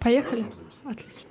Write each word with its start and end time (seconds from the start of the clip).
Поехали? 0.00 0.46
Отлично. 0.84 1.28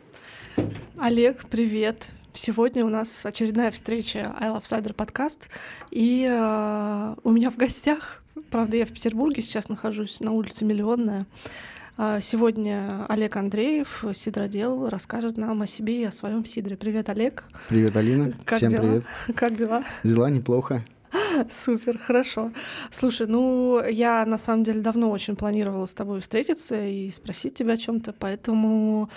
Олег, 0.97 1.49
привет. 1.49 2.11
Сегодня 2.33 2.85
у 2.85 2.89
нас 2.89 3.25
очередная 3.25 3.71
встреча 3.71 4.35
I 4.39 4.49
Love 4.49 4.61
Cider 4.61 4.93
подкаст. 4.93 5.49
И 5.89 6.27
э, 6.29 7.15
у 7.23 7.31
меня 7.31 7.49
в 7.49 7.57
гостях, 7.57 8.21
правда, 8.51 8.77
я 8.77 8.85
в 8.85 8.91
Петербурге 8.91 9.41
сейчас 9.41 9.69
нахожусь, 9.69 10.19
на 10.19 10.33
улице 10.33 10.65
Миллионная. 10.65 11.25
Э, 11.97 12.19
сегодня 12.21 13.07
Олег 13.09 13.37
Андреев, 13.37 14.05
сидродел, 14.13 14.87
расскажет 14.87 15.37
нам 15.37 15.63
о 15.63 15.67
себе 15.67 16.03
и 16.03 16.05
о 16.05 16.11
своем 16.11 16.45
сидре. 16.45 16.77
Привет, 16.77 17.09
Олег. 17.09 17.45
Привет, 17.69 17.97
Алина. 17.97 18.33
Как 18.45 18.57
Всем 18.57 18.69
дела? 18.69 18.81
привет. 18.81 19.03
Как 19.35 19.57
дела? 19.57 19.83
Дела 20.03 20.29
неплохо. 20.29 20.85
Супер, 21.49 21.97
хорошо. 21.97 22.51
Слушай, 22.91 23.27
ну 23.27 23.81
я 23.83 24.25
на 24.25 24.37
самом 24.37 24.63
деле 24.63 24.81
давно 24.81 25.09
очень 25.09 25.35
планировала 25.35 25.85
с 25.85 25.93
тобой 25.93 26.21
встретиться 26.21 26.85
и 26.85 27.09
спросить 27.11 27.55
тебя 27.55 27.73
о 27.73 27.77
чем-то, 27.77 28.13
поэтому 28.13 29.09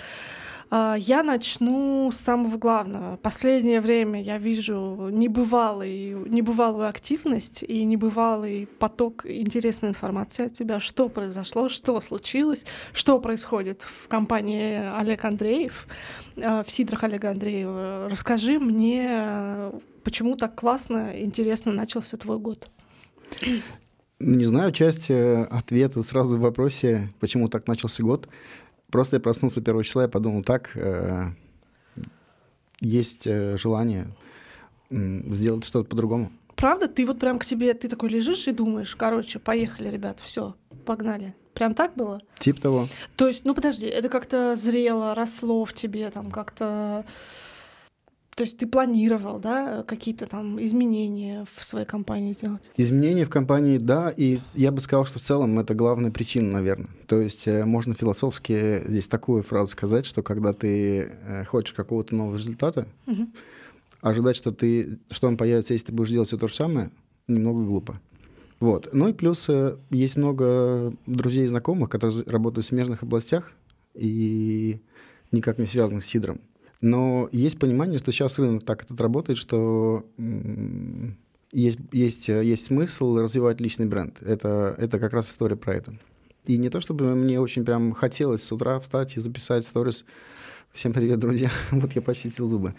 э, 0.70 0.94
я 0.98 1.22
начну 1.22 2.10
с 2.12 2.16
самого 2.16 2.56
главного. 2.56 3.16
Последнее 3.16 3.80
время 3.80 4.22
я 4.22 4.38
вижу 4.38 5.08
небывалый, 5.10 6.14
небывалую 6.28 6.88
активность 6.88 7.62
и 7.62 7.84
небывалый 7.84 8.68
поток 8.78 9.26
интересной 9.26 9.90
информации 9.90 10.46
от 10.46 10.54
тебя. 10.54 10.80
Что 10.80 11.08
произошло, 11.08 11.68
что 11.68 12.00
случилось, 12.00 12.64
что 12.92 13.18
происходит 13.18 13.82
в 13.82 14.08
компании 14.08 14.80
Олег 14.98 15.24
Андреев, 15.24 15.86
э, 16.36 16.62
в 16.64 16.70
сидрах 16.70 17.04
Олега 17.04 17.30
Андреева. 17.30 18.08
Расскажи 18.10 18.58
мне, 18.58 19.70
почему 20.04 20.36
так 20.36 20.54
классно, 20.54 21.12
интересно 21.20 21.72
начался 21.72 22.16
твой 22.16 22.38
год? 22.38 22.68
Ну, 23.40 24.36
Не 24.36 24.44
знаю, 24.44 24.72
часть 24.72 25.10
э, 25.10 25.44
ответа 25.44 26.02
сразу 26.02 26.36
в 26.36 26.40
вопросе, 26.40 27.12
почему 27.20 27.48
так 27.48 27.66
начался 27.66 28.02
год. 28.02 28.28
Просто 28.90 29.16
я 29.16 29.20
проснулся 29.20 29.60
1 29.60 29.82
числа 29.82 30.04
и 30.04 30.08
подумал, 30.08 30.42
так, 30.42 30.70
э, 30.76 31.24
есть 32.80 33.26
э, 33.26 33.56
желание 33.56 34.08
сделать 34.90 35.64
что-то 35.64 35.88
по-другому. 35.88 36.30
Правда? 36.54 36.86
Ты 36.86 37.06
вот 37.06 37.18
прям 37.18 37.38
к 37.38 37.44
тебе, 37.44 37.72
ты 37.74 37.88
такой 37.88 38.10
лежишь 38.10 38.46
и 38.46 38.52
думаешь, 38.52 38.94
короче, 38.94 39.38
поехали, 39.38 39.88
ребят, 39.88 40.20
все, 40.20 40.54
погнали. 40.84 41.34
Прям 41.54 41.74
так 41.74 41.94
было? 41.96 42.20
Тип 42.38 42.60
того. 42.60 42.88
То 43.16 43.28
есть, 43.28 43.44
ну 43.44 43.54
подожди, 43.54 43.86
это 43.86 44.08
как-то 44.08 44.56
зрело, 44.56 45.14
росло 45.14 45.64
в 45.64 45.72
тебе, 45.72 46.10
там 46.10 46.30
как-то... 46.30 47.04
То 48.34 48.44
есть 48.44 48.56
ты 48.56 48.66
планировал, 48.66 49.38
да, 49.38 49.82
какие-то 49.82 50.24
там 50.26 50.62
изменения 50.64 51.44
в 51.54 51.62
своей 51.64 51.84
компании 51.84 52.32
сделать? 52.32 52.62
Изменения 52.78 53.26
в 53.26 53.30
компании, 53.30 53.76
да, 53.76 54.08
и 54.16 54.38
я 54.54 54.72
бы 54.72 54.80
сказал, 54.80 55.04
что 55.04 55.18
в 55.18 55.22
целом 55.22 55.58
это 55.58 55.74
главная 55.74 56.10
причина, 56.10 56.50
наверное. 56.50 56.88
То 57.06 57.20
есть 57.20 57.46
э, 57.46 57.66
можно 57.66 57.92
философски 57.92 58.82
здесь 58.88 59.06
такую 59.06 59.42
фразу 59.42 59.72
сказать, 59.72 60.06
что 60.06 60.22
когда 60.22 60.54
ты 60.54 61.10
э, 61.26 61.44
хочешь 61.44 61.74
какого-то 61.74 62.14
нового 62.14 62.36
результата, 62.36 62.86
Мгм. 63.04 63.34
ожидать, 64.00 64.36
что, 64.36 64.50
ты, 64.50 64.98
что 65.10 65.28
он 65.28 65.36
появится, 65.36 65.74
если 65.74 65.86
ты 65.86 65.92
будешь 65.92 66.10
делать 66.10 66.28
все 66.28 66.38
то 66.38 66.48
же 66.48 66.54
самое, 66.54 66.90
немного 67.28 67.62
глупо. 67.64 68.00
Вот. 68.60 68.88
Ну 68.94 69.08
и 69.08 69.12
плюс 69.12 69.46
э, 69.50 69.76
есть 69.90 70.16
много 70.16 70.94
друзей 71.06 71.44
и 71.44 71.48
знакомых, 71.48 71.90
которые 71.90 72.24
работают 72.24 72.64
в 72.64 72.68
смежных 72.68 73.02
областях 73.02 73.52
и 73.94 74.80
никак 75.32 75.58
не 75.58 75.66
связанных 75.66 76.02
с 76.02 76.06
сидром. 76.06 76.40
Но 76.82 77.28
есть 77.30 77.58
понимание, 77.58 77.98
что 77.98 78.10
сейчас 78.10 78.38
рынок 78.38 78.64
так 78.64 78.82
этот 78.82 79.00
работает, 79.00 79.38
что 79.38 80.04
есть, 81.52 81.78
есть, 81.92 82.28
есть 82.28 82.64
смысл 82.64 83.16
развивать 83.18 83.60
личный 83.60 83.86
бренд. 83.86 84.20
Это, 84.20 84.74
это 84.76 84.98
как 84.98 85.12
раз 85.12 85.30
история 85.30 85.56
про 85.56 85.74
это. 85.76 85.94
И 86.44 86.56
не 86.56 86.70
то, 86.70 86.80
чтобы 86.80 87.14
мне 87.14 87.40
очень 87.40 87.64
прям 87.64 87.92
хотелось 87.92 88.42
с 88.42 88.50
утра 88.50 88.80
встать 88.80 89.16
и 89.16 89.20
записать 89.20 89.64
сторис. 89.64 90.04
Всем 90.72 90.92
привет, 90.92 91.20
друзья. 91.20 91.50
вот 91.70 91.92
я 91.92 92.02
почистил 92.02 92.48
зубы. 92.48 92.74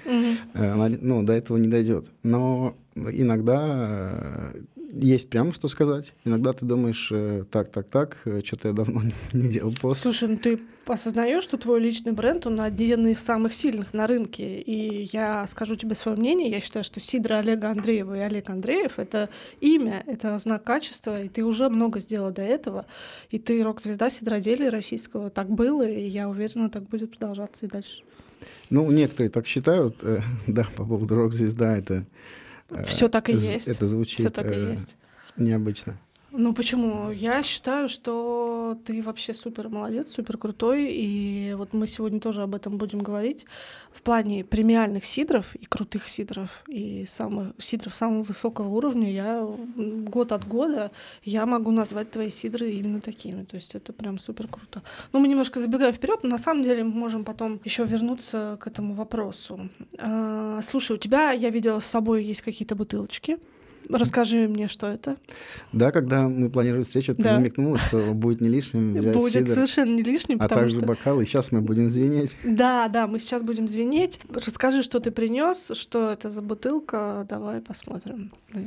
Она, 0.54 0.90
ну, 1.00 1.24
до 1.24 1.32
этого 1.32 1.56
не 1.58 1.70
дойдет. 1.70 2.12
Но 2.24 2.76
иногда 2.96 4.52
э, 4.54 4.62
есть 4.94 5.30
прямо 5.30 5.54
что 5.54 5.68
сказать. 5.68 6.14
Иногда 6.24 6.54
ты 6.54 6.66
думаешь, 6.66 7.10
э, 7.12 7.46
так, 7.52 7.70
так, 7.70 7.90
так, 7.90 8.18
что-то 8.44 8.70
я 8.70 8.74
давно 8.74 9.02
не 9.34 9.50
делал 9.50 9.74
пост. 9.80 10.02
Слушай, 10.02 10.30
ну 10.30 10.38
ты 10.38 10.60
осознаешь, 10.86 11.44
что 11.44 11.58
твой 11.58 11.80
личный 11.80 12.12
бренд, 12.12 12.46
он 12.46 12.60
один 12.62 13.08
из 13.08 13.20
самых 13.20 13.54
сильных 13.54 13.94
на 13.94 14.08
рынке. 14.08 14.60
И 14.60 15.10
я 15.12 15.48
скажу 15.48 15.76
тебе 15.76 15.96
свое 15.96 16.18
мнение. 16.18 16.50
Я 16.50 16.62
считаю, 16.62 16.84
что 16.84 17.00
Сидра 17.00 17.36
Олега 17.36 17.72
Андреева 17.72 18.18
и 18.18 18.20
Олег 18.20 18.50
Андреев— 18.50 18.94
это 18.98 19.30
имя, 19.60 20.04
это 20.06 20.38
знак 20.38 20.64
качества, 20.64 21.22
и 21.24 21.30
ты 21.30 21.44
уже 21.44 21.70
много 21.70 22.00
сделал 22.00 22.32
до 22.32 22.44
этого. 22.44 22.86
И 23.30 23.40
ты 23.40 23.64
рок-звезда 23.64 24.10
сидроделия 24.10 24.70
российского. 24.70 25.30
Так 25.30 25.50
было, 25.50 25.88
и 25.88 26.08
я 26.08 26.30
уверена, 26.30 26.70
так 26.70 26.84
будет 26.84 27.12
продолжаться 27.12 27.66
и 27.66 27.70
дальше. 27.70 28.04
Ну, 28.70 28.92
некоторые 28.92 29.30
так 29.30 29.48
считают. 29.48 29.98
э, 30.04 30.22
да, 30.48 30.68
по 30.76 30.86
поводу 30.86 31.16
рок-звезда 31.16 31.78
это... 31.78 32.06
э, 32.76 32.84
Все 32.84 33.10
так 33.10 33.30
и 33.30 33.34
з- 33.38 33.54
есть. 33.56 33.68
Это 33.68 33.88
звучит 33.88 34.34
так 34.34 34.46
и 34.46 34.50
э, 34.56 34.72
есть. 34.72 34.96
необычно. 35.38 35.98
Ну 36.36 36.52
почему? 36.56 37.12
Я 37.12 37.44
считаю, 37.44 37.88
что 37.88 38.76
ты 38.86 39.04
вообще 39.04 39.36
супер 39.36 39.70
молодец, 39.70 40.12
супер 40.12 40.40
крутой. 40.40 40.92
И 40.92 41.54
вот 41.56 41.74
мы 41.74 41.86
сегодня 41.86 42.20
тоже 42.20 42.42
об 42.42 42.56
этом 42.56 42.80
будем 42.80 43.04
говорить. 43.04 43.46
В 43.92 44.02
плане 44.02 44.44
премиальных 44.44 45.06
сидров 45.06 45.54
и 45.54 45.66
крутых 45.68 46.08
сидров, 46.08 46.64
и 46.68 47.06
самых, 47.08 47.54
сидров 47.60 47.94
самого 47.94 48.24
высокого 48.24 48.68
уровня, 48.68 49.12
я 49.12 49.48
год 49.78 50.32
от 50.32 50.48
года 50.48 50.90
я 51.24 51.46
могу 51.46 51.70
назвать 51.70 52.10
твои 52.10 52.32
сидры 52.32 52.72
именно 52.72 53.00
такими. 53.00 53.44
То 53.44 53.56
есть 53.56 53.76
это 53.76 53.94
прям 53.94 54.18
супер 54.18 54.48
круто. 54.48 54.82
Ну, 55.12 55.20
мы 55.20 55.28
немножко 55.28 55.60
забегаем 55.60 55.94
вперед, 55.94 56.24
но 56.24 56.30
на 56.30 56.40
самом 56.40 56.64
деле 56.64 56.84
мы 56.84 56.94
можем 56.94 57.26
потом 57.26 57.62
еще 57.64 57.84
вернуться 57.84 58.58
к 58.60 58.66
этому 58.66 58.96
вопросу. 58.96 59.70
А, 60.00 60.62
слушай, 60.64 60.94
у 60.94 60.98
тебя, 60.98 61.32
я 61.32 61.52
видела, 61.52 61.80
с 61.80 61.86
собой 61.86 62.24
есть 62.24 62.42
какие-то 62.42 62.74
бутылочки. 62.74 63.38
Расскажи 63.90 64.48
мне, 64.48 64.68
что 64.68 64.88
это. 64.88 65.18
Да, 65.72 65.92
когда 65.92 66.28
мы 66.28 66.50
планировали 66.50 66.84
встречу, 66.84 67.16
ты 67.16 67.24
Да. 67.24 67.38
намекнула, 67.40 67.78
что 67.78 68.14
будет 68.14 68.42
не 68.42 68.50
лишним 68.50 68.94
взять 68.96 69.14
Будет 69.16 69.34
сидр, 69.34 69.54
совершенно 69.54 69.96
не 69.96 70.04
лишним, 70.04 70.38
а 70.42 70.48
также 70.48 70.78
что... 70.78 70.86
бокалы. 70.86 71.24
И 71.24 71.26
сейчас 71.26 71.52
мы 71.52 71.62
будем 71.62 71.90
звенеть. 71.90 72.36
Да, 72.44 72.88
да, 72.88 73.08
мы 73.08 73.20
сейчас 73.20 73.42
будем 73.44 73.68
звенеть. 73.68 74.20
Расскажи, 74.34 74.84
что 74.84 75.00
ты 75.00 75.12
принес, 75.12 75.72
что 75.74 76.12
это 76.12 76.32
за 76.32 76.42
бутылка. 76.42 77.26
Давай 77.30 77.62
посмотрим 77.62 78.32
на. 78.54 78.62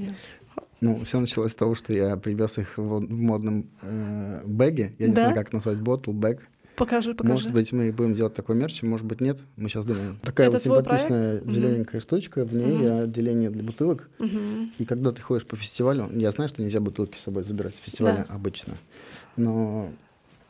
Ну, 0.83 1.03
все 1.05 1.19
началось 1.21 1.53
с 1.53 1.57
того, 1.57 1.75
что 1.75 1.93
я 1.95 2.17
привез 2.19 2.59
их 2.59 2.77
в, 2.77 3.01
модном 3.01 3.67
э, 3.81 4.43
бэге. 4.45 4.93
Я 4.99 5.09
не 5.09 5.15
Да? 5.15 5.23
знаю, 5.23 5.35
как 5.35 5.53
назвать, 5.55 5.79
ботл, 5.81 6.13
бэг. 6.13 6.47
Покажи, 6.77 7.15
покажи. 7.15 7.33
Может 7.33 7.53
быть, 7.53 7.73
мы 7.73 7.91
будем 7.93 8.15
делать 8.15 8.35
такой 8.35 8.55
мерч, 8.55 8.83
может 8.83 9.07
быть, 9.07 9.21
нет. 9.21 9.41
Мы 9.57 9.69
сейчас 9.69 9.87
думаем. 9.87 10.19
Такая 10.23 10.49
Это 10.49 10.57
вот 10.57 10.63
симпатичная 10.63 11.39
проект? 11.39 11.51
зелененькая 11.53 12.01
штучка, 12.01 12.45
в 12.45 12.55
ней 12.55 12.77
Мгм. 12.77 12.99
отделение 13.05 13.51
для 13.51 13.63
бутылок. 13.63 14.09
Мгм. 14.19 14.73
И 14.79 14.85
когда 14.85 15.11
ты 15.13 15.23
ходишь 15.23 15.47
по 15.47 15.57
фестивалю, 15.57 16.09
я 16.15 16.31
знаю, 16.31 16.49
что 16.49 16.63
нельзя 16.63 16.81
бутылки 16.81 17.17
с 17.17 17.23
собой 17.23 17.45
забирать 17.45 17.75
с 17.75 17.79
фестиваля 17.79 18.27
Да. 18.29 18.35
обычно. 18.35 18.75
Но, 19.37 19.91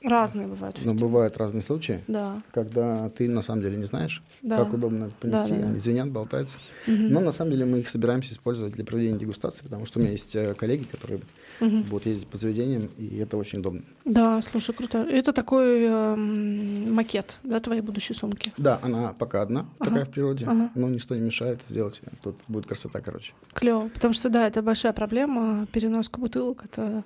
Разные 0.06 0.46
бывают. 0.46 0.78
но 0.84 0.94
бывают 0.94 1.36
разные 1.36 1.62
случаи, 1.62 2.02
Да, 2.08 2.42
когда 2.52 3.08
ты 3.10 3.28
на 3.28 3.42
самом 3.42 3.62
деле 3.62 3.76
не 3.76 3.84
знаешь, 3.84 4.22
да. 4.42 4.56
как 4.56 4.72
удобно 4.72 5.04
это 5.06 5.14
понести. 5.20 5.52
Да, 5.52 5.58
да. 5.60 5.66
Они 5.68 5.78
звенят, 5.78 6.10
болтаются. 6.10 6.58
Мгм. 6.86 7.12
Но 7.12 7.20
на 7.20 7.32
самом 7.32 7.50
деле 7.50 7.64
мы 7.64 7.78
их 7.80 7.88
собираемся 7.88 8.32
использовать 8.32 8.72
для 8.74 8.84
проведения 8.84 9.18
дегустации, 9.18 9.62
потому 9.64 9.84
что 9.86 9.98
у 9.98 10.02
меня 10.02 10.12
есть 10.12 10.34
э, 10.36 10.54
коллеги, 10.54 10.84
которые 10.84 11.20
Мгм. 11.60 11.82
будут 11.84 12.06
ездить 12.06 12.28
по 12.28 12.36
заведениям, 12.36 12.88
и 12.98 13.16
это 13.18 13.36
очень 13.36 13.60
удобно. 13.60 13.82
Да, 14.04 14.40
слушай, 14.42 14.74
круто. 14.74 14.98
Это 14.98 15.32
такой 15.32 15.84
эм, 15.84 16.92
макет, 16.94 17.38
да, 17.42 17.60
твоей 17.60 17.80
будущей 17.80 18.14
сумки. 18.14 18.52
Да, 18.58 18.78
она 18.82 19.14
пока 19.18 19.42
одна 19.42 19.60
Ага, 19.78 19.90
такая 19.90 20.04
в 20.04 20.10
природе, 20.10 20.46
ага. 20.46 20.70
но 20.74 20.88
ничто 20.88 21.14
не 21.14 21.22
мешает 21.22 21.62
сделать. 21.62 22.00
Тут 22.22 22.36
будет 22.48 22.66
красота, 22.66 23.00
короче. 23.00 23.32
Клево. 23.54 23.88
Потому 23.88 24.14
что, 24.14 24.28
да, 24.28 24.46
это 24.46 24.62
большая 24.62 24.92
проблема. 24.92 25.66
Переноска 25.72 26.20
бутылок 26.20 26.64
это 26.64 27.04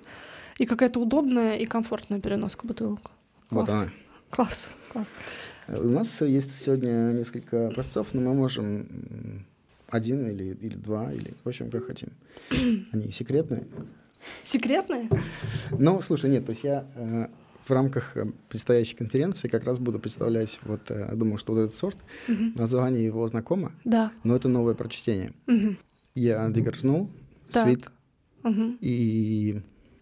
и 0.61 0.65
какая-то 0.67 0.99
удобная 0.99 1.55
и 1.57 1.65
комфортная 1.65 2.19
переноска 2.21 2.67
бутылок. 2.67 3.11
Вот 3.49 3.65
Класс. 3.65 3.69
она. 3.81 3.91
Класс, 4.29 4.69
класс. 4.93 5.07
Э, 5.67 5.79
У 5.79 5.89
нас 5.89 6.21
есть 6.21 6.53
сегодня 6.61 7.11
несколько 7.13 7.67
образцов, 7.69 8.13
но 8.13 8.21
мы 8.21 8.35
можем 8.35 8.85
один 9.89 10.27
или, 10.29 10.55
или 10.61 10.75
два, 10.75 11.11
или 11.11 11.33
в 11.43 11.47
общем, 11.49 11.71
как 11.71 11.87
хотим. 11.87 12.09
Они 12.91 13.11
секретные. 13.11 13.65
Секретные? 14.43 15.09
Ну, 15.71 15.99
слушай, 16.03 16.29
нет, 16.29 16.45
то 16.45 16.51
есть 16.51 16.63
я 16.63 16.85
э, 16.95 17.27
в 17.67 17.71
рамках 17.71 18.15
э, 18.15 18.27
предстоящей 18.49 18.95
конференции 18.95 19.47
как 19.47 19.63
раз 19.63 19.79
буду 19.79 19.97
представлять, 19.99 20.59
вот, 20.63 20.91
э, 20.91 21.11
думаю, 21.15 21.39
что 21.39 21.53
вот 21.53 21.61
этот 21.61 21.75
сорт, 21.75 21.97
Мгм. 22.27 22.53
название 22.55 23.03
его 23.03 23.27
знакомо, 23.27 23.71
Да. 23.83 24.11
но 24.23 24.35
это 24.35 24.47
новое 24.47 24.75
прочтение. 24.75 25.33
Мгм. 25.47 25.75
Я 26.13 26.47
дегорзнул, 26.51 27.09
свит, 27.49 27.89
Мгм. 28.43 28.77
и 28.79 29.61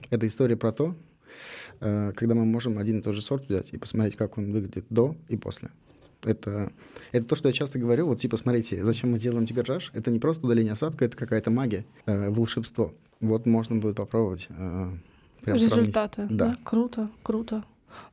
это 0.09 0.27
история 0.27 0.55
про 0.57 0.71
то, 0.71 0.95
э, 1.79 2.11
когда 2.15 2.35
мы 2.35 2.45
можем 2.45 2.77
один 2.77 2.99
и 2.99 3.01
тот 3.01 3.15
же 3.15 3.21
сорт 3.21 3.47
взять 3.49 3.73
и 3.73 3.77
посмотреть, 3.77 4.15
как 4.15 4.37
он 4.37 4.51
выглядит 4.51 4.85
до 4.89 5.15
и 5.27 5.37
после. 5.37 5.69
Это, 6.23 6.71
это 7.13 7.25
то, 7.27 7.35
что 7.35 7.47
я 7.47 7.53
часто 7.53 7.79
говорю. 7.79 8.07
Вот 8.07 8.19
типа, 8.19 8.35
смотрите, 8.35 8.83
зачем 8.83 9.11
мы 9.11 9.19
делаем 9.19 9.45
тигаржаж? 9.47 9.91
Это 9.93 10.11
не 10.11 10.19
просто 10.19 10.45
удаление 10.45 10.73
осадка, 10.73 11.05
это 11.05 11.15
какая-то 11.15 11.49
магия, 11.49 11.85
э, 12.05 12.29
волшебство. 12.29 12.93
Вот 13.21 13.45
можно 13.45 13.77
будет 13.77 13.95
попробовать. 13.95 14.47
э. 14.49 14.91
Результаты. 15.45 16.27
Да. 16.29 16.47
Да. 16.49 16.57
Круто, 16.63 17.09
круто. 17.23 17.63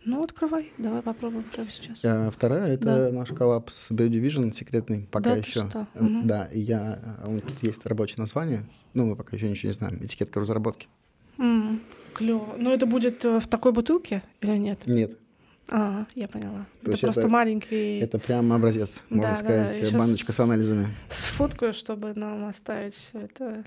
Ну, 0.04 0.22
открывай, 0.22 0.72
давай 0.78 1.02
попробуем 1.02 1.44
прямо 1.52 1.68
сейчас. 1.70 1.98
А 2.04 2.30
вторая 2.30 2.72
это 2.74 2.84
Да. 2.84 3.10
наш 3.12 3.28
коллапс 3.30 3.74
с 3.74 3.90
Bio 3.90 4.08
Division 4.08 4.52
секретный, 4.52 5.06
пока 5.10 5.30
Да 5.30 5.36
еще. 5.36 5.68
что? 5.68 5.86
Э. 5.94 6.06
Да, 6.24 6.46
и 6.46 6.60
я, 6.60 7.18
он, 7.26 7.40
тут 7.40 7.62
есть 7.62 7.84
рабочее 7.86 8.16
название, 8.18 8.62
ну 8.94 9.06
мы 9.06 9.16
пока 9.16 9.36
еще 9.36 9.50
ничего 9.50 9.68
не 9.68 9.74
знаем, 9.74 9.96
этикетка 10.00 10.38
разработки. 11.38 11.80
Клево. 12.14 12.54
Но 12.58 12.72
это 12.72 12.86
будет 12.86 13.24
э, 13.26 13.40
в 13.40 13.46
такой 13.46 13.72
бутылке 13.72 14.22
или 14.40 14.56
нет? 14.56 14.86
Нет, 14.86 15.18
А, 15.68 16.06
я 16.14 16.28
поняла. 16.28 16.64
То 16.82 16.92
это 16.92 17.00
просто 17.02 17.20
это- 17.22 17.28
маленький. 17.28 17.98
это 17.98 18.18
прям 18.18 18.52
образец, 18.54 19.04
Да, 19.10 19.16
можно 19.16 19.30
да, 19.32 19.36
сказать, 19.36 19.78
да, 19.80 19.86
щас 19.86 19.92
баночка 19.92 20.32
с 20.32 20.40
анализами. 20.40 20.88
Сфоткаю, 21.10 21.74
чтобы 21.74 22.14
нам 22.14 22.46
оставить 22.48 22.94
все 22.94 23.18
это. 23.20 23.64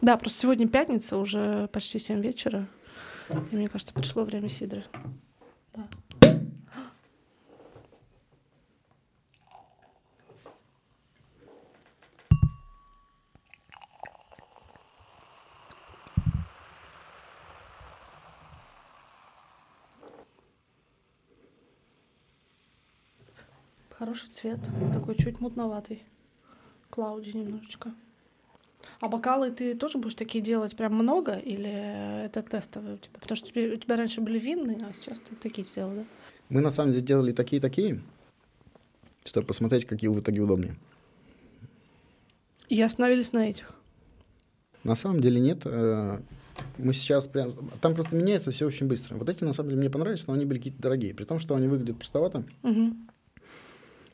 Да, 0.00 0.16
просто 0.16 0.40
сегодня 0.40 0.68
пятница, 0.68 1.18
уже 1.18 1.68
почти 1.72 1.98
7 1.98 2.20
вечера. 2.22 2.66
И 3.50 3.56
мне 3.56 3.68
кажется, 3.68 3.92
пришло 3.92 4.24
время 4.24 4.48
сидра. 4.48 4.82
Да. 5.74 5.86
Хороший 24.02 24.30
цвет, 24.30 24.58
такой 24.92 25.14
чуть 25.14 25.38
мутноватый. 25.38 26.02
Клауди 26.90 27.34
немножечко. 27.34 27.92
А 28.98 29.06
бокалы 29.06 29.52
ты 29.52 29.76
тоже 29.76 29.98
будешь 29.98 30.16
такие 30.16 30.42
делать 30.42 30.74
прям 30.74 30.92
много 30.94 31.36
или 31.36 32.24
это 32.24 32.42
тестовые 32.42 32.94
у 32.96 32.98
тебя? 32.98 33.20
Потому 33.20 33.36
что 33.36 33.46
у 33.50 33.76
тебя 33.76 33.96
раньше 33.96 34.20
были 34.20 34.40
винные, 34.40 34.78
а 34.78 34.92
сейчас 34.92 35.20
ты 35.20 35.36
такие 35.36 35.64
сделал, 35.64 35.94
да? 35.94 36.04
Мы 36.48 36.60
на 36.60 36.70
самом 36.70 36.90
деле 36.90 37.06
делали 37.06 37.30
такие-такие, 37.30 38.00
чтобы 39.24 39.46
посмотреть, 39.46 39.84
какие 39.84 40.10
в 40.10 40.18
итоге 40.18 40.40
удобнее. 40.40 40.74
И 42.68 42.82
остановились 42.82 43.32
на 43.32 43.48
этих. 43.48 43.72
На 44.82 44.96
самом 44.96 45.20
деле 45.20 45.40
нет. 45.40 45.60
э, 45.64 46.18
Мы 46.76 46.92
сейчас 46.92 47.28
прям... 47.28 47.54
Там 47.80 47.94
просто 47.94 48.16
меняется 48.16 48.50
все 48.50 48.66
очень 48.66 48.88
быстро. 48.88 49.14
Вот 49.14 49.28
эти, 49.28 49.44
на 49.44 49.52
самом 49.52 49.68
деле, 49.68 49.80
мне 49.82 49.90
понравились, 49.90 50.26
но 50.26 50.34
они 50.34 50.44
были 50.44 50.58
какие-то 50.58 50.82
дорогие. 50.82 51.14
При 51.14 51.24
том, 51.24 51.38
что 51.38 51.54
они 51.54 51.68
выглядят 51.68 51.98
простовато, 51.98 52.42
Мгм. 52.64 53.08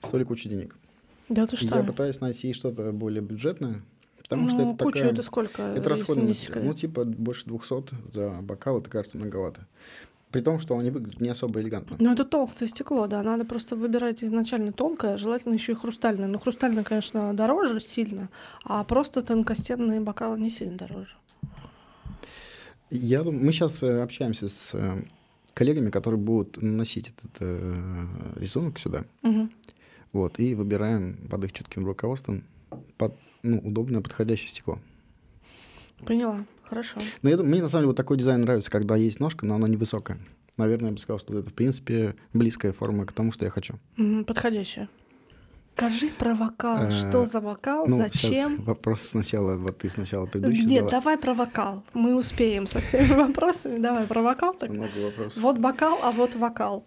Стоили 0.09 0.25
кучу 0.25 0.49
денег. 0.49 0.77
Да 1.29 1.47
ты 1.47 1.57
что? 1.57 1.77
Я 1.77 1.83
пытаюсь 1.83 2.21
найти 2.21 2.53
что-то 2.53 2.93
более 2.93 3.23
бюджетное, 3.23 3.83
потому 4.23 4.49
что 4.49 4.59
ну, 4.59 4.75
это 4.75 4.85
кучу 4.85 4.99
такая... 4.99 5.13
это 5.13 5.23
сколько? 5.23 5.63
Это 5.63 5.97
секрет? 6.35 6.65
Ну, 6.65 6.75
типа, 6.75 7.05
больше 7.05 7.47
200 7.47 8.13
за 8.13 8.31
бокал, 8.43 8.79
это 8.79 8.91
кажется 8.91 9.19
многовато. 9.19 9.67
При 10.31 10.43
том, 10.43 10.61
что 10.61 10.77
они 10.77 10.91
выглядят 10.91 11.21
не 11.21 11.31
особо 11.31 11.61
элегантно. 11.61 11.97
Ну, 11.99 12.13
это 12.13 12.25
толстое 12.25 12.69
стекло, 12.69 13.07
да. 13.07 13.23
Надо 13.23 13.47
просто 13.47 13.77
выбирать 13.77 14.23
изначально 14.23 14.73
тонкое, 14.73 15.17
желательно 15.17 15.55
еще 15.55 15.73
и 15.73 15.75
хрустальное. 15.75 16.29
Но 16.29 16.39
хрустальное, 16.39 16.85
конечно, 16.85 17.33
дороже 17.33 17.81
сильно, 17.81 18.29
а 18.65 18.85
просто 18.85 19.23
тонкостенные 19.23 20.01
бокалы 20.01 20.39
не 20.39 20.51
сильно 20.51 20.77
дороже. 20.77 21.17
Я 22.91 23.23
думаю, 23.23 23.45
мы 23.45 23.53
сейчас 23.53 23.83
общаемся 23.83 24.49
с 24.49 24.71
э, 24.75 25.03
коллегами, 25.55 25.91
которые 25.91 26.21
будут 26.21 26.61
наносить 26.61 27.11
этот 27.11 27.37
э, 27.41 28.07
рисунок 28.37 28.79
сюда. 28.79 29.05
Мгм. 29.23 29.51
Вот, 30.13 30.39
и 30.41 30.55
выбираем 30.55 31.17
под 31.31 31.45
их 31.45 31.53
чутким 31.53 31.85
руководством 31.85 32.45
под, 32.97 33.15
ну, 33.43 33.59
удобное 33.59 34.01
подходящее 34.01 34.49
стекло. 34.49 34.79
Поняла. 36.05 36.45
Хорошо. 36.65 36.99
Но 37.23 37.31
я 37.31 37.37
мне 37.39 37.63
на 37.63 37.69
самом 37.69 37.83
деле 37.83 37.87
вот 37.89 37.97
такой 37.97 38.19
дизайн 38.19 38.43
нравится, 38.43 38.71
когда 38.71 38.95
есть 38.97 39.21
ножка, 39.21 39.47
но 39.47 39.55
она 39.55 39.69
невысокая. 39.69 40.19
Наверное, 40.57 40.89
я 40.91 40.93
бы 40.95 40.99
сказал, 40.99 41.19
что 41.19 41.39
это, 41.39 41.49
в 41.51 41.55
принципе, 41.55 42.15
близкая 42.35 42.73
форма 42.73 43.07
к 43.07 43.13
тому, 43.13 43.33
что 43.33 43.45
я 43.45 43.51
хочу. 43.51 43.75
Мгм, 43.97 44.25
Подходящее. 44.25 44.89
Скажи 45.77 46.09
про 46.09 46.35
вокал. 46.35 46.89
Э, 46.89 46.91
Что 46.91 47.25
за 47.25 47.41
вокал? 47.41 47.87
Ну, 47.87 47.97
Зачем? 47.97 48.57
вопрос 48.65 49.03
сначала, 49.03 49.57
вот 49.57 49.79
ты 49.79 49.89
сначала 49.89 50.27
предыдущий 50.27 50.65
Нет, 50.65 50.83
задала. 50.85 50.91
давай 51.01 51.19
про 51.19 51.35
вокал. 51.35 51.85
Мы 51.95 52.17
успеем 52.17 52.67
со 52.67 52.81
всеми 52.81 53.13
вопросами. 53.15 53.79
Давай 53.79 54.05
про 54.09 54.21
вокал. 54.23 54.55
Так. 54.55 54.71
Много 54.71 54.91
вопросов. 54.99 55.41
Вот 55.41 55.59
бокал, 55.59 56.01
а 56.03 56.11
вот 56.11 56.35
вокал. 56.35 56.85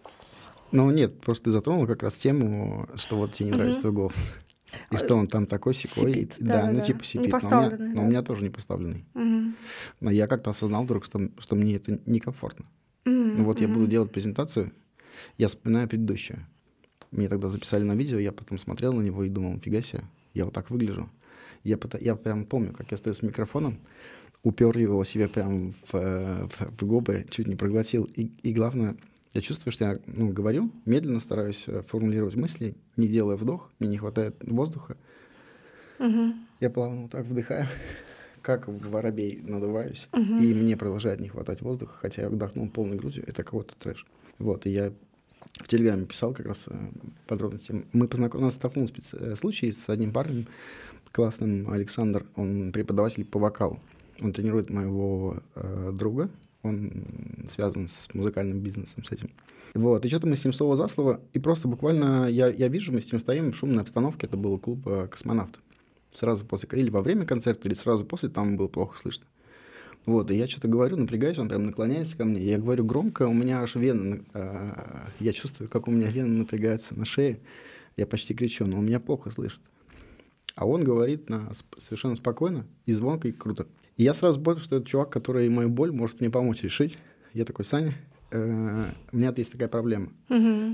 Ну, 0.71 0.89
нет, 0.91 1.19
просто 1.21 1.45
ты 1.45 1.51
затронул 1.51 1.85
как 1.87 2.03
раз 2.03 2.15
тему, 2.15 2.87
что 2.95 3.17
вот 3.17 3.33
тебе 3.33 3.49
не 3.49 3.55
нравится 3.55 3.81
твой 3.81 3.93
голос. 3.93 4.35
И 4.89 4.95
что 4.97 5.15
он 5.15 5.27
там 5.27 5.47
такой 5.47 5.73
секой. 5.73 6.13
Сипит, 6.13 6.37
да, 6.39 6.61
ну 6.61 6.77
да-да-да. 6.77 6.85
типа 6.85 6.99
Не 6.99 7.05
сипит. 7.05 7.15
Но 7.15 7.21
у, 7.21 7.25
меня, 7.25 7.31
поставленный, 7.31 7.89
но 7.89 7.95
да. 7.95 8.01
у 8.01 8.05
меня 8.09 8.21
тоже 8.21 8.43
не 8.43 8.49
поставленный. 8.49 9.05
Мгм. 9.13 9.55
Но 9.99 10.11
я 10.11 10.27
как-то 10.27 10.49
осознал 10.51 10.83
вдруг, 10.85 11.03
что, 11.03 11.29
что 11.39 11.55
мне 11.57 11.75
это 11.75 11.99
некомфортно. 12.05 12.65
Мгм, 13.05 13.37
Ну 13.39 13.43
вот 13.45 13.59
я 13.59 13.67
буду 13.67 13.87
делать 13.87 14.11
презентацию, 14.11 14.71
я 15.37 15.49
вспоминаю 15.49 15.89
предыдущую. 15.89 16.45
Мне 17.11 17.27
тогда 17.27 17.49
записали 17.49 17.83
на 17.83 17.93
видео, 17.93 18.17
я 18.19 18.31
потом 18.31 18.57
смотрел 18.57 18.93
на 18.93 19.01
него 19.01 19.25
и 19.25 19.29
думал, 19.29 19.59
фига 19.59 19.81
себе, 19.81 20.03
я 20.33 20.45
вот 20.45 20.53
так 20.53 20.69
выгляжу. 20.69 21.09
Я, 21.65 21.77
я 21.99 22.15
прям 22.15 22.45
помню, 22.45 22.71
как 22.71 22.91
я 22.91 22.97
стою 22.97 23.13
с 23.13 23.21
микрофоном, 23.21 23.77
упер 24.43 24.77
его 24.77 25.03
себе 25.03 25.27
прям 25.27 25.71
в, 25.73 25.93
э, 25.95 26.47
в- 26.47 26.81
в 26.81 26.85
губы, 26.87 27.25
чуть 27.29 27.47
не 27.47 27.55
проглотил. 27.57 28.05
И, 28.15 28.31
и 28.41 28.53
главное, 28.53 28.95
я 29.33 29.41
чувствую, 29.41 29.71
что 29.71 29.85
я 29.85 29.97
ну, 30.07 30.31
говорю, 30.31 30.71
медленно 30.85 31.19
стараюсь 31.19 31.63
э, 31.67 31.81
формулировать 31.87 32.35
мысли, 32.35 32.75
не 32.97 33.07
делая 33.07 33.35
вдох, 33.37 33.69
мне 33.79 33.89
не 33.89 33.97
хватает 33.97 34.35
воздуха. 34.41 34.97
Мгм. 35.99 36.45
Я 36.59 36.69
плавно 36.69 37.03
вот 37.03 37.11
так 37.11 37.25
вдыхаю, 37.25 37.67
как 38.41 38.67
воробей 38.67 39.39
надуваюсь, 39.43 40.07
Мгм. 40.13 40.37
и 40.37 40.53
мне 40.53 40.75
продолжает 40.77 41.19
не 41.19 41.29
хватать 41.29 41.61
воздуха, 41.61 41.93
хотя 41.99 42.23
я 42.23 42.29
вдохнул 42.29 42.69
полной 42.69 42.97
грудью, 42.97 43.23
это 43.27 43.43
какой-то 43.43 43.75
трэш. 43.79 44.05
Вот, 44.39 44.65
и 44.65 44.71
я 44.71 44.91
в 45.59 45.67
Телеграме 45.67 46.05
писал 46.05 46.33
как 46.33 46.45
раз 46.47 46.65
э, 46.67 46.73
подробности. 47.27 47.85
Мы 47.93 48.07
познакомились, 48.07 48.43
у 48.43 48.45
нас 48.45 48.55
столкнулся 48.55 48.93
специ- 48.93 49.31
э, 49.31 49.35
случай 49.35 49.71
с 49.71 49.89
одним 49.89 50.11
парнем 50.11 50.47
классным, 51.11 51.69
Александр, 51.69 52.25
он 52.35 52.71
преподаватель 52.71 53.25
по 53.25 53.37
вокалу. 53.39 53.79
Он 54.21 54.31
тренирует 54.33 54.69
моего 54.69 55.41
э, 55.55 55.91
друга, 55.93 56.29
он 56.63 56.91
связан 57.47 57.87
с 57.87 58.07
музыкальным 58.13 58.59
бизнесом, 58.59 59.03
с 59.03 59.11
этим. 59.11 59.29
Вот, 59.73 60.05
и 60.05 60.09
что-то 60.09 60.27
мы 60.27 60.35
с 60.35 60.43
ним 60.43 60.53
слово 60.53 60.75
за 60.75 60.87
слово, 60.87 61.21
и 61.33 61.39
просто 61.39 61.67
буквально 61.67 62.27
я, 62.29 62.47
я 62.49 62.67
вижу, 62.67 62.91
мы 62.91 63.01
с 63.01 63.11
ним 63.11 63.19
стоим 63.19 63.51
в 63.51 63.55
шумной 63.55 63.81
обстановке, 63.81 64.27
это 64.27 64.37
был 64.37 64.57
клуб 64.59 64.85
э, 64.85 65.07
«Космонавт». 65.09 65.59
Сразу 66.13 66.45
после, 66.45 66.67
или 66.77 66.89
во 66.89 67.01
время 67.01 67.25
концерта, 67.25 67.67
или 67.67 67.73
сразу 67.73 68.03
после, 68.03 68.27
там 68.27 68.57
было 68.57 68.67
плохо 68.67 68.97
слышно. 68.97 69.25
Вот, 70.05 70.29
и 70.31 70.35
я 70.35 70.47
что-то 70.47 70.67
говорю, 70.67 70.97
напрягаюсь, 70.97 71.37
он 71.37 71.47
прям 71.47 71.65
наклоняется 71.67 72.17
ко 72.17 72.25
мне. 72.25 72.43
Я 72.43 72.57
говорю 72.57 72.83
громко, 72.83 73.27
у 73.27 73.33
меня 73.33 73.61
аж 73.61 73.75
вены, 73.75 74.23
э, 74.33 74.71
я 75.19 75.31
чувствую, 75.31 75.69
как 75.69 75.87
у 75.87 75.91
меня 75.91 76.09
вены 76.09 76.39
напрягаются 76.39 76.97
на 76.97 77.05
шее. 77.05 77.39
Я 77.95 78.07
почти 78.07 78.33
кричу, 78.33 78.65
но 78.65 78.79
у 78.79 78.81
меня 78.81 78.99
плохо 78.99 79.29
слышит. 79.29 79.61
А 80.55 80.65
он 80.67 80.83
говорит 80.83 81.29
на, 81.29 81.51
совершенно 81.77 82.15
спокойно 82.15 82.65
и 82.85 82.91
звонко, 82.91 83.27
и 83.27 83.31
круто. 83.31 83.67
И 84.01 84.03
я 84.03 84.15
сразу 84.15 84.41
понял, 84.41 84.57
что 84.57 84.77
это 84.77 84.87
чувак, 84.87 85.11
который 85.11 85.47
мою 85.49 85.69
боль 85.69 85.91
может 85.91 86.21
мне 86.21 86.31
помочь 86.31 86.63
решить. 86.63 86.97
Я 87.35 87.45
такой, 87.45 87.65
Саня, 87.65 87.93
э, 88.31 88.85
у 89.11 89.15
меня 89.15 89.31
есть 89.37 89.51
такая 89.51 89.67
проблема. 89.67 90.07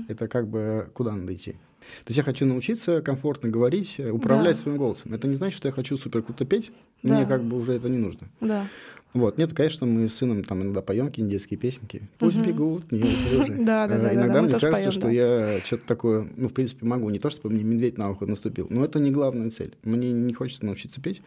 Это 0.08 0.28
как 0.28 0.48
бы 0.48 0.88
куда 0.94 1.12
надо 1.14 1.34
идти? 1.34 1.52
То 1.52 2.08
есть 2.08 2.16
я 2.16 2.24
хочу 2.24 2.46
научиться 2.46 3.02
комфортно 3.02 3.50
говорить, 3.50 3.96
э, 3.98 4.10
управлять 4.10 4.56
Да. 4.56 4.62
своим 4.62 4.78
голосом. 4.78 5.12
Это 5.12 5.28
не 5.28 5.34
значит, 5.34 5.58
что 5.58 5.68
я 5.68 5.72
хочу 5.72 5.98
супер 5.98 6.22
круто 6.22 6.46
петь. 6.46 6.72
Да. 7.02 7.16
Мне 7.18 7.26
как 7.26 7.44
бы 7.44 7.58
уже 7.58 7.74
это 7.74 7.90
не 7.90 7.98
нужно. 7.98 8.28
Да. 8.40 8.66
Вот, 9.12 9.36
нет, 9.36 9.52
конечно, 9.52 9.86
мы 9.86 10.08
с 10.08 10.14
сыном 10.14 10.42
там 10.42 10.62
иногда 10.62 10.80
поем 10.80 11.08
какие-нибудь 11.08 11.32
детские 11.36 11.58
песенки. 11.58 12.08
Пусть 12.18 12.38
бегут, 12.38 12.90
неуклюже. 12.92 13.56
Да, 13.62 13.86
да, 13.86 13.94
Э, 13.96 13.98
да, 13.98 14.04
да, 14.08 14.14
Иногда 14.14 14.32
да, 14.32 14.40
мы 14.42 14.48
мне 14.48 14.58
кажется, 14.58 14.90
что 14.90 15.10
я 15.10 15.60
что-то 15.66 15.86
такое, 15.86 16.26
ну, 16.34 16.48
в 16.48 16.54
принципе, 16.54 16.86
могу. 16.86 17.10
Не 17.10 17.18
то, 17.18 17.28
чтобы 17.28 17.54
мне 17.54 17.62
медведь 17.62 17.98
на 17.98 18.10
ухо 18.10 18.24
наступил, 18.24 18.68
но 18.70 18.86
это 18.86 18.98
не 19.00 19.10
главная 19.10 19.50
цель. 19.50 19.74
Мне 19.84 20.12
не 20.12 20.32
хочется 20.32 20.64
научиться 20.64 21.02
петь, 21.02 21.20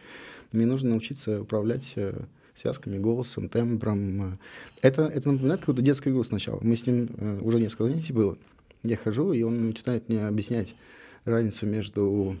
мне 0.52 0.66
нужно 0.66 0.90
научиться 0.90 1.42
управлять 1.42 1.92
э, 1.96 2.24
связками, 2.54 2.98
голосом, 2.98 3.48
тембром. 3.48 4.38
Это, 4.80 5.02
это 5.06 5.30
напоминает 5.30 5.60
какую-то 5.60 5.82
детскую 5.82 6.12
игру 6.12 6.24
сначала. 6.24 6.60
Мы 6.62 6.76
с 6.76 6.86
ним 6.86 7.08
э, 7.16 7.40
уже 7.42 7.58
несколько 7.58 7.84
занятий 7.84 8.12
было. 8.12 8.36
Я 8.82 8.96
хожу, 8.96 9.32
и 9.32 9.42
он 9.42 9.66
начинает 9.66 10.08
мне 10.08 10.26
объяснять 10.26 10.74
разницу 11.24 11.66
между 11.66 12.36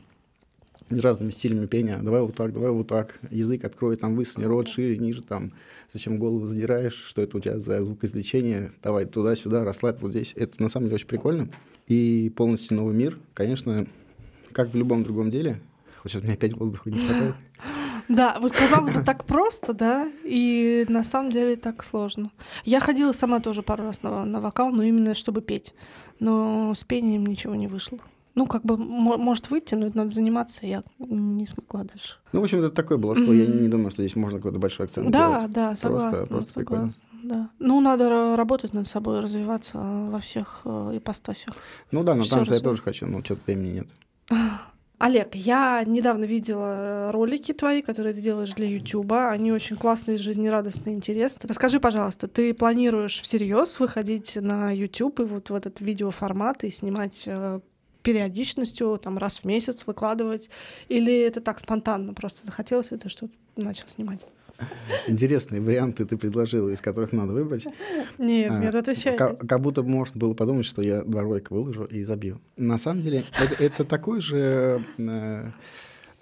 разными 0.90 1.30
стилями 1.30 1.66
пения. 1.66 1.98
Давай 1.98 2.20
вот 2.22 2.34
так, 2.34 2.52
давай 2.52 2.70
вот 2.70 2.88
так. 2.88 3.18
Язык 3.30 3.64
открой, 3.64 3.96
там 3.96 4.16
высуни 4.16 4.44
рот 4.44 4.68
шире, 4.68 4.96
ниже, 4.96 5.22
там. 5.22 5.52
Зачем 5.92 6.18
голову 6.18 6.44
задираешь, 6.46 6.94
что 6.94 7.22
это 7.22 7.36
у 7.36 7.40
тебя 7.40 7.60
за 7.60 7.84
звукоизвлечение. 7.84 8.72
Давай 8.82 9.06
туда-сюда, 9.06 9.64
расслабь 9.64 10.00
вот 10.00 10.10
здесь. 10.10 10.32
Это 10.36 10.60
на 10.62 10.68
самом 10.68 10.86
деле 10.86 10.96
очень 10.96 11.06
прикольно. 11.06 11.48
И 11.86 12.32
полностью 12.34 12.76
новый 12.76 12.94
мир. 12.94 13.18
Конечно, 13.34 13.86
как 14.52 14.72
в 14.72 14.76
любом 14.76 15.04
другом 15.04 15.30
деле. 15.30 15.60
Вот 16.02 16.10
сейчас 16.10 16.22
меня 16.22 16.34
опять 16.34 16.54
воздуха 16.54 16.90
не 16.90 16.98
хватает. 16.98 17.34
Да, 18.14 18.36
вот 18.40 18.52
казалось 18.52 18.90
бы 18.94 19.02
так 19.04 19.24
просто, 19.24 19.72
да, 19.72 20.08
и 20.24 20.84
на 20.88 21.02
самом 21.04 21.30
деле 21.30 21.56
так 21.56 21.82
сложно. 21.84 22.30
Я 22.64 22.80
ходила 22.80 23.12
сама 23.12 23.40
тоже 23.40 23.62
пару 23.62 23.84
раз 23.84 24.02
на, 24.02 24.24
на 24.24 24.40
вокал, 24.40 24.70
но 24.70 24.82
именно 24.82 25.14
чтобы 25.14 25.40
петь. 25.40 25.74
Но 26.20 26.74
с 26.74 26.84
пением 26.84 27.26
ничего 27.26 27.54
не 27.54 27.68
вышло. 27.68 27.98
Ну, 28.34 28.46
как 28.46 28.62
бы, 28.64 28.78
мо- 28.78 29.18
может 29.18 29.50
выйти, 29.50 29.74
но 29.74 29.86
это 29.86 29.96
надо 29.96 30.10
заниматься, 30.10 30.64
я 30.66 30.82
не 30.98 31.46
смогла 31.46 31.84
дальше. 31.84 32.16
Ну, 32.32 32.40
в 32.40 32.44
общем, 32.44 32.60
это 32.60 32.70
такое 32.70 32.96
баловство. 32.96 33.32
Я 33.32 33.46
не, 33.46 33.68
думаю, 33.68 33.90
что 33.90 34.02
здесь 34.02 34.16
можно 34.16 34.38
какой-то 34.38 34.58
большой 34.58 34.86
акцент 34.86 35.10
Да, 35.10 35.38
делать. 35.40 35.52
да, 35.52 35.76
согласна, 35.76 36.26
просто 36.26 36.52
согласна. 36.52 36.92
да. 37.22 37.50
Ну, 37.58 37.80
надо 37.82 38.34
работать 38.36 38.72
над 38.72 38.86
собой, 38.86 39.20
развиваться 39.20 39.78
во 39.78 40.18
всех 40.18 40.62
э, 40.64 40.92
ипостасях. 40.96 41.54
Ну 41.90 42.04
да, 42.04 42.14
на 42.14 42.24
танцы 42.24 42.54
я 42.54 42.60
тоже 42.60 42.80
хочу, 42.80 43.06
но 43.06 43.22
что-то 43.22 43.42
времени 43.46 43.72
нет. 43.80 43.86
Олег, 45.02 45.34
я 45.34 45.82
недавно 45.84 46.26
видела 46.26 47.10
ролики 47.10 47.52
твои, 47.52 47.82
которые 47.82 48.14
ты 48.14 48.20
делаешь 48.20 48.52
для 48.52 48.68
Ютуба. 48.68 49.30
Они 49.30 49.50
очень 49.50 49.74
классные, 49.74 50.16
жизнерадостные, 50.16 50.94
интересные. 50.94 51.48
Расскажи, 51.48 51.80
пожалуйста, 51.80 52.28
ты 52.28 52.54
планируешь 52.54 53.20
всерьез 53.20 53.80
выходить 53.80 54.36
на 54.36 54.70
YouTube 54.70 55.18
и 55.18 55.24
вот 55.24 55.50
в 55.50 55.54
этот 55.56 55.80
видеоформат 55.80 56.62
и 56.62 56.70
снимать 56.70 57.24
э, 57.26 57.58
периодичностью, 58.04 58.96
там 59.02 59.18
раз 59.18 59.38
в 59.38 59.44
месяц 59.44 59.88
выкладывать? 59.88 60.50
Или 60.88 61.22
это 61.22 61.40
так 61.40 61.58
спонтанно, 61.58 62.14
просто 62.14 62.46
захотелось 62.46 62.92
это 62.92 63.08
что 63.08 63.28
начал 63.56 63.88
снимать? 63.88 64.20
Интересные 65.08 65.60
варианты 65.60 66.04
ты 66.04 66.16
предложила, 66.16 66.68
из 66.68 66.80
которых 66.80 67.12
надо 67.12 67.32
выбрать. 67.32 67.66
Нет, 68.18 68.50
а, 68.50 68.58
нет, 68.58 68.74
отвечай. 68.74 69.16
Как, 69.16 69.38
как 69.46 69.60
будто 69.60 69.82
можно 69.82 70.18
было 70.18 70.34
подумать, 70.34 70.66
что 70.66 70.82
я 70.82 71.02
два 71.02 71.22
ролика 71.22 71.52
выложу 71.52 71.84
и 71.84 72.02
забью. 72.04 72.40
На 72.56 72.78
самом 72.78 73.02
деле, 73.02 73.24
это, 73.40 73.62
это 73.62 73.84
такой 73.84 74.20
же... 74.20 74.84
Э, 74.98 75.50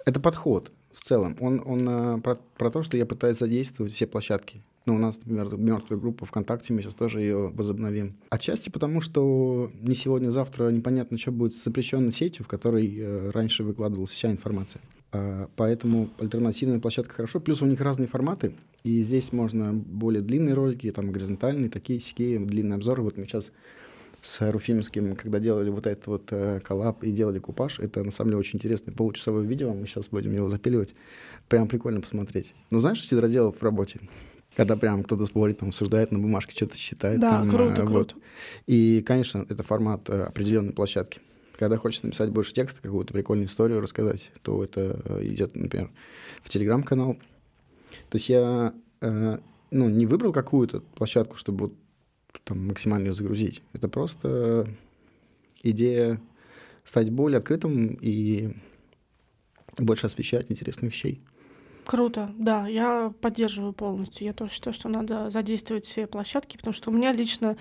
это 0.05 0.19
подход 0.19 0.71
в 0.93 1.01
целом. 1.01 1.35
Он, 1.39 1.61
он 1.65 1.87
э, 1.87 2.21
про, 2.21 2.37
про 2.57 2.71
то, 2.71 2.81
что 2.81 2.97
я 2.97 3.05
пытаюсь 3.05 3.37
задействовать 3.37 3.93
все 3.93 4.07
площадки. 4.07 4.63
Ну, 4.85 4.95
у 4.95 4.97
нас, 4.97 5.19
например, 5.19 5.55
мертвая 5.57 5.99
группа 5.99 6.25
ВКонтакте, 6.25 6.73
мы 6.73 6.81
сейчас 6.81 6.95
тоже 6.95 7.21
ее 7.21 7.51
возобновим. 7.53 8.15
Отчасти 8.29 8.69
потому, 8.69 8.99
что 8.99 9.69
не 9.79 9.93
сегодня-завтра 9.93 10.71
непонятно, 10.71 11.19
что 11.19 11.31
будет 11.31 11.53
с 11.53 11.63
запрещенной 11.63 12.11
сетью, 12.11 12.45
в 12.45 12.47
которой 12.47 12.97
э, 12.97 13.29
раньше 13.29 13.63
выкладывалась 13.63 14.11
вся 14.11 14.31
информация. 14.31 14.81
А, 15.11 15.49
поэтому 15.55 16.09
альтернативная 16.19 16.79
площадка 16.79 17.15
хорошо. 17.15 17.39
Плюс 17.39 17.61
у 17.61 17.65
них 17.65 17.81
разные 17.81 18.07
форматы. 18.07 18.53
И 18.83 19.01
здесь 19.01 19.31
можно 19.31 19.73
более 19.73 20.21
длинные 20.21 20.55
ролики, 20.55 20.91
там 20.91 21.11
горизонтальные, 21.11 21.69
такие, 21.69 21.99
сякие, 21.99 22.39
длинные 22.39 22.75
обзоры. 22.75 23.03
Вот 23.03 23.17
мы 23.17 23.25
сейчас 23.25 23.51
с 24.21 24.51
Руфимским, 24.51 25.15
когда 25.15 25.39
делали 25.39 25.69
вот 25.69 25.87
этот 25.87 26.07
вот 26.07 26.27
э, 26.31 26.59
коллаб 26.63 27.03
и 27.03 27.11
делали 27.11 27.39
купаж, 27.39 27.79
это 27.79 28.03
на 28.03 28.11
самом 28.11 28.31
деле 28.31 28.39
очень 28.39 28.57
интересное 28.57 28.93
получасовое 28.93 29.43
видео, 29.43 29.73
мы 29.73 29.87
сейчас 29.87 30.09
будем 30.09 30.33
его 30.33 30.47
запиливать. 30.47 30.93
Прям 31.49 31.67
прикольно 31.67 32.01
посмотреть. 32.01 32.53
Ну, 32.69 32.79
знаешь, 32.79 33.05
сидроделов 33.05 33.57
в 33.57 33.63
работе? 33.63 33.99
Когда 34.55 34.77
прям 34.77 35.03
кто-то 35.03 35.25
спорит, 35.25 35.59
там, 35.59 35.69
обсуждает 35.69 36.11
на 36.11 36.19
бумажке, 36.19 36.55
что-то 36.55 36.77
считает. 36.77 37.19
Да, 37.19 37.39
там, 37.39 37.49
круто, 37.49 37.81
круто. 37.81 37.93
Вот. 37.93 38.15
И, 38.67 39.03
конечно, 39.05 39.45
это 39.49 39.63
формат 39.63 40.07
э, 40.09 40.23
определенной 40.23 40.73
площадки 40.73 41.19
когда 41.61 41.77
хочется 41.77 42.07
написать 42.07 42.31
больше 42.31 42.53
текста, 42.53 42.81
какую-то 42.81 43.13
прикольную 43.13 43.47
историю 43.47 43.81
рассказать, 43.81 44.31
то 44.41 44.63
это 44.63 44.99
э, 45.05 45.25
идет, 45.25 45.55
например, 45.55 45.91
в 46.41 46.49
телеграм-канал. 46.49 47.19
То 48.09 48.17
есть 48.17 48.29
я 48.29 48.73
э, 48.99 49.37
ну, 49.69 49.87
не 49.87 50.07
выбрал 50.07 50.33
какую-то 50.33 50.79
площадку, 50.95 51.37
чтобы 51.37 51.67
вот, 51.67 51.73
там 52.45 52.67
максимально 52.67 53.09
ее 53.09 53.13
загрузить. 53.13 53.61
Это 53.73 53.89
просто 53.89 54.67
идея 55.61 56.19
стать 56.83 57.11
более 57.11 57.37
открытым 57.37 57.95
и 58.01 58.57
больше 59.77 60.07
освещать 60.07 60.49
интересных 60.49 60.91
вещей. 60.91 61.21
Круто, 61.91 62.29
да, 62.37 62.69
я 62.69 63.11
поддерживаю 63.19 63.73
полностью. 63.73 64.25
Я 64.25 64.31
тоже 64.31 64.53
считаю, 64.53 64.73
что 64.73 64.87
надо 64.87 65.29
задействовать 65.29 65.83
все 65.83 66.07
площадки, 66.07 66.55
потому 66.55 66.73
что 66.73 66.89
у 66.89 66.93
меня 66.93 67.11
лично 67.11 67.57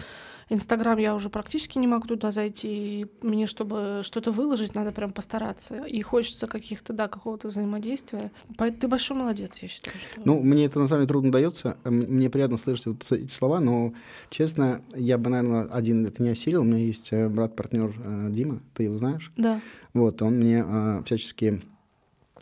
Инстаграм 0.49 0.97
я 0.99 1.17
уже 1.17 1.31
практически 1.31 1.79
не 1.79 1.89
могу 1.89 2.07
туда 2.07 2.31
зайти. 2.31 2.69
И 2.71 3.07
мне, 3.23 3.49
чтобы 3.49 4.03
что-то 4.05 4.31
выложить, 4.31 4.77
надо 4.77 4.93
прям 4.93 5.11
постараться. 5.11 5.83
И 5.83 6.01
хочется 6.03 6.47
каких-то, 6.47 6.93
да, 6.93 7.09
какого-то 7.09 7.49
взаимодействия. 7.49 8.31
Поэтому 8.57 8.81
ты 8.81 8.87
большой 8.87 9.17
молодец, 9.17 9.59
я 9.63 9.67
считаю. 9.67 9.97
Что... 9.99 10.23
Ну, 10.25 10.41
мне 10.41 10.67
это 10.67 10.79
на 10.79 10.87
самом 10.87 11.01
деле 11.01 11.09
трудно 11.09 11.33
дается. 11.33 11.77
Мне 11.83 12.31
приятно 12.31 12.57
слышать 12.57 12.87
вот 12.87 13.11
эти 13.11 13.33
слова, 13.33 13.59
но, 13.59 13.95
честно, 14.29 14.81
я 14.95 15.19
бы, 15.19 15.29
наверное, 15.29 15.65
один 15.65 16.07
это 16.07 16.23
не 16.23 16.29
осилил. 16.29 16.61
У 16.61 16.65
меня 16.65 16.79
есть 16.79 17.09
э, 17.13 17.29
брат-партнер 17.29 17.97
э, 17.99 18.29
Дима, 18.31 18.61
ты 18.75 18.85
его 18.85 18.97
знаешь? 18.97 19.33
Да. 19.37 19.61
Вот, 19.93 20.23
он 20.23 20.37
мне 20.37 20.65
э, 20.65 21.03
всячески 21.05 21.63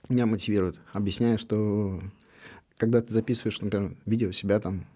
меня 0.09 0.27
мотивирует, 0.27 0.81
объясняя, 0.93 1.39
что 1.39 2.01
когда 2.77 3.01
ты 3.03 3.13
записываешь, 3.13 3.61
например, 3.61 3.95
видео 4.07 4.31
себя 4.33 4.61
там, 4.61 4.87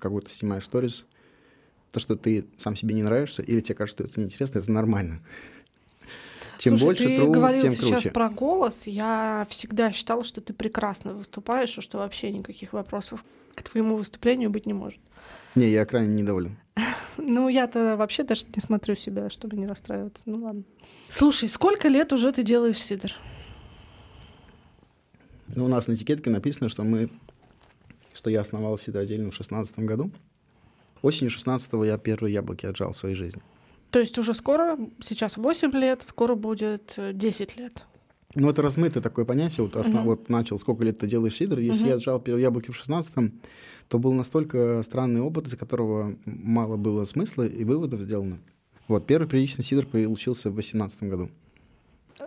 какой-то 0.00 0.30
снимаешь 0.30 0.64
сторис, 0.64 1.04
то, 1.90 2.00
что 2.00 2.16
ты 2.16 2.46
сам 2.56 2.76
себе 2.76 2.94
не 2.94 3.02
нравишься, 3.02 3.42
или 3.42 3.60
тебе 3.60 3.76
кажется, 3.76 4.02
что 4.02 4.10
это 4.10 4.20
неинтересно, 4.20 4.58
это 4.58 4.70
нормально. 4.70 5.20
Чем 6.58 6.78
Слушай, 6.78 6.84
больше 6.84 7.04
ты 7.04 7.16
тру, 7.16 7.32
говорил 7.32 7.62
тем 7.62 7.72
сейчас 7.72 8.02
круче. 8.02 8.10
про 8.10 8.30
голос. 8.30 8.86
Я 8.86 9.46
всегда 9.50 9.92
считала, 9.92 10.24
что 10.24 10.40
ты 10.40 10.52
прекрасно 10.52 11.12
выступаешь, 11.12 11.76
и 11.76 11.80
что 11.80 11.98
вообще 11.98 12.30
никаких 12.30 12.72
вопросов 12.72 13.24
к 13.54 13.62
твоему 13.62 13.96
выступлению 13.96 14.50
быть 14.50 14.66
не 14.66 14.72
может. 14.72 15.00
Не, 15.54 15.68
я 15.68 15.84
крайне 15.84 16.14
недоволен. 16.14 16.56
Ну, 17.16 17.48
я-то 17.48 17.96
вообще 17.96 18.24
даже 18.24 18.44
не 18.56 18.60
смотрю 18.60 18.96
себя, 18.96 19.30
чтобы 19.30 19.56
не 19.56 19.68
расстраиваться. 19.68 20.24
Ну 20.26 20.44
ладно. 20.44 20.64
Слушай, 21.08 21.48
сколько 21.48 21.86
лет 21.86 22.12
уже 22.12 22.32
ты 22.32 22.42
делаешь 22.42 22.78
сидр? 22.78 23.14
Ну, 25.56 25.66
у 25.66 25.68
нас 25.68 25.86
на 25.88 25.92
этикетке 25.94 26.30
написано, 26.30 26.68
что 26.68 26.82
мы, 26.82 27.10
что 28.12 28.30
я 28.30 28.40
основал 28.40 28.76
сидроделину 28.78 29.30
в 29.30 29.34
шестнадцатом 29.34 29.86
году. 29.86 30.10
Осенью 31.02 31.30
16-го 31.30 31.84
я 31.84 31.98
первые 31.98 32.32
яблоки 32.32 32.66
отжал 32.66 32.92
в 32.92 32.96
своей 32.96 33.14
жизни. 33.14 33.42
То 33.90 34.00
есть 34.00 34.18
уже 34.18 34.34
скоро, 34.34 34.78
сейчас 35.00 35.36
8 35.36 35.70
лет, 35.72 36.02
скоро 36.02 36.34
будет 36.34 36.98
10 36.98 37.54
э, 37.56 37.60
лет. 37.62 37.84
Ну, 38.34 38.50
это 38.50 38.62
размытое 38.62 39.02
такое 39.02 39.24
понятие. 39.24 39.64
Вот, 39.64 39.76
основ... 39.76 40.02
uh-huh. 40.02 40.06
вот 40.06 40.28
начал, 40.28 40.58
сколько 40.58 40.82
лет 40.82 40.98
ты 40.98 41.06
делаешь 41.06 41.36
сидр. 41.36 41.60
Если 41.60 41.84
uh-huh. 41.84 41.90
я 41.90 41.94
отжал 41.94 42.18
первые 42.18 42.42
яблоки 42.42 42.72
в 42.72 42.82
16-м, 42.82 43.40
то 43.88 43.98
был 43.98 44.12
настолько 44.12 44.82
странный 44.82 45.20
опыт, 45.20 45.46
из 45.46 45.56
которого 45.56 46.16
мало 46.24 46.76
было 46.76 47.04
смысла 47.04 47.46
и 47.46 47.62
выводов 47.62 48.00
сделано. 48.00 48.38
Вот, 48.88 49.06
первый 49.06 49.28
приличный 49.28 49.62
сидр 49.62 49.86
получился 49.86 50.50
в 50.50 50.54
18 50.54 51.04
году. 51.04 51.30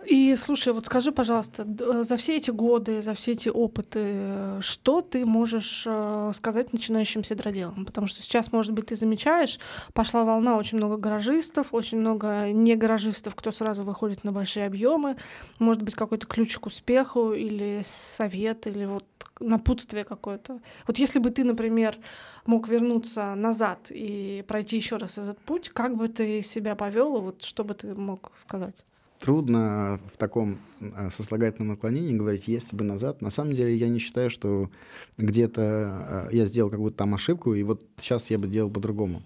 И 0.06 0.36
слушай, 0.36 0.72
вот 0.72 0.86
скажи, 0.86 1.12
пожалуйста, 1.12 1.66
э, 1.66 2.04
за 2.04 2.16
все 2.18 2.36
эти 2.36 2.50
годы, 2.50 3.02
за 3.02 3.14
все 3.14 3.32
эти 3.32 3.48
опыты, 3.48 4.00
э, 4.02 4.58
что 4.60 5.00
ты 5.00 5.24
можешь 5.24 5.84
э, 5.86 6.32
сказать 6.34 6.74
начинающим 6.74 7.24
седроделам? 7.24 7.86
Потому 7.86 8.06
что 8.06 8.20
сейчас, 8.22 8.52
может 8.52 8.72
быть, 8.72 8.86
ты 8.86 8.96
замечаешь, 8.96 9.58
пошла 9.94 10.24
волна 10.24 10.58
очень 10.58 10.76
много 10.76 10.98
гаражистов, 10.98 11.72
очень 11.72 11.98
много 11.98 12.50
не 12.52 12.76
гаражистов, 12.76 13.34
кто 13.34 13.50
сразу 13.50 13.82
выходит 13.82 14.24
на 14.24 14.32
большие 14.32 14.66
объемы. 14.66 15.16
Может 15.58 15.82
быть, 15.82 15.94
какой-то 15.94 16.26
ключ 16.26 16.58
к 16.58 16.66
успеху 16.66 17.32
или 17.32 17.82
совет, 17.84 18.66
или 18.66 18.84
вот 18.84 19.04
напутствие 19.40 20.04
какое-то. 20.04 20.60
Вот 20.86 20.98
если 20.98 21.18
бы 21.18 21.30
ты, 21.30 21.44
например, 21.44 21.96
мог 22.44 22.68
вернуться 22.68 23.34
назад 23.34 23.90
и 23.90 24.44
пройти 24.46 24.76
еще 24.76 24.96
раз 24.96 25.16
этот 25.16 25.38
путь, 25.38 25.70
как 25.70 25.96
бы 25.96 26.08
ты 26.08 26.42
себя 26.42 26.74
повел, 26.74 27.20
вот 27.20 27.42
что 27.42 27.64
бы 27.64 27.72
ты 27.74 27.94
мог 27.94 28.32
сказать? 28.36 28.84
Трудно 29.20 29.98
в 30.06 30.16
таком 30.16 30.58
а, 30.80 31.10
сослагательном 31.10 31.68
наклонении 31.68 32.16
говорить 32.16 32.48
«если 32.48 32.76
бы 32.76 32.84
назад». 32.84 33.22
На 33.22 33.30
самом 33.30 33.54
деле 33.54 33.74
я 33.74 33.88
не 33.88 33.98
считаю, 33.98 34.30
что 34.30 34.70
где-то 35.16 35.62
а, 35.62 36.28
я 36.30 36.46
сделал 36.46 36.70
какую-то 36.70 36.96
там 36.96 37.14
ошибку, 37.14 37.54
и 37.54 37.62
вот 37.62 37.84
сейчас 37.98 38.30
я 38.30 38.38
бы 38.38 38.48
делал 38.48 38.70
по-другому. 38.70 39.22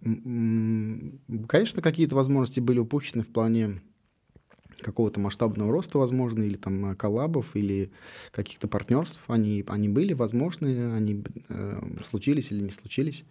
Конечно, 0.00 1.80
какие-то 1.80 2.14
возможности 2.14 2.60
были 2.60 2.78
упущены 2.78 3.22
в 3.22 3.28
плане 3.28 3.80
какого-то 4.80 5.20
масштабного 5.20 5.72
роста, 5.72 5.98
возможно, 5.98 6.42
или 6.42 6.56
там 6.56 6.94
коллабов, 6.96 7.54
или 7.54 7.90
каких-то 8.32 8.68
партнерств. 8.68 9.20
Они, 9.28 9.64
они 9.66 9.88
были 9.88 10.12
возможны, 10.12 10.94
они 10.94 11.24
э, 11.48 11.80
случились 12.04 12.50
или 12.50 12.60
не 12.60 12.70
случились. 12.70 13.24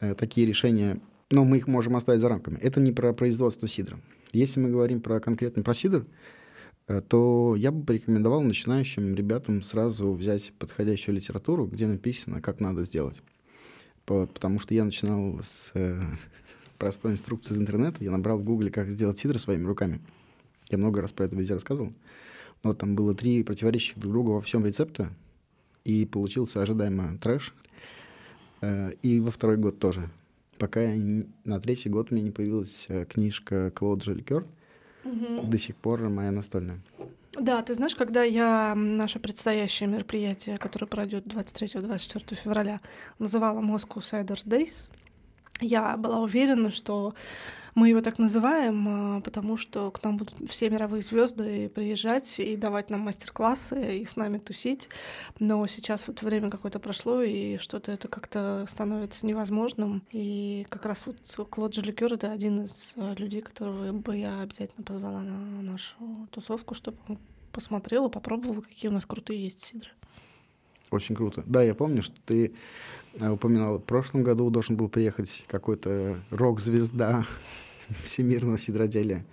Э, 0.00 0.14
такие 0.14 0.46
решения, 0.46 1.00
но 1.30 1.44
мы 1.44 1.58
их 1.58 1.66
можем 1.66 1.96
оставить 1.96 2.20
за 2.20 2.28
рамками. 2.28 2.58
Это 2.58 2.80
не 2.80 2.92
про 2.92 3.12
производство 3.12 3.66
сидра. 3.66 3.98
Если 4.32 4.60
мы 4.60 4.70
говорим 4.70 5.00
про 5.00 5.20
конкретный 5.20 5.62
про 5.62 5.74
э, 6.88 7.00
то 7.08 7.54
я 7.56 7.70
бы 7.70 7.84
порекомендовал 7.84 8.42
начинающим 8.42 9.14
ребятам 9.14 9.62
сразу 9.62 10.12
взять 10.12 10.52
подходящую 10.58 11.16
литературу, 11.16 11.66
где 11.66 11.86
написано, 11.86 12.40
как 12.40 12.60
надо 12.60 12.82
сделать. 12.82 13.20
Потому 14.04 14.58
что 14.58 14.74
я 14.74 14.84
начинал 14.84 15.40
с 15.42 15.72
э, 15.74 16.00
простой 16.78 17.12
инструкции 17.12 17.54
из 17.54 17.60
интернета. 17.60 18.02
Я 18.04 18.10
набрал 18.10 18.38
в 18.38 18.44
гугле, 18.44 18.70
как 18.70 18.90
сделать 18.90 19.18
сидр 19.18 19.38
своими 19.38 19.64
руками. 19.64 20.00
Я 20.70 20.78
много 20.78 21.00
раз 21.00 21.12
про 21.12 21.24
это 21.24 21.36
везде 21.36 21.54
рассказывал. 21.54 21.92
Но 22.62 22.74
там 22.74 22.96
было 22.96 23.14
три 23.14 23.42
противоречащих 23.42 23.98
друг 23.98 24.12
другу 24.12 24.32
во 24.32 24.40
всем 24.40 24.64
рецепта, 24.64 25.12
и 25.84 26.04
получился 26.04 26.62
ожидаемо 26.62 27.16
трэш. 27.18 27.54
Э, 28.60 28.92
и 29.02 29.20
во 29.20 29.30
второй 29.30 29.56
год 29.56 29.78
тоже 29.78 30.10
пока 30.58 30.82
я 30.82 30.96
не, 30.96 31.24
на 31.44 31.60
третий 31.60 31.88
год 31.88 32.08
у 32.10 32.14
меня 32.14 32.24
не 32.24 32.30
появилась 32.30 32.86
э, 32.88 33.04
книжка 33.04 33.70
Клод 33.70 34.02
Желикер. 34.02 34.46
Угу. 35.04 35.46
До 35.46 35.58
сих 35.58 35.76
пор 35.76 36.08
моя 36.08 36.30
настольная. 36.30 36.80
Да, 37.38 37.62
ты 37.62 37.74
знаешь, 37.74 37.94
когда 37.94 38.22
я 38.22 38.74
наше 38.74 39.18
предстоящее 39.18 39.88
мероприятие, 39.88 40.56
которое 40.56 40.86
пройдет 40.86 41.26
23-24 41.26 42.34
февраля, 42.34 42.80
называла 43.18 43.60
Moscow 43.60 43.98
Cider 43.98 44.38
Days, 44.44 44.90
Я 45.60 45.96
была 45.96 46.20
уверена, 46.20 46.70
что 46.70 47.14
мы 47.76 47.90
его 47.90 48.00
так 48.00 48.18
называем, 48.18 48.86
а, 48.88 49.20
потому 49.20 49.58
что 49.58 49.90
к 49.90 50.02
нам 50.02 50.16
будут 50.16 50.34
все 50.50 50.70
мировые 50.70 51.02
звезды 51.02 51.68
приезжать 51.68 52.40
и 52.40 52.56
давать 52.56 52.88
нам 52.88 53.00
мастер-классы 53.00 53.98
и 53.98 54.04
с 54.06 54.16
нами 54.16 54.38
тусить. 54.38 54.88
Но 55.38 55.66
сейчас 55.66 56.06
вот 56.06 56.22
время 56.22 56.50
какое-то 56.50 56.80
прошло, 56.80 57.20
и 57.20 57.58
что-то 57.58 57.92
это 57.92 58.08
как-то 58.08 58.64
становится 58.66 59.26
невозможным. 59.26 60.02
И 60.10 60.66
как 60.70 60.86
раз 60.86 61.04
вот 61.06 61.48
Клод 61.50 61.74
Желикер— 61.74 62.12
это 62.14 62.32
один 62.32 62.64
из 62.64 62.94
а, 62.96 63.14
людей, 63.14 63.42
которого 63.42 63.92
бы 63.92 64.16
я 64.16 64.40
обязательно 64.40 64.82
позвала 64.82 65.20
на 65.20 65.60
нашу 65.60 65.96
тусовку, 66.30 66.74
чтобы 66.74 66.96
он 67.08 67.18
посмотрел 67.52 68.06
и 68.06 68.10
попробовал, 68.10 68.62
какие 68.62 68.90
у 68.90 68.94
нас 68.94 69.04
крутые 69.04 69.44
есть 69.44 69.60
сидры. 69.60 69.90
Очень 70.90 71.14
круто. 71.14 71.42
Да, 71.46 71.62
я 71.62 71.74
помню, 71.74 72.02
что 72.02 72.14
ты 72.24 72.54
упоминал, 73.20 73.78
в 73.78 73.84
прошлом 73.84 74.22
году 74.22 74.50
должен 74.50 74.76
был 74.76 74.88
приехать 74.88 75.44
какой-то 75.48 76.18
рок-звезда 76.30 77.26
всемирного 78.04 78.58
сидроделия. 78.58 79.24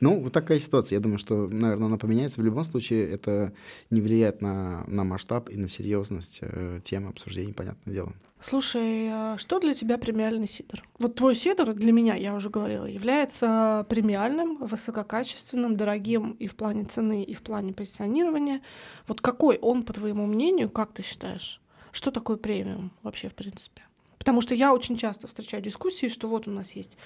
Ну, 0.00 0.20
вот 0.20 0.32
такая 0.32 0.58
ситуация. 0.58 0.96
Я 0.96 1.00
думаю, 1.00 1.18
что, 1.18 1.46
наверное, 1.48 1.86
она 1.86 1.96
поменяется. 1.96 2.40
В 2.40 2.44
любом 2.44 2.64
случае, 2.64 3.08
это 3.08 3.52
не 3.90 4.00
влияет 4.00 4.40
на, 4.40 4.84
на 4.88 5.04
масштаб 5.04 5.48
и 5.48 5.56
на 5.56 5.68
серьезность 5.68 6.40
э, 6.42 6.80
темы 6.82 7.10
обсуждения, 7.10 7.54
понятное 7.54 7.94
дело. 7.94 8.12
Слушай, 8.40 9.08
а 9.12 9.36
что 9.38 9.60
для 9.60 9.72
тебя 9.72 9.98
премиальный 9.98 10.48
сидр? 10.48 10.82
Вот 10.98 11.14
твой 11.14 11.36
сидр 11.36 11.72
для 11.74 11.92
меня, 11.92 12.16
я 12.16 12.34
уже 12.34 12.50
говорила, 12.50 12.86
является 12.86 13.86
премиальным, 13.88 14.56
высококачественным, 14.56 15.76
дорогим 15.76 16.32
и 16.32 16.48
в 16.48 16.56
плане 16.56 16.84
цены, 16.84 17.22
и 17.22 17.34
в 17.34 17.42
плане 17.42 17.72
позиционирования. 17.72 18.60
Вот 19.06 19.20
какой 19.20 19.58
он, 19.58 19.84
по 19.84 19.92
твоему 19.92 20.26
мнению, 20.26 20.68
как 20.68 20.92
ты 20.92 21.02
считаешь? 21.02 21.60
Что 21.92 22.10
такое 22.10 22.36
премиум 22.36 22.90
вообще, 23.02 23.28
в 23.28 23.34
принципе? 23.34 23.82
Потому 24.18 24.40
что 24.40 24.54
я 24.54 24.72
очень 24.72 24.96
часто 24.96 25.26
встречаю 25.26 25.62
дискуссии, 25.62 26.08
что 26.08 26.28
вот 26.28 26.46
у 26.46 26.50
нас 26.52 26.72
есть 26.72 26.96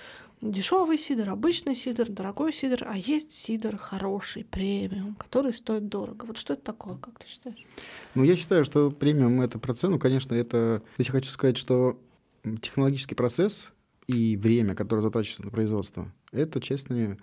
дешевый 0.43 0.99
сидр, 0.99 1.31
обычный 1.31 1.75
сидр, 1.75 2.11
дорогой 2.11 2.52
сидр, 2.52 2.85
а 2.87 2.97
есть 2.97 3.31
сидр 3.31 3.78
хороший, 3.78 4.45
премиум, 4.45 5.14
который 5.14 5.55
стоит 5.55 5.88
дорого. 5.88 6.26
Вот 6.26 6.37
что 6.37 6.52
это 6.52 6.62
такое, 6.62 6.99
как 6.99 7.19
ты 7.19 7.26
считаешь? 7.26 7.64
Ну, 8.14 8.23
я 8.23 8.37
считаю, 8.37 8.64
что 8.64 8.90
премиум— 8.90 9.40
это 9.43 9.59
про 9.59 9.73
цену. 9.73 9.99
Конечно, 9.99 10.35
это... 10.35 10.83
Если 10.99 11.11
хочу 11.11 11.31
сказать, 11.31 11.57
что 11.57 11.99
технологический 12.61 13.14
процесс 13.14 13.73
и 14.09 14.37
время, 14.37 14.75
которое 14.75 15.00
затрачивается 15.00 15.47
на 15.47 15.50
производство, 15.50 16.12
это 16.33 16.61
честные 16.61 17.16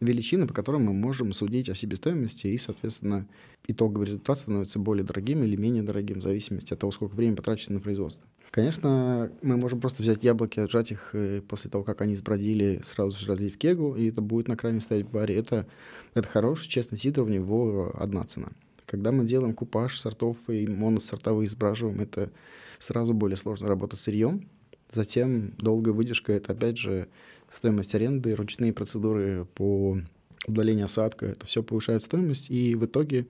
величины, 0.00 0.46
по 0.46 0.54
которым 0.54 0.84
мы 0.84 0.92
можем 0.92 1.32
судить 1.32 1.68
о 1.68 1.74
себестоимости, 1.74 2.46
и, 2.46 2.58
соответственно, 2.58 3.26
итоговый 3.66 4.06
результат 4.06 4.38
становится 4.38 4.78
более 4.78 5.04
дорогим 5.04 5.42
или 5.42 5.56
менее 5.56 5.82
дорогим 5.82 6.20
в 6.20 6.22
зависимости 6.22 6.72
от 6.72 6.78
того, 6.78 6.92
сколько 6.92 7.14
времени 7.14 7.36
потрачено 7.36 7.76
на 7.76 7.80
производство. 7.80 8.24
Конечно, 8.50 9.30
мы 9.42 9.56
можем 9.56 9.80
просто 9.80 10.02
взять 10.02 10.24
яблоки, 10.24 10.60
отжать 10.60 10.90
их 10.90 11.14
и 11.14 11.40
после 11.40 11.70
того, 11.70 11.84
как 11.84 12.00
они 12.00 12.14
сбродили, 12.14 12.80
сразу 12.84 13.16
же 13.18 13.26
разлить 13.26 13.54
в 13.54 13.58
кегу, 13.58 13.94
и 13.94 14.08
это 14.08 14.22
будет 14.22 14.48
на 14.48 14.56
крайне 14.56 14.80
стоять 14.80 15.06
в 15.06 15.10
баре. 15.10 15.36
Это, 15.36 15.66
это 16.14 16.26
хороший, 16.26 16.68
честный 16.68 16.96
сидр, 16.96 17.22
у 17.22 17.28
него 17.28 17.92
одна 17.94 18.24
цена. 18.24 18.48
Когда 18.86 19.12
мы 19.12 19.26
делаем 19.26 19.52
купаж 19.52 20.00
сортов 20.00 20.38
и 20.48 20.66
моносортовые 20.66 21.48
сбраживаем, 21.48 22.00
это 22.00 22.30
сразу 22.78 23.12
более 23.12 23.36
сложно 23.36 23.68
работать 23.68 23.98
с 23.98 24.02
сырьем. 24.02 24.48
Затем 24.90 25.52
долгая 25.58 25.92
выдержка— 25.92 26.32
это, 26.34 26.52
опять 26.52 26.78
же, 26.78 27.08
стоимость 27.52 27.94
аренды, 27.94 28.34
ручные 28.34 28.72
процедуры 28.72 29.46
по 29.54 29.98
удалению 30.46 30.86
осадка. 30.86 31.26
Это 31.26 31.46
все 31.46 31.62
повышает 31.62 32.02
стоимость, 32.02 32.50
и 32.50 32.74
в 32.74 32.86
итоге 32.86 33.26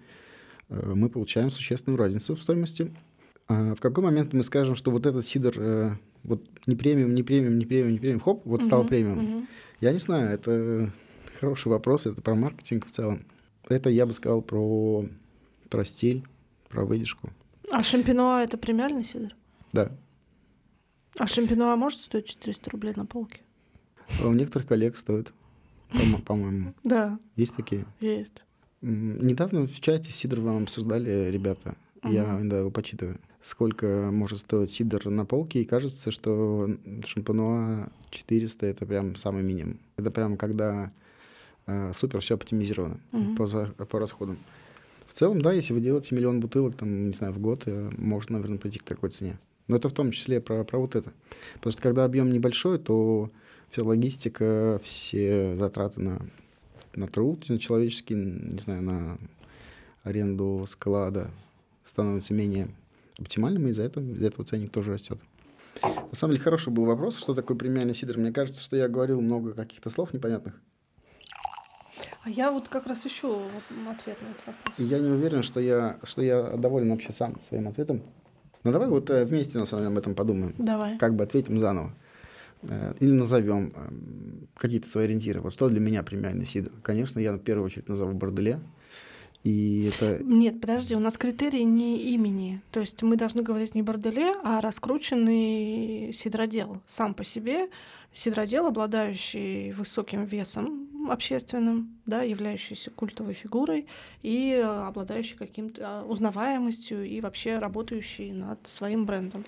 э, 0.68 0.92
мы 0.94 1.08
получаем 1.08 1.50
существенную 1.50 1.98
разницу 1.98 2.34
в 2.34 2.42
стоимости— 2.42 2.92
а 3.48 3.74
в 3.74 3.80
какой 3.80 4.04
момент 4.04 4.34
мы 4.34 4.44
скажем, 4.44 4.76
что 4.76 4.90
вот 4.90 5.06
этот 5.06 5.24
сидр 5.24 5.54
э, 5.56 5.90
вот 6.24 6.44
не 6.66 6.76
премиум, 6.76 7.14
не 7.14 7.22
премиум, 7.22 7.58
не 7.58 7.64
премиум, 7.64 7.92
не 7.92 7.98
премиум, 7.98 8.20
хоп, 8.20 8.42
вот 8.44 8.62
стал 8.62 8.84
uh-huh, 8.84 8.88
премиум? 8.88 9.18
Uh-huh. 9.18 9.46
Я 9.80 9.92
не 9.92 9.98
знаю, 9.98 10.30
это 10.30 10.92
хороший 11.40 11.68
вопрос, 11.68 12.04
это 12.04 12.20
про 12.20 12.34
маркетинг 12.34 12.84
в 12.84 12.90
целом. 12.90 13.24
Это 13.66 13.88
я 13.88 14.04
бы 14.04 14.12
сказал 14.12 14.42
про, 14.42 15.06
про 15.70 15.84
стиль, 15.84 16.24
про 16.68 16.84
выдержку. 16.84 17.30
А 17.72 17.82
шампино 17.82 18.42
это 18.42 18.58
премиальный 18.58 19.04
сидр? 19.04 19.34
Да. 19.72 19.92
А 21.16 21.26
шампино 21.26 21.74
может 21.76 22.00
стоить 22.00 22.26
400 22.26 22.70
рублей 22.70 22.92
на 22.96 23.06
полке? 23.06 23.40
А 24.22 24.28
у 24.28 24.32
некоторых 24.32 24.68
коллег 24.68 24.96
стоит, 24.96 25.32
по-моему. 26.26 26.74
Да. 26.84 27.18
Есть 27.36 27.56
такие? 27.56 27.84
Есть. 28.00 28.44
Недавно 28.80 29.66
в 29.66 29.80
чате 29.80 30.12
Сидор 30.12 30.40
вам 30.40 30.64
обсуждали 30.64 31.30
ребята. 31.30 31.76
Я 32.04 32.40
да, 32.44 32.60
его 32.60 32.70
почитываю 32.70 33.18
сколько 33.40 34.10
может 34.12 34.40
стоить 34.40 34.72
сидр 34.72 35.08
на 35.08 35.24
полке, 35.24 35.62
и 35.62 35.64
кажется, 35.64 36.10
что 36.10 36.68
шампануа 37.04 37.88
400— 38.10 38.66
это 38.66 38.86
прям 38.86 39.16
самый 39.16 39.42
минимум. 39.42 39.78
Это 39.96 40.10
прям 40.10 40.36
когда 40.36 40.92
э, 41.66 41.92
супер 41.94 42.20
все 42.20 42.34
оптимизировано 42.34 42.98
mm-hmm. 43.12 43.36
по, 43.36 43.46
за, 43.46 43.66
по 43.66 43.98
расходам. 43.98 44.38
В 45.06 45.12
целом, 45.12 45.40
да, 45.40 45.52
если 45.52 45.72
вы 45.72 45.80
делаете 45.80 46.14
миллион 46.14 46.40
бутылок, 46.40 46.76
там, 46.76 47.06
не 47.06 47.12
знаю, 47.12 47.32
в 47.32 47.38
год, 47.38 47.62
э, 47.66 47.90
можно, 47.96 48.34
наверное, 48.34 48.58
прийти 48.58 48.80
к 48.80 48.84
такой 48.84 49.10
цене. 49.10 49.38
Но 49.68 49.76
это 49.76 49.88
в 49.88 49.92
том 49.92 50.10
числе 50.10 50.40
про, 50.40 50.64
про 50.64 50.78
вот 50.78 50.96
это. 50.96 51.12
Потому 51.54 51.72
что 51.72 51.82
когда 51.82 52.04
объем 52.04 52.32
небольшой, 52.32 52.78
то 52.78 53.30
вся 53.70 53.84
логистика, 53.84 54.80
все 54.82 55.54
затраты 55.54 56.00
на, 56.00 56.20
на 56.94 57.06
труд, 57.06 57.48
на 57.48 57.58
человеческий, 57.58 58.14
не 58.14 58.58
знаю, 58.58 58.82
на 58.82 59.18
аренду 60.02 60.64
склада 60.66 61.30
становятся 61.84 62.34
менее 62.34 62.68
оптимальным, 63.18 63.66
и 63.66 63.70
из-за 63.70 63.82
этого, 63.82 64.04
из 64.04 64.22
этого 64.22 64.44
ценник 64.44 64.70
тоже 64.70 64.92
растет. 64.92 65.18
На 65.82 66.14
самом 66.16 66.32
деле 66.32 66.42
хороший 66.42 66.72
был 66.72 66.84
вопрос, 66.84 67.16
что 67.16 67.34
такое 67.34 67.56
премиальный 67.56 67.94
сидр. 67.94 68.18
Мне 68.18 68.32
кажется, 68.32 68.62
что 68.62 68.76
я 68.76 68.88
говорил 68.88 69.20
много 69.20 69.52
каких-то 69.52 69.90
слов 69.90 70.12
непонятных. 70.12 70.54
А 72.24 72.30
я 72.30 72.50
вот 72.50 72.68
как 72.68 72.86
раз 72.86 73.06
ищу 73.06 73.42
ответ 73.88 74.16
на 74.20 74.30
этот 74.30 74.46
вопрос. 74.46 74.74
И 74.78 74.84
я 74.84 74.98
не 74.98 75.08
уверен, 75.08 75.42
что 75.42 75.60
я, 75.60 75.98
что 76.02 76.22
я 76.22 76.56
доволен 76.56 76.90
вообще 76.90 77.12
сам 77.12 77.40
своим 77.40 77.68
ответом. 77.68 78.02
Ну 78.64 78.72
давай 78.72 78.88
вот 78.88 79.08
э, 79.10 79.24
вместе 79.24 79.58
на 79.58 79.66
самом 79.66 79.84
деле 79.84 79.92
об 79.92 79.98
этом 79.98 80.14
подумаем. 80.14 80.54
Давай. 80.58 80.98
Как 80.98 81.14
бы 81.14 81.24
ответим 81.24 81.58
заново. 81.58 81.92
Э, 82.62 82.94
или 83.00 83.12
назовем 83.12 83.70
э, 83.74 83.88
какие-то 84.54 84.88
свои 84.88 85.04
ориентиры. 85.04 85.40
Вот 85.40 85.52
что 85.52 85.68
для 85.68 85.80
меня 85.80 86.02
премиальный 86.02 86.46
сидр? 86.46 86.72
Конечно, 86.82 87.18
я 87.18 87.32
в 87.32 87.38
первую 87.38 87.66
очередь 87.66 87.88
назову 87.88 88.12
Борделе. 88.12 88.60
И 89.44 89.90
это... 89.94 90.22
Нет, 90.22 90.60
подожди, 90.60 90.94
у 90.94 90.98
нас 90.98 91.16
критерий 91.16 91.64
не 91.64 92.12
имени. 92.14 92.60
То 92.72 92.80
есть 92.80 93.02
мы 93.02 93.16
должны 93.16 93.42
говорить 93.42 93.74
не 93.74 93.82
борделе, 93.82 94.34
а 94.42 94.60
раскрученный 94.60 96.12
сидродел 96.12 96.82
сам 96.86 97.14
по 97.14 97.24
себе. 97.24 97.68
Сидродел, 98.12 98.66
обладающий 98.66 99.72
высоким 99.72 100.24
весом 100.24 100.88
общественным, 101.08 101.96
да, 102.04 102.22
являющийся 102.22 102.90
культовой 102.90 103.34
фигурой 103.34 103.86
и 104.22 104.52
обладающий 104.54 105.36
каким-то 105.36 106.04
узнаваемостью 106.04 107.04
и 107.04 107.20
вообще 107.20 107.58
работающий 107.58 108.32
над 108.32 108.66
своим 108.66 109.06
брендом. 109.06 109.44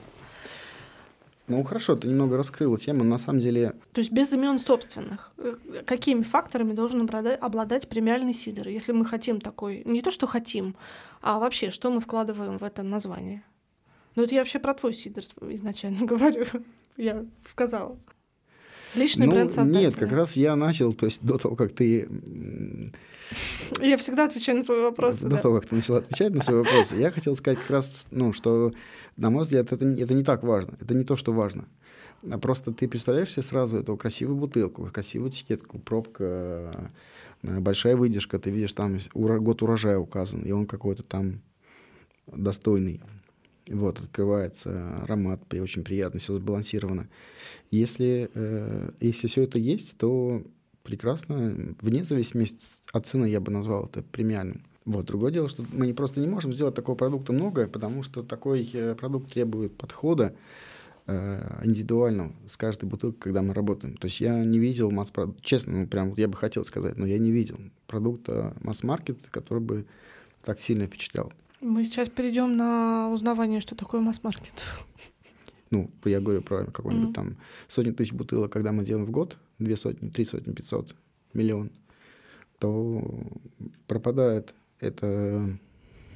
Ну 1.50 1.64
хорошо, 1.64 1.96
ты 1.96 2.06
немного 2.06 2.36
раскрыла 2.36 2.78
тему. 2.78 3.02
На 3.02 3.18
самом 3.18 3.40
деле... 3.40 3.74
То 3.92 4.00
есть 4.00 4.12
без 4.12 4.32
имен 4.32 4.60
собственных. 4.60 5.32
Э, 5.36 5.56
какими 5.84 6.22
факторами 6.22 6.72
должен 6.72 7.10
обладать 7.40 7.88
премиальный 7.88 8.32
сидр? 8.34 8.68
Если 8.68 8.92
мы 8.92 9.04
хотим 9.04 9.40
такой... 9.40 9.82
Не 9.84 10.00
то, 10.00 10.12
что 10.12 10.28
хотим, 10.28 10.76
а 11.20 11.40
вообще, 11.40 11.70
что 11.70 11.90
мы 11.90 12.00
вкладываем 12.00 12.58
в 12.58 12.62
это 12.62 12.84
название? 12.84 13.42
Ну 14.14 14.22
это 14.22 14.34
я 14.34 14.42
вообще 14.42 14.60
про 14.60 14.74
твой 14.74 14.94
сидр 14.94 15.22
изначально 15.40 16.06
говорю. 16.06 16.46
Я 16.96 17.24
сказала. 17.44 17.98
Личный 18.94 19.26
ну, 19.26 19.32
бренд 19.32 19.52
создателя. 19.52 19.86
Нет, 19.86 19.96
как 19.96 20.12
раз 20.12 20.36
я 20.36 20.56
начал, 20.56 20.92
то 20.92 21.06
есть 21.06 21.22
до 21.22 21.38
того, 21.38 21.56
как 21.56 21.72
ты... 21.72 22.08
Я 23.80 23.96
всегда 23.96 24.24
отвечаю 24.24 24.58
на 24.58 24.64
свои 24.64 24.80
вопросы. 24.80 25.22
До 25.22 25.30
да. 25.30 25.36
того, 25.38 25.60
как 25.60 25.68
ты 25.68 25.76
начала 25.76 25.98
отвечать 25.98 26.34
на 26.34 26.42
свои 26.42 26.58
вопросы, 26.58 26.96
я 26.96 27.12
хотел 27.12 27.36
сказать 27.36 27.60
как 27.60 27.70
раз, 27.70 28.08
ну, 28.10 28.32
что, 28.32 28.72
на 29.16 29.30
мой 29.30 29.42
взгляд, 29.42 29.72
это, 29.72 29.86
это 29.86 30.14
не 30.14 30.24
так 30.24 30.42
важно. 30.42 30.76
Это 30.80 30.94
не 30.94 31.04
то, 31.04 31.14
что 31.14 31.32
важно. 31.32 31.66
А 32.30 32.38
просто 32.38 32.72
ты 32.72 32.88
представляешь 32.88 33.30
себе 33.30 33.42
сразу 33.42 33.78
эту 33.78 33.96
красивую 33.96 34.36
бутылку, 34.36 34.88
красивую 34.92 35.30
этикетку, 35.30 35.78
пробка, 35.78 36.70
э, 37.42 37.60
большая 37.60 37.96
выдержка, 37.96 38.38
ты 38.38 38.50
видишь, 38.50 38.72
там 38.72 38.98
год 39.14 39.62
урожая 39.62 39.98
указан, 39.98 40.42
и 40.42 40.50
он 40.50 40.66
какой-то 40.66 41.02
там 41.02 41.40
достойный. 42.26 43.00
Вот, 43.70 44.00
открывается 44.00 44.96
аромат, 45.02 45.40
очень 45.54 45.84
приятно, 45.84 46.18
все 46.18 46.34
сбалансировано. 46.34 47.08
Если, 47.70 48.28
э, 48.34 48.90
если 49.00 49.28
все 49.28 49.44
это 49.44 49.58
есть, 49.58 49.96
то 49.96 50.42
прекрасно, 50.82 51.74
вне 51.80 52.04
зависимости 52.04 52.82
от 52.92 53.06
цены 53.06 53.26
я 53.26 53.40
бы 53.40 53.52
назвал 53.52 53.86
это 53.86 54.02
премиальным. 54.02 54.64
Вот. 54.84 55.06
Другое 55.06 55.30
дело, 55.30 55.48
что 55.48 55.64
мы 55.72 55.94
просто 55.94 56.18
не 56.20 56.26
можем 56.26 56.52
сделать 56.52 56.74
такого 56.74 56.96
продукта 56.96 57.32
много, 57.32 57.68
потому 57.68 58.02
что 58.02 58.24
такой 58.24 58.68
э, 58.72 58.96
продукт 58.96 59.32
требует 59.32 59.76
подхода 59.76 60.34
э, 61.06 61.60
индивидуального 61.62 62.32
с 62.46 62.56
каждой 62.56 62.88
бутылкой, 62.88 63.20
когда 63.20 63.42
мы 63.42 63.54
работаем. 63.54 63.96
То 63.96 64.06
есть 64.06 64.20
я 64.20 64.42
не 64.44 64.58
видел 64.58 64.90
масс-продукт, 64.90 65.44
честно, 65.44 65.80
ну 65.80 65.86
прям 65.86 66.12
я 66.16 66.26
бы 66.26 66.36
хотел 66.36 66.64
сказать, 66.64 66.96
но 66.96 67.06
я 67.06 67.18
не 67.18 67.30
видел 67.30 67.58
продукта 67.86 68.56
масс-маркет, 68.62 69.18
который 69.30 69.62
бы 69.62 69.86
так 70.42 70.60
сильно 70.60 70.86
впечатлял. 70.86 71.32
Мы 71.60 71.84
сейчас 71.84 72.08
перейдем 72.08 72.56
на 72.56 73.10
узнавание, 73.10 73.60
что 73.60 73.74
такое 73.74 74.00
масс-маркет. 74.00 74.64
Ну, 75.70 75.90
я 76.04 76.20
говорю 76.20 76.40
про 76.40 76.64
какой-нибудь 76.64 77.10
mm-hmm. 77.10 77.14
там 77.14 77.36
сотни 77.68 77.92
тысяч 77.92 78.12
бутылок, 78.12 78.50
когда 78.50 78.72
мы 78.72 78.82
делаем 78.84 79.06
в 79.06 79.10
год, 79.10 79.36
две 79.58 79.76
сотни, 79.76 80.08
три 80.08 80.24
сотни, 80.24 80.52
пятьсот, 80.52 80.96
миллион, 81.34 81.70
то 82.58 83.04
пропадает 83.86 84.54
это 84.80 85.48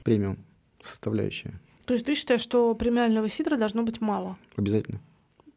премиум 0.03 0.39
составляющая. 0.83 1.61
То 1.85 1.95
есть 1.95 2.07
ты 2.07 2.15
считаешь, 2.15 2.41
что 2.41 2.75
премиального 2.75 3.29
сидра 3.29 3.57
должно 3.57 3.83
быть 3.83 4.01
мало? 4.01 4.39
Обязательно. 4.57 5.01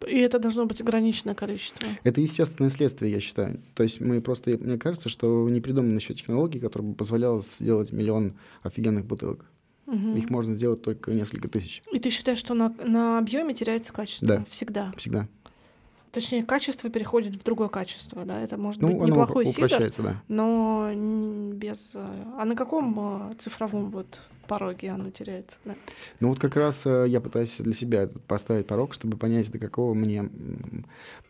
И 0.06 0.18
это 0.20 0.38
должно 0.38 0.66
быть 0.66 0.82
ограниченное 0.82 1.34
количество. 1.34 1.88
Это 2.04 2.22
естественное 2.22 2.70
следствие, 2.70 3.12
я 3.12 3.20
считаю. 3.20 3.62
То 3.74 3.84
есть 3.84 4.00
мы 4.00 4.22
просто, 4.22 4.58
мне 4.58 4.78
кажется, 4.78 5.10
что 5.10 5.50
не 5.50 5.60
придуманы 5.60 5.98
еще 5.98 6.14
технологии, 6.14 6.60
которые 6.60 6.90
бы 6.90 6.96
позволяла 6.96 7.42
сделать 7.42 7.92
миллион 7.92 8.36
офигенных 8.62 9.06
бутылок. 9.06 9.46
Угу. 9.88 10.18
Их 10.18 10.30
можно 10.30 10.54
сделать 10.54 10.82
только 10.82 11.12
несколько 11.12 11.48
тысяч. 11.48 11.82
И 11.92 12.00
ты 12.00 12.10
считаешь, 12.10 12.38
что 12.40 12.54
на, 12.54 12.76
на 12.84 13.18
объеме 13.18 13.54
теряется 13.54 13.94
качество? 13.94 14.28
Да. 14.28 14.46
Всегда. 14.50 14.92
Всегда. 14.98 15.28
Точнее, 16.12 16.44
качество 16.44 16.90
переходит 16.90 17.36
в 17.36 17.44
другое 17.44 17.68
качество, 17.68 18.24
да? 18.26 18.42
Это 18.42 18.58
может 18.58 18.82
ну, 18.82 18.98
быть 18.98 19.10
неплохой 19.10 19.46
сидр, 19.46 19.92
да. 20.00 20.16
но 20.28 20.92
без... 21.54 21.92
А 21.94 22.44
на 22.46 22.56
каком 22.56 23.30
э, 23.32 23.36
цифровом 23.36 23.92
вот 23.92 24.22
пороге 24.48 24.90
оно 24.90 25.12
теряется. 25.12 25.60
Да. 25.66 25.76
Ну 26.20 26.30
вот 26.30 26.40
как 26.40 26.56
раз 26.56 26.86
э, 26.86 27.06
я 27.08 27.22
пытаюсь 27.22 27.58
для 27.60 27.74
себя 27.74 28.10
поставить 28.28 28.68
порог, 28.68 28.94
чтобы 28.94 29.18
понять, 29.18 29.52
до 29.52 29.60
какого 29.60 29.94
мне 29.94 30.30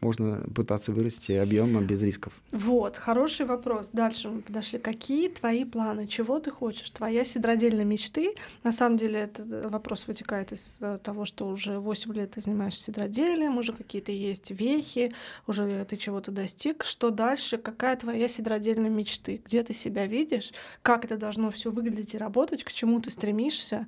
можно 0.01 0.41
пытаться 0.55 0.91
вырасти 0.91 1.33
объема 1.33 1.81
без 1.81 2.01
рисков. 2.01 2.33
Вот, 2.51 2.97
хороший 2.97 3.45
вопрос. 3.45 3.89
Дальше 3.93 4.29
мы 4.29 4.41
подошли. 4.41 4.79
Какие 4.79 5.29
твои 5.29 5.65
планы? 5.65 6.07
Чего 6.07 6.39
ты 6.39 6.51
хочешь? 6.51 6.89
Твоя 6.91 7.25
сидродельная 7.25 7.85
мечты? 7.85 8.35
На 8.63 8.71
самом 8.71 8.97
деле 8.97 9.19
этот 9.19 9.51
э, 9.51 9.67
вопрос 9.67 10.07
вытекает 10.07 10.51
из 10.51 10.77
э, 10.81 10.99
того, 11.03 11.25
что 11.25 11.47
уже 11.47 11.79
8 11.79 12.13
лет 12.13 12.31
ты 12.31 12.41
занимаешься 12.41 12.83
сидроделием, 12.83 13.57
уже 13.57 13.73
какие-то 13.73 14.11
есть 14.11 14.51
вехи, 14.51 15.13
уже 15.47 15.85
ты 15.85 15.97
чего-то 15.97 16.31
достиг. 16.31 16.83
Что 16.83 17.09
дальше? 17.09 17.57
Какая 17.57 17.95
твоя 17.95 18.27
сидродельная 18.27 18.89
мечты? 18.89 19.41
Где 19.45 19.63
ты 19.63 19.73
себя 19.73 20.05
видишь? 20.05 20.51
Как 20.81 21.05
это 21.05 21.17
должно 21.17 21.51
все 21.51 21.71
выглядеть 21.71 22.13
и 22.13 22.17
работать? 22.17 22.63
К 22.63 22.71
чему 22.71 22.99
ты 22.99 23.06
ты 23.07 23.11
стремишься, 23.11 23.87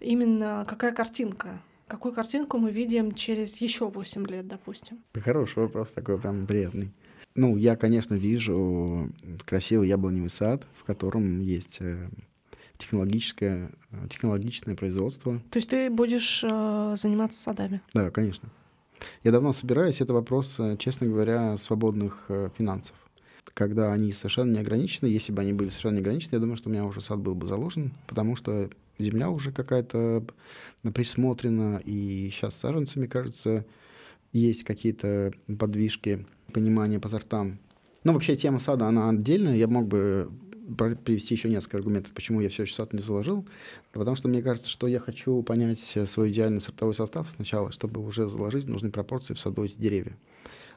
именно 0.00 0.64
какая 0.66 0.92
картинка. 0.92 1.60
Какую 1.86 2.12
картинку 2.12 2.58
мы 2.58 2.70
видим 2.70 3.12
через 3.12 3.56
еще 3.56 3.88
8 3.88 4.26
лет, 4.26 4.46
допустим? 4.46 4.98
Хороший 5.14 5.62
вопрос 5.62 5.92
такой, 5.92 6.18
прям 6.18 6.46
приятный. 6.46 6.90
Ну, 7.34 7.56
я, 7.56 7.76
конечно, 7.76 8.14
вижу 8.14 9.10
красивый 9.46 9.88
яблоневый 9.88 10.28
сад, 10.28 10.66
в 10.74 10.84
котором 10.84 11.40
есть 11.42 11.78
э, 11.80 12.08
технологическое, 12.76 13.70
технологичное 14.10 14.74
производство. 14.74 15.40
То 15.50 15.58
есть 15.58 15.70
ты 15.70 15.88
будешь 15.88 16.42
э, 16.42 16.96
заниматься 16.98 17.40
садами? 17.40 17.80
Да, 17.94 18.10
конечно. 18.10 18.48
Я 19.22 19.30
давно 19.30 19.52
собираюсь. 19.52 20.00
Это 20.00 20.12
вопрос, 20.12 20.58
э, 20.58 20.76
честно 20.78 21.06
говоря, 21.06 21.56
свободных 21.56 22.24
э, 22.28 22.50
финансов 22.58 22.96
когда 23.54 23.92
они 23.92 24.12
совершенно 24.12 24.52
не 24.52 24.60
ограничены. 24.60 25.08
Если 25.08 25.32
бы 25.32 25.42
они 25.42 25.52
были 25.52 25.68
совершенно 25.68 25.94
не 25.94 26.00
ограничены, 26.00 26.34
я 26.34 26.38
думаю, 26.40 26.56
что 26.56 26.68
у 26.68 26.72
меня 26.72 26.84
уже 26.84 27.00
сад 27.00 27.18
был 27.18 27.34
бы 27.34 27.46
заложен, 27.46 27.92
потому 28.06 28.36
что 28.36 28.70
земля 28.98 29.30
уже 29.30 29.52
какая-то 29.52 30.24
присмотрена, 30.94 31.80
и 31.84 32.30
сейчас 32.32 32.54
с 32.54 32.58
саженцами, 32.58 33.06
кажется, 33.06 33.64
есть 34.32 34.64
какие-то 34.64 35.32
подвижки, 35.58 36.26
понимания 36.52 36.98
по 36.98 37.08
сортам. 37.08 37.58
Но 38.04 38.12
вообще 38.12 38.36
тема 38.36 38.58
сада, 38.58 38.86
она 38.86 39.10
отдельная. 39.10 39.56
Я 39.56 39.68
мог 39.68 39.86
бы 39.86 40.30
привести 41.04 41.34
еще 41.34 41.48
несколько 41.48 41.78
аргументов, 41.78 42.12
почему 42.12 42.40
я 42.40 42.48
все 42.48 42.64
еще 42.64 42.74
сад 42.74 42.92
не 42.92 43.00
заложил. 43.00 43.46
Потому 43.92 44.16
что 44.16 44.28
мне 44.28 44.42
кажется, 44.42 44.70
что 44.70 44.86
я 44.86 45.00
хочу 45.00 45.42
понять 45.42 45.78
свой 45.78 46.30
идеальный 46.30 46.60
сортовой 46.60 46.94
состав 46.94 47.30
сначала, 47.30 47.72
чтобы 47.72 48.04
уже 48.04 48.28
заложить 48.28 48.66
нужные 48.66 48.92
пропорции 48.92 49.34
в 49.34 49.40
саду 49.40 49.64
эти 49.64 49.76
деревья 49.76 50.16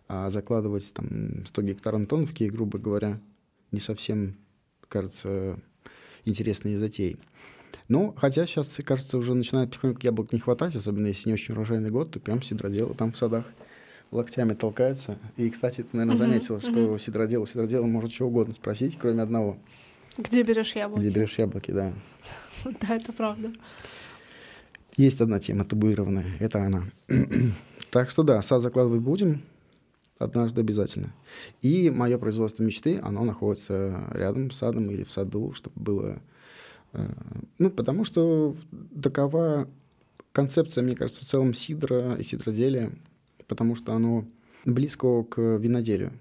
а 0.07 0.29
закладывать 0.29 0.93
там 0.93 1.45
100 1.45 1.61
гектар 1.61 1.95
Антоновки, 1.95 2.43
грубо 2.45 2.79
говоря, 2.79 3.19
не 3.71 3.79
совсем, 3.79 4.35
кажется, 4.87 5.59
интересные 6.25 6.77
затеи. 6.77 7.17
Но 7.87 8.13
хотя 8.17 8.45
сейчас, 8.45 8.79
кажется, 8.85 9.17
уже 9.17 9.33
начинает 9.33 9.69
потихоньку 9.69 10.01
яблок 10.03 10.33
не 10.33 10.39
хватать, 10.39 10.75
особенно 10.75 11.07
если 11.07 11.29
не 11.29 11.33
очень 11.33 11.53
урожайный 11.53 11.89
год, 11.89 12.11
то 12.11 12.19
прям 12.19 12.41
сидроделы 12.41 12.93
там 12.93 13.11
в 13.11 13.17
садах 13.17 13.45
локтями 14.11 14.53
толкаются. 14.53 15.17
И, 15.37 15.49
кстати, 15.49 15.81
ты, 15.81 15.97
наверное, 15.97 16.17
заметила, 16.17 16.57
uh-huh, 16.57 16.71
что 16.71 16.95
uh-huh. 16.95 16.99
сидроделу, 16.99 17.45
сидроделу 17.45 17.87
может 17.87 18.11
чего 18.11 18.29
угодно 18.29 18.53
спросить, 18.53 18.97
кроме 18.99 19.21
одного. 19.21 19.57
Где 20.17 20.43
берешь 20.43 20.75
яблоки? 20.75 21.01
Где 21.01 21.09
берешь 21.09 21.37
яблоки, 21.37 21.71
да. 21.71 21.93
Да, 22.81 22.95
это 22.95 23.11
правда. 23.13 23.51
Есть 24.97 25.21
одна 25.21 25.39
тема 25.39 25.63
табуированная, 25.63 26.35
это 26.39 26.63
она. 26.63 26.83
так 27.91 28.09
что 28.09 28.23
да, 28.23 28.41
сад 28.41 28.61
закладывать 28.61 29.01
будем 29.01 29.41
однажды 30.23 30.61
обязательно. 30.61 31.13
И 31.61 31.89
мое 31.89 32.17
производство 32.17 32.63
мечты, 32.63 32.99
оно 33.01 33.23
находится 33.23 34.05
рядом 34.11 34.51
с 34.51 34.57
садом 34.57 34.89
или 34.89 35.03
в 35.03 35.11
саду, 35.11 35.53
чтобы 35.53 35.81
было... 35.81 36.21
Э, 36.93 37.07
ну, 37.57 37.69
потому 37.69 38.03
что 38.03 38.55
такова 39.01 39.67
концепция, 40.31 40.83
мне 40.83 40.95
кажется, 40.95 41.23
в 41.23 41.27
целом 41.27 41.53
сидра 41.53 42.15
и 42.15 42.23
сидроделия, 42.23 42.91
потому 43.47 43.75
что 43.75 43.93
оно 43.93 44.25
близко 44.65 45.23
к 45.23 45.39
виноделию. 45.39 46.13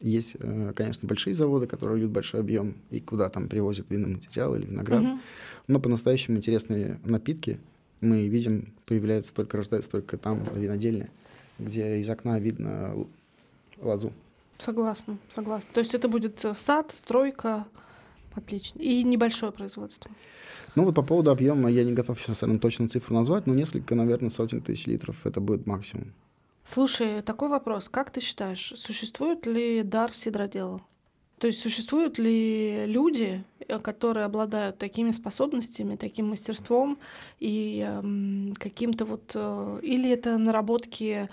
Есть, 0.00 0.36
э, 0.38 0.72
конечно, 0.76 1.08
большие 1.08 1.34
заводы, 1.34 1.66
которые 1.66 1.98
любят 1.98 2.12
большой 2.12 2.40
объем 2.40 2.76
и 2.90 3.00
куда 3.00 3.28
там 3.28 3.48
привозят 3.48 3.90
винный 3.90 4.14
материал 4.14 4.54
или 4.54 4.64
виноград. 4.64 5.02
Uh-huh. 5.02 5.18
Но 5.66 5.80
по-настоящему 5.80 6.38
интересные 6.38 7.00
напитки 7.04 7.58
мы 8.00 8.28
видим, 8.28 8.72
появляются 8.86 9.34
только, 9.34 9.56
рождаются 9.56 9.90
только 9.90 10.16
там, 10.16 10.44
винодельне, 10.54 11.10
где 11.58 11.98
из 11.98 12.08
окна 12.08 12.38
видно 12.38 12.94
лозу. 13.80 14.12
Согласна, 14.58 15.18
согласна. 15.34 15.70
То 15.72 15.80
есть 15.80 15.94
это 15.94 16.08
будет 16.08 16.44
э, 16.44 16.54
сад, 16.54 16.90
стройка, 16.90 17.66
отлично. 18.34 18.80
И 18.80 19.04
небольшое 19.04 19.52
производство. 19.52 20.10
Ну 20.74 20.84
вот 20.84 20.94
по 20.94 21.02
поводу 21.02 21.30
объема 21.30 21.70
я 21.70 21.84
не 21.84 21.92
готов 21.92 22.20
сейчас 22.20 22.40
наверное, 22.42 22.60
точную 22.60 22.88
цифру 22.88 23.14
назвать, 23.14 23.46
но 23.46 23.54
несколько, 23.54 23.94
наверное, 23.94 24.30
сотен 24.30 24.60
тысяч 24.60 24.86
литров 24.86 25.24
это 25.24 25.40
будет 25.40 25.66
максимум. 25.66 26.12
Слушай, 26.64 27.22
такой 27.22 27.48
вопрос. 27.48 27.88
Как 27.88 28.10
ты 28.10 28.20
считаешь, 28.20 28.74
существует 28.76 29.46
ли 29.46 29.82
дар 29.82 30.12
сидродела? 30.12 30.82
То 31.38 31.46
есть 31.46 31.60
существуют 31.60 32.18
ли 32.18 32.86
люди, 32.86 33.44
э, 33.60 33.78
которые 33.78 34.26
обладают 34.26 34.78
такими 34.78 35.12
способностями, 35.12 35.96
таким 35.96 36.30
мастерством 36.30 36.98
и 37.38 37.86
э, 37.86 38.52
каким-то 38.58 39.04
вот... 39.04 39.32
Э, 39.34 39.80
или 39.82 40.10
это 40.10 40.36
наработки 40.38 41.28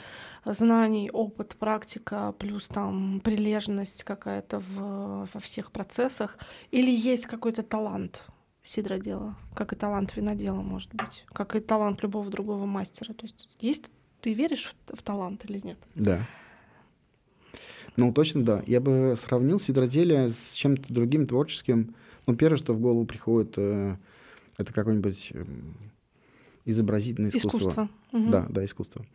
знаний, 0.46 1.10
опыт, 1.12 1.56
практика, 1.56 2.34
плюс 2.38 2.68
там 2.68 3.20
прилежность 3.20 4.04
какая-то 4.04 4.60
в, 4.60 5.28
во 5.34 5.40
всех 5.40 5.72
процессах, 5.72 6.38
или 6.72 6.92
есть 6.92 7.26
какой-то 7.26 7.64
талант 7.64 8.24
сидродела, 8.64 9.36
как 9.56 9.74
и 9.74 9.76
талант 9.76 10.16
винодела, 10.16 10.62
может 10.62 10.94
быть, 10.94 11.26
как 11.28 11.56
и 11.56 11.60
талант 11.60 12.04
любого 12.04 12.30
другого 12.30 12.66
мастера. 12.66 13.14
То 13.14 13.26
есть 13.26 13.56
есть... 13.60 13.92
Ты 14.22 14.34
веришь 14.34 14.74
в, 14.88 14.98
в 14.98 15.04
талант 15.04 15.46
или 15.46 15.62
нет? 15.64 15.78
Да. 15.94 16.20
Ну, 17.98 18.14
точно 18.14 18.44
да. 18.44 18.64
Я 18.68 18.82
бы 18.82 19.16
сравнил 19.18 19.60
сидроделие 19.60 20.32
с 20.32 20.54
чем-то 20.54 20.94
другим 20.94 21.28
творческим. 21.28 21.96
Ну, 22.28 22.36
первое, 22.36 22.58
что 22.58 22.74
в 22.74 22.80
голову 22.80 23.06
приходит, 23.06 23.54
э, 23.58 23.96
это 24.58 24.74
какое-нибудь 24.74 25.32
э, 25.34 25.46
изобразительное 26.66 27.30
искусство. 27.30 27.58
Искусство. 27.58 27.90
Угу. 28.12 28.30
Да, 28.30 28.46
да, 28.50 28.66
искусство. 28.66 29.06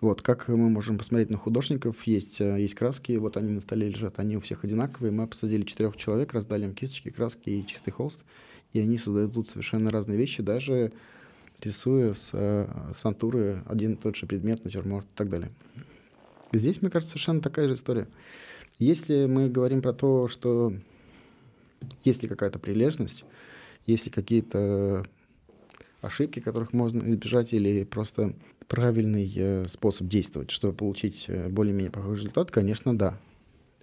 Вот, 0.00 0.22
как 0.22 0.48
мы 0.48 0.70
можем 0.70 0.98
посмотреть 0.98 1.30
на 1.30 1.36
художников, 1.36 2.02
есть, 2.06 2.40
э, 2.40 2.60
есть 2.60 2.74
краски, 2.74 3.12
вот 3.12 3.36
они 3.36 3.52
на 3.52 3.60
столе 3.60 3.88
лежат, 3.88 4.18
они 4.18 4.36
у 4.36 4.40
всех 4.40 4.64
одинаковые. 4.64 5.12
Мы 5.12 5.26
посадили 5.26 5.62
четырех 5.62 5.96
человек, 5.96 6.32
раздали 6.32 6.64
им 6.64 6.74
кисточки, 6.74 7.10
краски 7.10 7.50
и 7.50 7.66
чистый 7.66 7.90
холст, 7.90 8.20
и 8.72 8.80
они 8.80 8.98
создают 8.98 9.34
тут 9.34 9.50
совершенно 9.50 9.90
разные 9.90 10.18
вещи, 10.18 10.42
даже 10.42 10.92
рисуя 11.62 12.12
с, 12.12 12.30
э, 12.32 12.66
с 12.92 13.04
натуры 13.04 13.62
один 13.66 13.92
и 13.92 13.96
тот 13.96 14.16
же 14.16 14.26
предмет, 14.26 14.64
натюрморт 14.64 15.06
и 15.06 15.16
так 15.16 15.28
далее. 15.28 15.50
Здесь, 16.58 16.82
мне 16.82 16.90
кажется, 16.90 17.12
совершенно 17.12 17.40
такая 17.40 17.68
же 17.68 17.74
история. 17.74 18.08
Если 18.78 19.26
мы 19.26 19.48
говорим 19.48 19.82
про 19.82 19.92
то, 19.92 20.28
что 20.28 20.72
есть 22.04 22.22
ли 22.22 22.28
какая-то 22.28 22.58
прилежность, 22.58 23.24
есть 23.86 24.06
ли 24.06 24.10
какие-то 24.10 25.04
ошибки, 26.00 26.40
которых 26.40 26.72
можно 26.72 27.02
избежать, 27.12 27.52
или 27.52 27.84
просто 27.84 28.34
правильный 28.68 29.30
э, 29.34 29.68
способ 29.68 30.08
действовать, 30.08 30.50
чтобы 30.50 30.74
получить 30.74 31.26
э, 31.28 31.48
более-менее 31.48 31.90
похожий 31.90 32.24
результат, 32.24 32.50
конечно, 32.50 32.96
да. 32.96 33.18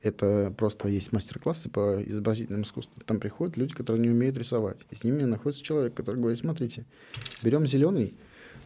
Это 0.02 0.54
просто 0.58 0.88
есть 0.88 1.12
мастер-классы 1.12 1.70
по 1.70 2.02
изобразительному 2.04 2.64
искусству. 2.64 3.02
Там 3.06 3.20
приходят 3.20 3.56
люди, 3.56 3.76
которые 3.76 4.02
не 4.02 4.10
умеют 4.10 4.36
рисовать. 4.36 4.88
И 4.90 4.96
с 4.96 5.04
ними 5.04 5.24
находится 5.24 5.64
человек, 5.64 5.94
который 5.94 6.16
говорит, 6.20 6.40
смотрите, 6.40 6.86
берем 7.44 7.68
зеленый, 7.68 8.16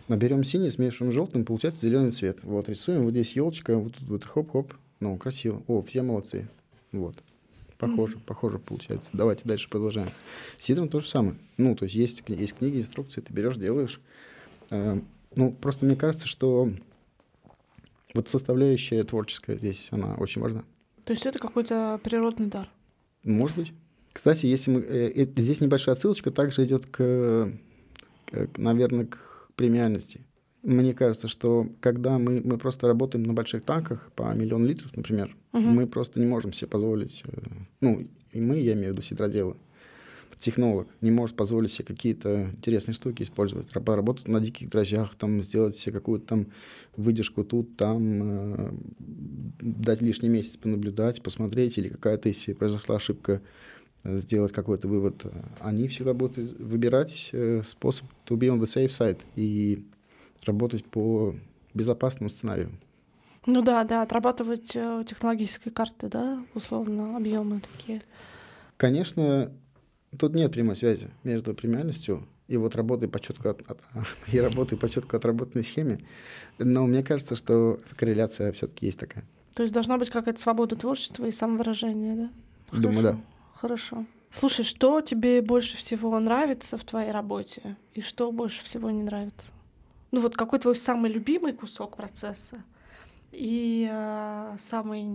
Наберем 0.07 0.43
синий, 0.43 0.69
смешиваем 0.69 1.11
желтым, 1.11 1.45
получается 1.45 1.85
зеленый 1.85 2.11
цвет. 2.11 2.43
Вот, 2.43 2.69
рисуем, 2.69 3.05
вот 3.05 3.11
здесь 3.11 3.35
елочка, 3.35 3.75
вот 3.77 3.95
тут 3.95 4.07
вот 4.07 4.23
хоп-хоп. 4.23 4.73
Ну, 4.99 5.17
красиво. 5.17 5.63
О, 5.67 5.81
все 5.81 6.03
молодцы. 6.03 6.47
Вот. 6.91 7.15
Похоже, 7.77 8.17
mm-hmm. 8.17 8.25
похоже 8.25 8.59
получается. 8.59 9.09
Давайте 9.13 9.43
дальше 9.45 9.69
продолжаем. 9.69 10.07
Сидром 10.59 10.89
то 10.89 11.01
же 11.01 11.09
самое. 11.09 11.35
Ну, 11.57 11.75
то 11.75 11.85
есть 11.85 11.95
есть, 11.95 12.23
есть 12.27 12.55
книги, 12.55 12.77
инструкции, 12.77 13.21
ты 13.21 13.33
берешь, 13.33 13.57
делаешь. 13.57 13.99
Э, 14.69 14.99
ну, 15.35 15.51
просто 15.51 15.85
мне 15.85 15.95
кажется, 15.95 16.27
что 16.27 16.69
Вот 18.13 18.29
составляющая 18.29 19.03
творческая 19.03 19.57
здесь, 19.57 19.89
она 19.91 20.15
очень 20.15 20.41
важна. 20.41 20.63
То 21.03 21.11
есть 21.11 21.25
это 21.25 21.37
какой-то 21.37 21.99
природный 22.01 22.47
дар? 22.47 22.69
Может 23.23 23.57
быть. 23.57 23.73
Кстати, 24.13 24.45
если 24.45 24.71
мы, 24.71 24.79
э, 24.79 25.11
э, 25.13 25.27
здесь 25.35 25.59
небольшая 25.59 25.95
отсылочка 25.95 26.31
также 26.31 26.63
идет 26.63 26.85
к, 26.85 27.51
к, 28.31 28.57
наверное, 28.57 29.05
к 29.05 29.34
премиальности. 29.55 30.21
Мне 30.63 30.93
кажется, 30.93 31.27
что 31.27 31.67
когда 31.79 32.17
мы, 32.17 32.41
мы 32.43 32.57
просто 32.57 32.87
работаем 32.87 33.23
на 33.23 33.33
больших 33.33 33.63
танках 33.63 34.11
по 34.15 34.33
миллион 34.33 34.65
литров, 34.65 34.95
например, 34.95 35.35
угу. 35.53 35.61
мы 35.61 35.85
просто 35.85 36.19
не 36.19 36.25
можем 36.25 36.53
себе 36.53 36.69
позволить, 36.69 37.23
э, 37.25 37.41
ну, 37.81 38.07
и 38.31 38.41
мы, 38.41 38.59
я 38.59 38.73
имею 38.73 38.89
в 38.89 38.91
виду 38.93 39.01
сидроделы, 39.01 39.55
технолог 40.37 40.87
не 41.01 41.11
может 41.11 41.35
позволить 41.35 41.71
себе 41.71 41.85
какие-то 41.85 42.51
интересные 42.57 42.93
штуки 42.93 43.23
использовать, 43.23 43.73
работать 43.73 44.27
на 44.27 44.39
диких 44.39 44.69
дрожжах, 44.69 45.15
там, 45.15 45.41
сделать 45.41 45.75
себе 45.75 45.93
какую-то 45.93 46.27
там 46.27 46.47
выдержку 46.95 47.43
тут, 47.43 47.77
там, 47.77 48.21
э, 48.21 48.71
дать 49.59 50.01
лишний 50.01 50.29
месяц 50.29 50.57
понаблюдать, 50.57 51.21
посмотреть, 51.21 51.77
или 51.77 51.89
какая-то, 51.89 52.29
если 52.29 52.53
произошла 52.53 52.97
ошибка, 52.97 53.41
сделать 54.05 54.51
какой-то 54.51 54.87
вывод. 54.87 55.25
Они 55.59 55.87
всегда 55.87 56.13
будут 56.13 56.37
выбирать 56.37 57.29
э, 57.33 57.61
способ 57.65 58.07
to 58.25 58.37
be 58.37 58.47
on 58.47 58.59
the 58.59 58.63
safe 58.63 58.87
side 58.87 59.19
и 59.35 59.83
работать 60.45 60.85
по 60.85 61.35
безопасному 61.73 62.29
сценарию. 62.29 62.69
Ну 63.45 63.61
да, 63.61 63.83
да, 63.83 64.01
отрабатывать 64.01 64.75
э, 64.75 65.03
технологические 65.07 65.71
карты, 65.71 66.07
да, 66.07 66.43
условно, 66.53 67.17
объемы 67.17 67.61
такие. 67.61 68.01
Конечно, 68.77 69.51
тут 70.17 70.33
нет 70.33 70.51
прямой 70.51 70.75
связи 70.75 71.09
между 71.23 71.53
премиальностью 71.53 72.23
и 72.47 72.57
вот 72.57 72.75
работой 72.75 73.07
по 73.07 73.19
четко 73.19 73.51
от, 73.51 73.61
от, 73.69 73.79
и 74.31 74.39
работой 74.39 74.77
по 74.77 74.89
четко 74.89 75.17
отработанной 75.17 75.63
схеме. 75.63 75.99
Но 76.57 76.85
мне 76.85 77.03
кажется, 77.03 77.35
что 77.35 77.77
корреляция 77.95 78.51
все-таки 78.51 78.87
есть 78.87 78.99
такая. 78.99 79.25
То 79.53 79.63
есть 79.63 79.73
должна 79.73 79.97
быть 79.97 80.09
какая-то 80.09 80.39
свобода 80.39 80.75
творчества 80.75 81.25
и 81.25 81.31
самовыражения, 81.31 82.15
да? 82.15 82.29
Хорошо, 82.69 82.87
Думаю, 82.87 83.03
да. 83.03 83.19
Хорошо. 83.65 84.05
Слушай, 84.29 84.63
что 84.63 85.01
тебе 85.01 85.41
больше 85.41 85.75
всего 85.75 86.19
нравится 86.19 86.77
в 86.77 86.83
твоей 86.83 87.09
работе 87.09 87.77
и 87.95 88.01
что 88.01 88.31
больше 88.31 88.63
всего 88.63 88.91
не 88.91 89.01
нравится? 89.01 89.53
Ну 90.11 90.21
вот 90.21 90.37
какой 90.37 90.59
твой 90.59 90.75
самый 90.75 91.11
любимый 91.11 91.51
кусок 91.51 91.97
процесса 91.97 92.63
и 93.31 93.89
э, 93.91 94.55
самый 94.59 95.07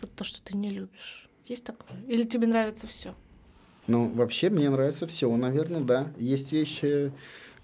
вот 0.00 0.14
то, 0.14 0.22
что 0.22 0.40
ты 0.40 0.56
не 0.56 0.70
любишь. 0.70 1.28
Есть 1.46 1.64
такое? 1.64 2.00
Или 2.06 2.22
тебе 2.22 2.46
нравится 2.46 2.86
все? 2.86 3.12
Ну, 3.88 4.06
вообще 4.06 4.50
мне 4.50 4.70
нравится 4.70 5.08
все, 5.08 5.36
наверное, 5.36 5.80
да. 5.80 6.12
Есть 6.16 6.52
вещи... 6.52 7.12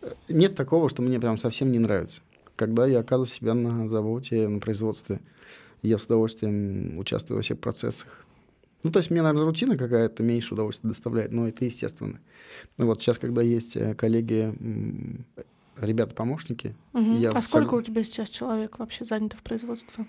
Э, 0.02 0.14
нет 0.28 0.56
такого, 0.56 0.88
что 0.88 1.02
мне 1.02 1.20
прям 1.20 1.36
совсем 1.36 1.70
не 1.70 1.78
нравится. 1.78 2.20
Когда 2.56 2.84
я 2.84 2.98
оказываю 2.98 3.28
себя 3.28 3.54
на 3.54 3.86
заводе, 3.86 4.48
на 4.48 4.58
производстве, 4.58 5.20
я 5.82 5.98
с 5.98 6.06
удовольствием 6.06 6.98
участвую 6.98 7.36
во 7.36 7.42
всех 7.42 7.60
процессах. 7.60 8.25
Ну, 8.86 8.92
то 8.92 9.00
есть 9.00 9.10
мне, 9.10 9.20
наверное, 9.20 9.44
рутина 9.44 9.76
какая-то 9.76 10.22
меньше 10.22 10.54
удовольствия 10.54 10.86
доставляет, 10.86 11.32
но 11.32 11.48
это 11.48 11.64
естественно. 11.64 12.20
Ну, 12.76 12.86
вот 12.86 13.00
сейчас, 13.02 13.18
когда 13.18 13.42
есть 13.42 13.74
э, 13.74 13.96
коллеги, 13.96 14.54
ребята-помощники... 15.80 16.72
Угу. 16.92 17.16
Я 17.16 17.30
а 17.30 17.42
сколько 17.42 17.74
у 17.74 17.82
тебя 17.82 18.04
сейчас 18.04 18.28
человек 18.28 18.78
вообще 18.78 19.04
занято 19.04 19.36
в 19.36 19.42
производстве? 19.42 20.06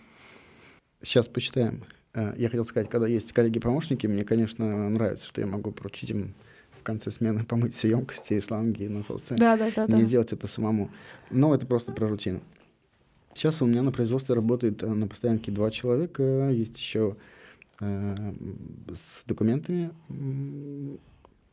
Сейчас 1.01 1.27
посчитаем. 1.27 1.83
Э, 2.13 2.35
я 2.37 2.49
хотел 2.49 2.63
сказать, 2.65 2.87
когда 2.87 3.07
есть 3.07 3.31
коллеги-помощники, 3.31 4.05
мне, 4.05 4.23
конечно, 4.23 4.89
нравится, 4.89 5.27
что 5.27 5.41
я 5.41 5.47
могу 5.47 5.71
поручить 5.71 6.11
им 6.11 6.35
в 6.69 6.83
конце 6.83 7.09
смены 7.09 7.45
помыть 7.45 7.73
все 7.73 7.89
емкости, 7.89 8.39
шланги, 8.41 8.85
насосы. 8.85 9.37
Да, 9.37 9.57
да, 9.57 9.71
да. 9.75 9.87
Не 9.87 10.03
да. 10.03 10.07
делать 10.07 10.33
это 10.33 10.45
самому. 10.45 10.91
Но 11.31 11.55
это 11.55 11.65
просто 11.65 11.93
про 11.93 12.07
рутину. 12.07 12.41
Сейчас 13.33 13.59
у 13.63 13.65
меня 13.65 13.81
на 13.81 13.91
производстве 13.91 14.35
работает 14.35 14.83
э, 14.83 14.87
на 14.87 15.07
постоянке 15.07 15.51
два 15.51 15.71
человека. 15.71 16.51
Есть 16.51 16.77
еще 16.77 17.17
с 17.79 19.23
документами. 19.25 19.91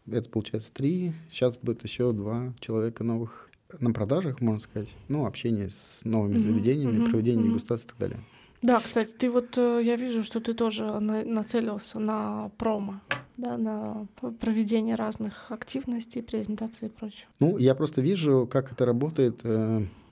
Это 0.06 0.28
получается 0.28 0.70
три. 0.72 1.12
Сейчас 1.30 1.56
будет 1.56 1.82
еще 1.82 2.12
два 2.12 2.52
человека 2.60 3.04
новых 3.04 3.50
на 3.80 3.92
продажах, 3.92 4.40
можно 4.40 4.60
сказать. 4.60 4.88
Ну, 5.08 5.26
общение 5.26 5.68
с 5.70 6.00
новыми 6.04 6.38
заведениями, 6.38 6.98
mm-hmm. 6.98 7.10
проведение 7.10 7.44
mm-hmm. 7.44 7.48
дегустации 7.48 7.86
и 7.86 7.88
так 7.88 7.98
далее. 7.98 8.20
Да, 8.62 8.80
кстати, 8.80 9.10
ты 9.10 9.30
вот, 9.30 9.58
э, 9.58 9.82
я 9.84 9.96
вижу, 9.96 10.24
что 10.24 10.40
ты 10.40 10.54
тоже 10.54 10.84
на, 10.98 11.22
нацелился 11.24 11.98
на 11.98 12.50
промо, 12.56 13.00
да, 13.36 13.58
на 13.58 14.06
проведение 14.40 14.94
разных 14.94 15.50
активностей, 15.50 16.22
презентации 16.22 16.86
и 16.86 16.88
прочего. 16.88 17.28
Ну, 17.40 17.58
я 17.58 17.74
просто 17.74 18.00
вижу, 18.00 18.48
как 18.50 18.72
это 18.72 18.86
работает. 18.86 19.40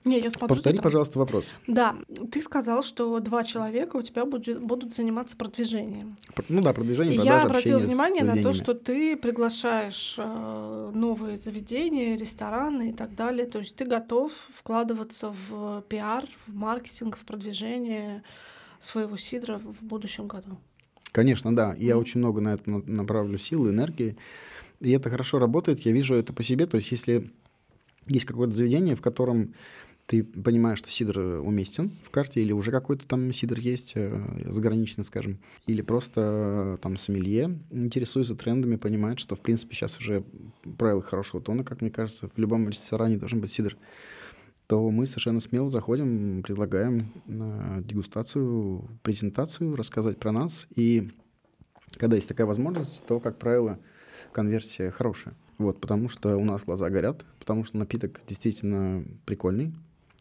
Не, 0.05 0.19
я 0.21 0.31
смотрю. 0.31 0.57
Повтори, 0.57 0.77
там... 0.77 0.83
пожалуйста, 0.83 1.19
вопрос. 1.19 1.55
Да, 1.67 1.95
ты 2.31 2.43
сказал, 2.43 2.83
что 2.83 3.21
два 3.21 3.45
человека 3.45 3.97
у 3.97 4.03
тебя 4.03 4.25
будет, 4.25 4.61
будут 4.61 4.95
заниматься 4.95 5.37
продвижением. 5.37 6.17
Ну 6.49 6.61
да, 6.61 6.73
продвижение, 6.73 7.15
продажа, 7.15 7.37
Я 7.37 7.43
обратила 7.43 7.79
внимание 7.79 8.25
на 8.25 8.37
то, 8.43 8.53
что 8.53 8.75
ты 8.75 9.17
приглашаешь 9.17 10.17
э, 10.19 10.91
новые 10.93 11.37
заведения, 11.37 12.17
рестораны 12.17 12.91
и 12.91 12.93
так 12.93 13.15
далее. 13.15 13.47
То 13.47 13.61
есть 13.61 13.77
ты 13.77 13.85
готов 13.85 14.33
вкладываться 14.33 15.33
в 15.49 15.83
пиар, 15.89 16.25
в 16.47 16.55
маркетинг, 16.55 17.17
в 17.17 17.25
продвижение 17.25 18.25
своего 18.81 19.17
сидра 19.17 19.59
в 19.59 19.85
будущем 19.85 20.27
году. 20.27 20.59
Конечно, 21.13 21.55
да. 21.55 21.75
Я 21.79 21.93
mm-hmm. 21.93 21.99
очень 21.99 22.19
много 22.19 22.41
на 22.41 22.55
это 22.55 22.71
направлю 22.71 23.39
силы, 23.39 23.71
энергии. 23.71 24.17
И 24.81 24.91
это 24.91 25.11
хорошо 25.11 25.39
работает. 25.39 25.81
Я 25.81 25.93
вижу 25.93 26.15
это 26.17 26.33
по 26.33 26.43
себе. 26.43 26.67
То 26.67 26.77
есть 26.77 26.91
если 26.91 27.31
есть 28.09 28.25
какое-то 28.25 28.55
заведение, 28.55 28.97
в 28.97 29.01
котором 29.01 29.55
ты 30.07 30.25
понимаешь, 30.25 30.79
что 30.79 30.91
сидр 30.91 31.19
уместен 31.19 31.93
в 32.05 32.11
карте, 32.11 32.43
или 32.43 32.53
уже 32.53 32.71
какой-то 32.71 33.07
там 33.07 33.33
сидр 33.33 33.59
есть, 33.59 33.93
э, 33.95 34.47
заграничный, 34.51 35.05
скажем, 35.05 35.39
или 35.67 35.83
просто 35.83 36.21
э, 36.21 36.77
там 36.83 36.97
сомелье 36.97 37.59
интересуется 37.71 38.35
трендами, 38.35 38.77
понимает, 38.77 39.19
что, 39.19 39.37
в 39.37 39.41
принципе, 39.41 39.75
сейчас 39.75 39.99
уже 39.99 40.25
правила 40.79 41.03
хорошего 41.03 41.43
тона, 41.43 41.65
как 41.65 41.81
мне 41.81 41.91
кажется, 41.91 42.29
в 42.29 42.39
любом 42.39 42.69
ресторане 42.69 43.17
должен 43.17 43.41
быть 43.41 43.51
сидр, 43.51 43.77
то 44.67 44.91
мы 44.91 45.07
совершенно 45.07 45.41
смело 45.41 45.71
заходим, 45.71 46.43
предлагаем 46.43 47.13
э, 47.27 47.83
дегустацию, 47.85 48.89
презентацию, 49.03 49.77
рассказать 49.77 50.19
про 50.19 50.33
нас, 50.33 50.67
и 50.75 51.11
когда 51.97 52.17
есть 52.17 52.29
такая 52.29 52.47
возможность, 52.47 53.05
то, 53.07 53.21
как 53.21 53.39
правило, 53.39 53.79
конверсия 54.33 54.91
хорошая. 54.91 55.35
Вот, 55.59 55.81
потому 55.81 56.09
что 56.09 56.37
у 56.37 56.45
нас 56.45 56.65
глаза 56.65 56.91
горят, 56.91 57.25
потому 57.39 57.65
что 57.65 57.77
напиток 57.77 58.21
действительно 58.27 59.05
прикольный, 59.27 59.73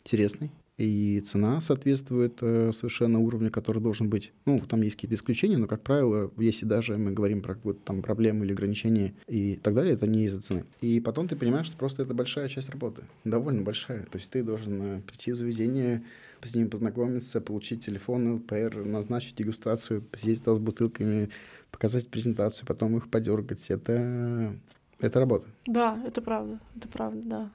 интересный. 0.03 0.51
И 0.77 1.19
цена 1.19 1.61
соответствует 1.61 2.39
э, 2.41 2.71
совершенно 2.73 3.19
уровню, 3.19 3.51
который 3.51 3.81
должен 3.81 4.09
быть. 4.09 4.31
Ну, 4.45 4.59
там 4.61 4.81
есть 4.81 4.95
какие-то 4.95 5.13
исключения, 5.13 5.57
но, 5.57 5.67
как 5.67 5.83
правило, 5.83 6.31
если 6.37 6.65
даже 6.65 6.97
мы 6.97 7.11
говорим 7.11 7.43
про 7.43 7.53
какую-то 7.53 7.81
там 7.85 8.01
проблему 8.01 8.43
или 8.43 8.53
ограничение 8.53 9.13
и 9.27 9.59
так 9.61 9.75
далее, 9.75 9.93
это 9.93 10.07
не 10.07 10.23
из-за 10.23 10.41
цены. 10.41 10.65
И 10.79 10.99
потом 10.99 11.27
ты 11.27 11.35
понимаешь, 11.35 11.67
что 11.67 11.77
просто 11.77 12.01
это 12.01 12.15
большая 12.15 12.47
часть 12.47 12.69
работы, 12.69 13.03
довольно 13.25 13.61
большая. 13.61 14.05
То 14.05 14.17
есть 14.17 14.31
ты 14.31 14.41
должен 14.41 14.81
э, 14.81 15.01
прийти 15.01 15.33
в 15.33 15.35
заведение, 15.35 16.03
с 16.41 16.55
ним 16.55 16.69
познакомиться, 16.69 17.41
получить 17.41 17.85
телефон, 17.85 18.35
ЛПР, 18.35 18.83
назначить 18.83 19.35
дегустацию, 19.35 20.01
посидеть 20.01 20.43
с 20.43 20.57
бутылками, 20.57 21.29
показать 21.69 22.07
презентацию, 22.07 22.65
потом 22.65 22.97
их 22.97 23.09
подергать. 23.09 23.69
Это, 23.69 24.55
это 25.01 25.19
работа. 25.19 25.47
Да, 25.65 26.01
это 26.05 26.21
правда, 26.21 26.59
это 26.75 26.87
правда, 26.87 27.21
да. 27.23 27.51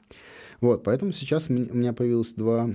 Вот, 0.60 0.84
поэтому 0.84 1.12
сейчас 1.12 1.48
у 1.50 1.52
меня 1.52 1.92
появилось 1.92 2.32
два 2.32 2.70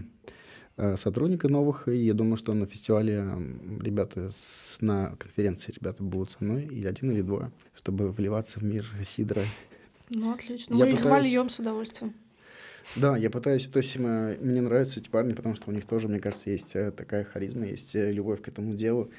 э, 0.78 0.96
сотрудника 0.96 1.50
новых, 1.50 1.88
и 1.88 1.98
я 1.98 2.14
думаю, 2.14 2.38
что 2.38 2.54
на 2.54 2.66
фестивале 2.66 3.26
ребята 3.80 4.30
с, 4.32 4.78
на 4.82 5.16
конференции 5.18 5.74
ребята 5.74 6.04
будут 6.04 6.32
со 6.32 6.38
мной, 6.44 6.66
или 6.66 6.88
один, 6.88 7.12
или 7.12 7.22
двое, 7.22 7.52
чтобы 7.76 8.12
вливаться 8.12 8.60
в 8.60 8.64
мир 8.64 8.86
сидра. 9.04 9.44
Ну, 10.10 10.34
отлично. 10.34 10.76
Я 10.76 10.86
Мы 10.86 10.92
пытаюсь... 10.92 11.28
их 11.28 11.34
вольем 11.34 11.50
с 11.50 11.60
удовольствием. 11.60 12.14
Да, 12.96 13.16
я 13.16 13.30
пытаюсь, 13.30 13.68
то 13.68 13.78
есть 13.78 13.96
мне 13.98 14.62
нравятся 14.62 15.00
эти 15.00 15.10
парни, 15.10 15.34
потому 15.34 15.56
что 15.56 15.70
у 15.70 15.74
них 15.74 15.86
тоже, 15.86 16.08
мне 16.08 16.20
кажется, 16.20 16.50
есть 16.50 16.76
э, 16.76 16.92
такая 16.92 17.24
харизма, 17.24 17.66
есть 17.66 17.96
э, 17.96 18.12
любовь 18.12 18.42
к 18.42 18.48
этому 18.48 18.76
делу, 18.76 19.12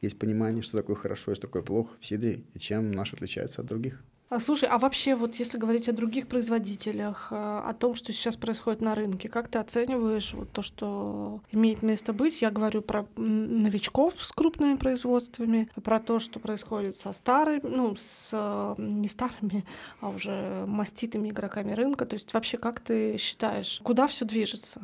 есть 0.00 0.18
понимание, 0.18 0.62
что 0.62 0.78
такое 0.78 0.96
хорошо 0.96 1.32
и 1.32 1.34
что 1.34 1.46
такое 1.46 1.62
плохо 1.62 1.94
в 2.00 2.04
сидре, 2.04 2.42
и 2.54 2.58
чем 2.58 2.92
наш 2.92 3.12
отличается 3.12 3.60
от 3.60 3.68
других. 3.68 4.02
А, 4.30 4.38
слушай, 4.38 4.68
а 4.68 4.78
вообще 4.78 5.16
вот 5.16 5.34
если 5.34 5.58
говорить 5.58 5.88
о 5.88 5.92
других 5.92 6.28
производителях, 6.28 7.28
э, 7.32 7.34
о 7.34 7.74
том, 7.74 7.96
что 7.96 8.12
сейчас 8.12 8.36
происходит 8.36 8.80
на 8.80 8.94
рынке, 8.94 9.28
как 9.28 9.48
ты 9.48 9.58
оцениваешь 9.58 10.34
вот 10.34 10.52
то, 10.52 10.62
что 10.62 11.40
имеет 11.50 11.82
место 11.82 12.12
быть? 12.12 12.40
Я 12.40 12.52
говорю 12.52 12.80
про 12.80 13.06
новичков 13.16 14.14
с 14.22 14.30
крупными 14.30 14.76
производствами, 14.76 15.68
про 15.82 15.98
то, 15.98 16.20
что 16.20 16.38
происходит 16.38 16.96
со 16.96 17.12
старыми, 17.12 17.62
ну, 17.64 17.96
с 17.98 18.76
не 18.78 19.08
старыми, 19.08 19.64
а 20.00 20.10
уже 20.10 20.64
маститыми 20.64 21.30
игроками 21.30 21.72
рынка. 21.72 22.06
То 22.06 22.14
есть 22.14 22.32
вообще 22.32 22.56
как 22.56 22.78
ты 22.78 23.16
считаешь, 23.18 23.80
куда 23.82 24.06
все 24.06 24.24
движется? 24.24 24.78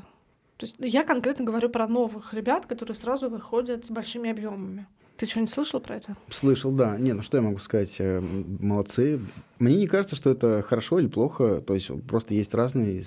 То 0.57 0.67
есть 0.67 0.75
я 0.81 1.05
конкретно 1.05 1.45
говорю 1.45 1.69
про 1.69 1.87
новых 1.87 2.35
ребят, 2.35 2.67
которые 2.67 2.97
сразу 2.97 3.31
выходят 3.31 3.87
с 3.87 3.93
большими 3.93 4.29
объемами. 4.29 4.89
Ты 5.17 5.27
что-нибудь 5.27 5.53
слышал 5.53 5.81
про 5.81 5.97
это? 5.97 6.17
Слышал, 6.29 6.71
да. 6.73 6.97
Не, 6.99 7.13
ну 7.15 7.23
что 7.23 7.39
я 7.39 7.43
могу 7.43 7.59
сказать? 7.59 7.97
Э, 8.01 8.21
молодцы. 8.21 9.21
Мне 9.59 9.77
не 9.77 9.87
кажется, 9.87 10.17
что 10.17 10.31
это 10.31 10.63
хорошо 10.67 10.99
или 10.99 11.07
плохо. 11.07 11.63
То 11.67 11.75
есть 11.75 11.91
просто 12.07 12.35
есть 12.35 12.55
разный 12.55 13.03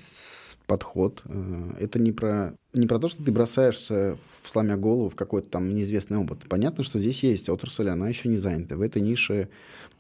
подход. 0.66 1.22
Э, 1.26 1.74
это 1.80 2.00
не 2.00 2.12
про, 2.12 2.56
не 2.74 2.88
про 2.88 3.00
то, 3.00 3.08
что 3.08 3.24
ты 3.24 3.32
бросаешься, 3.32 4.18
сломя 4.46 4.78
голову, 4.78 5.10
в 5.10 5.16
какой-то 5.16 5.50
там 5.50 5.74
неизвестный 5.74 6.18
опыт. 6.18 6.40
Понятно, 6.48 6.84
что 6.84 7.00
здесь 7.00 7.24
есть 7.24 7.50
отрасль, 7.50 7.90
она 7.90 8.10
еще 8.10 8.30
не 8.30 8.38
занята. 8.38 8.76
В 8.76 8.82
этой 8.82 9.02
нише, 9.02 9.50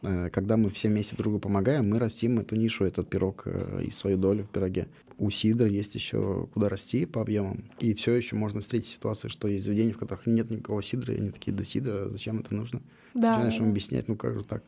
э, 0.01 0.29
когда 0.31 0.57
мы 0.57 0.69
все 0.69 0.87
вместе 0.89 1.15
другу 1.15 1.39
помогаем, 1.39 1.89
мы 1.89 1.99
растим 1.99 2.39
эту 2.39 2.55
нишу, 2.55 2.85
этот 2.85 3.09
пирог 3.09 3.47
и 3.83 3.91
свою 3.91 4.17
долю 4.17 4.43
в 4.43 4.49
пироге 4.49 4.87
у 5.19 5.29
Сидра 5.29 5.67
есть 5.67 5.95
еще 5.95 6.47
куда 6.53 6.69
расти 6.69 7.05
по 7.05 7.21
объемам. 7.21 7.65
И 7.79 7.93
все 7.93 8.13
еще 8.13 8.35
можно 8.35 8.61
встретить 8.61 8.91
ситуацию, 8.91 9.29
что 9.29 9.47
есть 9.47 9.65
заведения, 9.65 9.93
в 9.93 9.97
которых 9.97 10.25
нет 10.25 10.49
никакого 10.49 10.81
Сидра, 10.81 11.13
и 11.13 11.17
они 11.17 11.29
такие, 11.29 11.51
да 11.51 11.63
Сидра, 11.63 12.07
зачем 12.09 12.39
это 12.39 12.55
нужно? 12.55 12.81
Да. 13.13 13.37
Начинаешь 13.37 13.59
им 13.59 13.69
объяснять, 13.69 14.07
ну 14.07 14.15
как 14.15 14.35
же 14.35 14.45
так? 14.45 14.63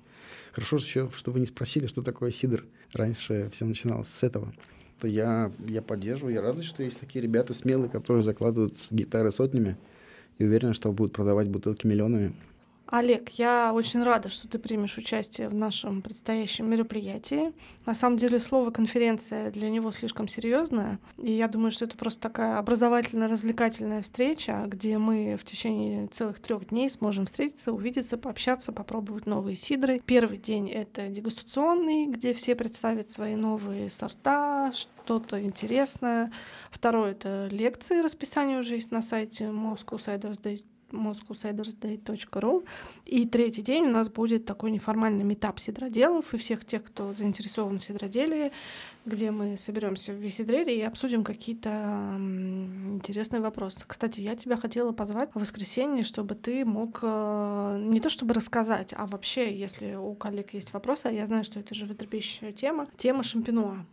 Хорошо 0.54 0.78
еще, 0.78 1.10
что 1.15 1.32
вы 1.32 1.39
не 1.39 1.46
спросили, 1.46 1.88
что 1.88 2.02
такое 2.02 2.32
Сидр. 2.32 2.65
Раньше 2.94 3.50
все 3.52 3.65
начиналось 3.65 4.10
с 4.10 4.24
этого. 4.24 4.54
То 5.00 5.08
я, 5.08 5.52
я 5.65 5.82
поддерживаю, 5.82 6.34
я 6.36 6.41
рад, 6.41 6.63
что 6.63 6.84
есть 6.84 7.00
такие 7.00 7.22
ребята 7.22 7.54
смелые, 7.54 7.89
которые 7.89 8.24
закладывают 8.24 8.76
гитары 8.91 9.32
сотнями 9.32 9.78
и 10.38 10.46
уверены, 10.46 10.74
что 10.74 10.91
будут 10.91 11.13
продавать 11.13 11.48
бутылки 11.48 11.88
миллионами. 11.88 12.34
Олег, 12.92 13.30
я 13.30 13.72
очень 13.74 14.04
рада, 14.04 14.28
что 14.28 14.50
ты 14.50 14.60
примешь 14.60 14.98
участие 14.98 15.48
в 15.48 15.56
нашем 15.56 16.02
предстоящем 16.02 16.70
мероприятии. 16.70 17.54
На 17.86 17.96
самом 17.96 18.18
деле 18.18 18.38
слово 18.38 18.70
конференция 18.70 19.50
для 19.50 19.70
него 19.70 19.92
слишком 19.94 20.28
серьезное, 20.28 21.00
и 21.18 21.32
я 21.32 21.48
думаю, 21.48 21.72
что 21.72 21.86
это 21.86 21.96
просто 21.96 22.20
такая 22.20 22.58
образовательно-развлекательная 22.58 24.02
встреча, 24.02 24.66
где 24.68 24.98
мы 24.98 25.38
в 25.42 25.46
течение 25.46 26.08
целых 26.08 26.42
трех 26.42 26.68
дней 26.68 26.90
сможем 26.90 27.28
встретиться, 27.28 27.72
увидеться, 27.72 28.18
пообщаться, 28.18 28.74
попробовать 28.74 29.26
новые 29.26 29.56
сидры. 29.56 30.02
Первый 30.06 30.38
день— 30.38 30.70
это 30.72 31.08
дегустационный, 31.08 32.08
где 32.08 32.34
все 32.34 32.56
представят 32.56 33.10
свои 33.10 33.36
новые 33.36 33.90
сорта, 33.90 34.74
что-то 34.76 35.42
интересное. 35.42 36.30
Второй— 36.70 37.12
это 37.14 37.48
лекции, 37.50 38.02
расписание 38.02 38.60
уже 38.60 38.76
есть 38.76 38.92
на 38.92 39.02
сайте 39.02 39.46
Moscow 39.46 39.98
Moscowcidersday.ru. 40.92 42.66
И 43.06 43.26
третий 43.26 43.62
день 43.62 43.86
у 43.86 43.92
нас 43.92 44.10
будет 44.10 44.46
такой 44.46 44.72
неформальный 44.72 45.24
метап 45.24 45.60
сидроделов 45.60 46.34
и 46.34 46.38
всех 46.38 46.66
тех, 46.66 46.84
кто 46.84 47.14
заинтересован 47.14 47.80
в 47.80 47.84
сидроделии, 47.84 48.52
где 49.06 49.32
мы 49.32 49.58
соберемся 49.58 50.14
в 50.14 50.18
Висидрере 50.18 50.78
и 50.78 50.82
обсудим 50.82 51.24
какие-то 51.24 52.16
интересные 52.18 53.42
вопросы. 53.42 53.84
Кстати, 53.88 54.22
я 54.22 54.36
тебя 54.36 54.58
хотела 54.58 54.92
позвать 54.92 55.30
в 55.34 55.40
воскресенье, 55.40 56.04
чтобы 56.04 56.36
ты 56.36 56.66
мог 56.66 57.00
э, 57.02 57.78
не 57.82 58.00
то 58.00 58.10
чтобы 58.10 58.34
рассказать, 58.34 58.94
а 58.96 59.08
вообще, 59.08 59.56
если 59.56 59.96
у 59.96 60.14
коллег 60.14 60.54
есть 60.54 60.74
вопросы, 60.74 61.08
а 61.08 61.12
я 61.12 61.26
знаю, 61.26 61.44
что 61.44 61.60
это 61.60 61.74
животрепещущая 61.74 62.52
тема, 62.52 62.88
тема 62.98 63.24
шампинуа. 63.24 63.86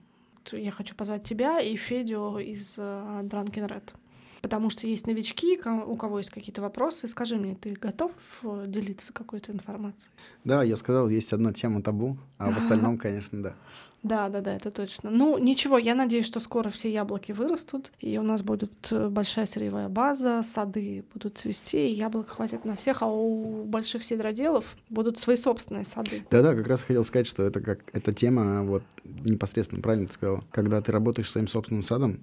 Я 0.52 0.70
хочу 0.70 0.94
позвать 0.94 1.24
тебя 1.24 1.60
и 1.60 1.76
Федю 1.76 2.38
из 2.38 2.76
э, 2.78 2.82
Drunken 2.82 3.68
Red 3.68 3.94
потому 4.42 4.70
что 4.70 4.86
есть 4.86 5.06
новички, 5.06 5.58
у 5.86 5.96
кого 5.96 6.18
есть 6.18 6.30
какие-то 6.30 6.62
вопросы. 6.62 7.08
Скажи 7.08 7.36
мне, 7.36 7.54
ты 7.54 7.72
готов 7.72 8.12
э, 8.42 8.64
делиться 8.66 9.12
какой-то 9.12 9.52
информацией? 9.52 10.10
Да, 10.44 10.62
я 10.62 10.76
сказал, 10.76 11.08
есть 11.08 11.32
одна 11.32 11.52
тема 11.52 11.82
табу, 11.82 12.16
а 12.38 12.50
в 12.50 12.56
остальном, 12.56 12.98
конечно, 12.98 13.42
да. 13.42 13.54
Да, 14.02 14.28
да, 14.28 14.40
да, 14.40 14.54
это 14.54 14.70
точно. 14.70 15.10
Ну, 15.10 15.38
ничего, 15.38 15.76
я 15.76 15.94
надеюсь, 15.94 16.26
что 16.26 16.38
скоро 16.38 16.70
все 16.70 16.90
яблоки 16.90 17.32
вырастут, 17.32 17.90
и 17.98 18.16
у 18.18 18.22
нас 18.22 18.42
будет 18.42 18.72
э, 18.92 19.08
большая 19.08 19.46
сырьевая 19.46 19.88
база, 19.88 20.42
сады 20.44 21.04
будут 21.12 21.38
цвести, 21.38 21.88
и 21.88 21.94
яблок 21.94 22.28
хватит 22.28 22.64
на 22.64 22.76
всех, 22.76 23.02
а 23.02 23.06
у 23.06 23.64
больших 23.64 24.04
сидроделов 24.04 24.76
будут 24.88 25.18
свои 25.18 25.36
собственные 25.36 25.84
сады. 25.84 26.24
Да-да, 26.30 26.54
как 26.54 26.68
раз 26.68 26.82
хотел 26.82 27.02
сказать, 27.02 27.26
что 27.26 27.42
это 27.42 27.60
как 27.60 27.80
эта 27.92 28.12
тема, 28.12 28.62
вот 28.62 28.84
непосредственно 29.04 29.82
правильно 29.82 30.06
ты 30.06 30.12
сказал, 30.12 30.44
когда 30.52 30.80
ты 30.80 30.92
работаешь 30.92 31.30
своим 31.30 31.48
собственным 31.48 31.82
садом, 31.82 32.20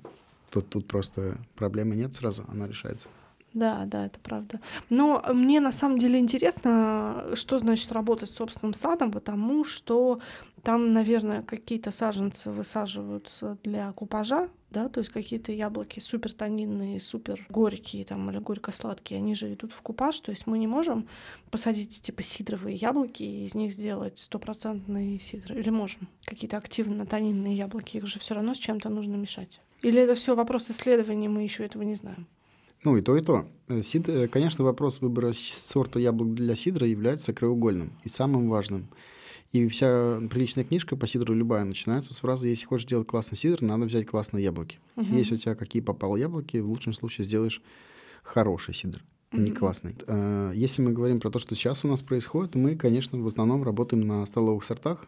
Тут, 0.49 0.69
тут 0.69 0.87
просто 0.87 1.37
проблемы 1.55 1.95
нет 1.95 2.13
сразу, 2.13 2.45
она 2.47 2.67
решается. 2.67 3.07
Да, 3.55 3.85
да, 3.85 4.05
это 4.05 4.19
правда. 4.19 4.59
Но 4.89 5.23
мне 5.33 5.61
на 5.61 5.71
самом 5.71 5.97
деле 5.97 6.19
интересно, 6.19 7.23
что 7.35 7.57
значит 7.57 7.89
работать 7.93 8.29
с 8.29 8.35
собственным 8.35 8.73
садом, 8.73 9.13
потому 9.13 9.63
что 9.63 10.19
там, 10.61 10.91
наверное, 10.91 11.41
какие-то 11.41 11.91
саженцы 11.91 12.51
высаживаются 12.51 13.57
для 13.63 13.93
купажа, 13.93 14.49
да, 14.71 14.89
то 14.89 14.99
есть 14.99 15.09
какие-то 15.09 15.53
яблоки 15.53 16.01
супер 16.01 16.33
тонинные, 16.33 16.99
супер 16.99 17.45
горькие 17.47 18.03
там 18.03 18.29
или 18.29 18.39
горько-сладкие, 18.39 19.19
они 19.19 19.35
же 19.35 19.53
идут 19.53 19.71
в 19.71 19.81
купаж, 19.81 20.19
то 20.19 20.31
есть 20.31 20.47
мы 20.47 20.57
не 20.57 20.67
можем 20.67 21.07
посадить 21.49 22.01
типа 22.01 22.23
сидровые 22.23 22.75
яблоки 22.75 23.23
и 23.23 23.45
из 23.45 23.55
них 23.55 23.71
сделать 23.71 24.19
стопроцентный 24.19 25.17
сидр, 25.17 25.53
или 25.53 25.69
можем? 25.69 26.09
Какие-то 26.25 26.57
активно 26.57 27.05
тонинные 27.05 27.55
яблоки, 27.55 27.95
их 27.95 28.05
же 28.05 28.19
все 28.19 28.33
равно 28.33 28.53
с 28.53 28.57
чем-то 28.57 28.89
нужно 28.89 29.15
мешать. 29.15 29.61
Или 29.85 30.01
это 30.01 30.15
все 30.15 30.35
вопрос 30.35 30.71
исследований, 30.71 31.27
мы 31.27 31.43
еще 31.43 31.63
этого 31.63 31.83
не 31.83 31.93
знаем? 31.93 32.25
Ну, 32.83 32.97
и 32.97 33.01
то, 33.01 33.15
и 33.15 33.21
то. 33.21 33.45
Э, 33.67 33.83
сид, 33.83 34.09
э, 34.09 34.27
конечно, 34.27 34.63
вопрос 34.63 34.99
выбора 34.99 35.31
сорта 35.31 35.99
яблок 35.99 36.33
для 36.33 36.55
сидра 36.55 36.87
является 36.87 37.33
краеугольным 37.33 37.93
и 38.03 38.09
самым 38.09 38.49
важным. 38.49 38.87
И 39.51 39.67
вся 39.67 40.19
приличная 40.31 40.63
книжка 40.63 40.95
по 40.95 41.05
сидру 41.05 41.35
любая 41.35 41.65
начинается 41.65 42.15
с 42.15 42.19
фразы 42.19 42.47
«Если 42.47 42.65
хочешь 42.65 42.87
делать 42.87 43.07
классный 43.07 43.37
сидр, 43.37 43.61
надо 43.61 43.85
взять 43.85 44.07
классные 44.07 44.43
яблоки». 44.43 44.79
Угу. 44.95 45.05
Если 45.13 45.35
у 45.35 45.37
тебя 45.37 45.53
какие 45.53 45.83
попало 45.83 46.17
яблоки, 46.17 46.57
в 46.57 46.67
лучшем 46.67 46.93
случае 46.93 47.25
сделаешь 47.25 47.61
хороший 48.23 48.73
сидр, 48.73 49.03
угу. 49.33 49.41
не 49.43 49.51
классный. 49.51 49.95
Э, 50.07 50.51
если 50.55 50.81
мы 50.81 50.93
говорим 50.93 51.19
про 51.19 51.29
то, 51.29 51.37
что 51.37 51.53
сейчас 51.53 51.85
у 51.85 51.87
нас 51.87 52.01
происходит, 52.01 52.55
мы, 52.55 52.75
конечно, 52.75 53.19
в 53.19 53.27
основном 53.27 53.61
работаем 53.61 54.01
на 54.01 54.25
столовых 54.25 54.63
сортах 54.63 55.05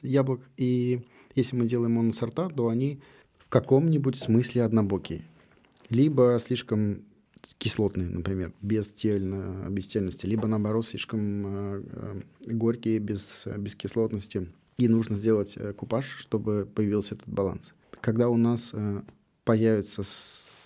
яблок. 0.00 0.40
И 0.56 1.02
если 1.34 1.54
мы 1.54 1.66
делаем 1.66 1.92
моносорта, 1.92 2.48
то 2.48 2.68
они 2.68 3.02
в 3.46 3.48
каком-нибудь 3.48 4.18
смысле 4.18 4.64
однобокие. 4.64 5.22
Либо 5.88 6.36
слишком 6.40 7.02
кислотные, 7.58 8.08
например, 8.08 8.52
без, 8.60 8.90
тельно, 8.90 9.66
без 9.70 9.86
тельности, 9.86 10.26
либо 10.26 10.48
наоборот 10.48 10.84
слишком 10.86 11.46
э, 11.46 11.82
э, 11.92 12.20
горькие, 12.46 12.98
без, 12.98 13.46
без 13.56 13.76
кислотности. 13.76 14.48
И 14.78 14.88
нужно 14.88 15.14
сделать 15.16 15.54
э, 15.56 15.72
купаж, 15.72 16.16
чтобы 16.18 16.68
появился 16.74 17.14
этот 17.14 17.28
баланс. 17.28 17.72
Когда 18.00 18.28
у 18.28 18.36
нас 18.36 18.74
появится 19.44 20.02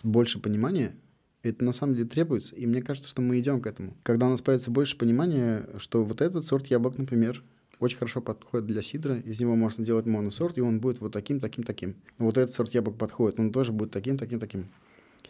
больше 0.05 0.41
понимания, 0.41 0.97
это 1.43 1.65
на 1.65 1.73
самом 1.73 1.95
деле 1.95 2.09
требуется, 2.09 2.57
и 2.57 2.67
мне 2.67 2.83
кажется, 2.83 3.09
что 3.09 3.23
мы 3.23 3.39
идем 3.39 3.61
к 3.61 3.67
этому. 3.67 3.97
Когда 4.03 4.27
у 4.27 4.31
нас 4.31 4.41
появится 4.41 4.71
больше 4.71 4.99
понимания, 4.99 5.69
что 5.79 6.03
вот 6.03 6.21
этот 6.21 6.45
сорт 6.45 6.67
яблок, 6.67 6.99
например, 6.99 7.43
очень 7.81 7.99
хорошо 7.99 8.21
подходит 8.21 8.67
для 8.67 8.83
сидра. 8.83 9.17
Из 9.17 9.41
него 9.41 9.57
можно 9.57 9.85
делать 9.85 10.07
моносорт, 10.07 10.59
и 10.59 10.61
он 10.61 10.81
будет 10.81 11.01
вот 11.01 11.13
таким, 11.13 11.41
таким, 11.41 11.65
таким. 11.65 11.97
Вот 12.19 12.37
этот 12.39 12.53
сорт 12.53 12.73
яблок 12.75 12.97
подходит, 12.97 13.41
он 13.41 13.53
тоже 13.53 13.73
будет 13.73 13.91
таким, 13.91 14.19
таким, 14.19 14.39
таким. 14.39 14.69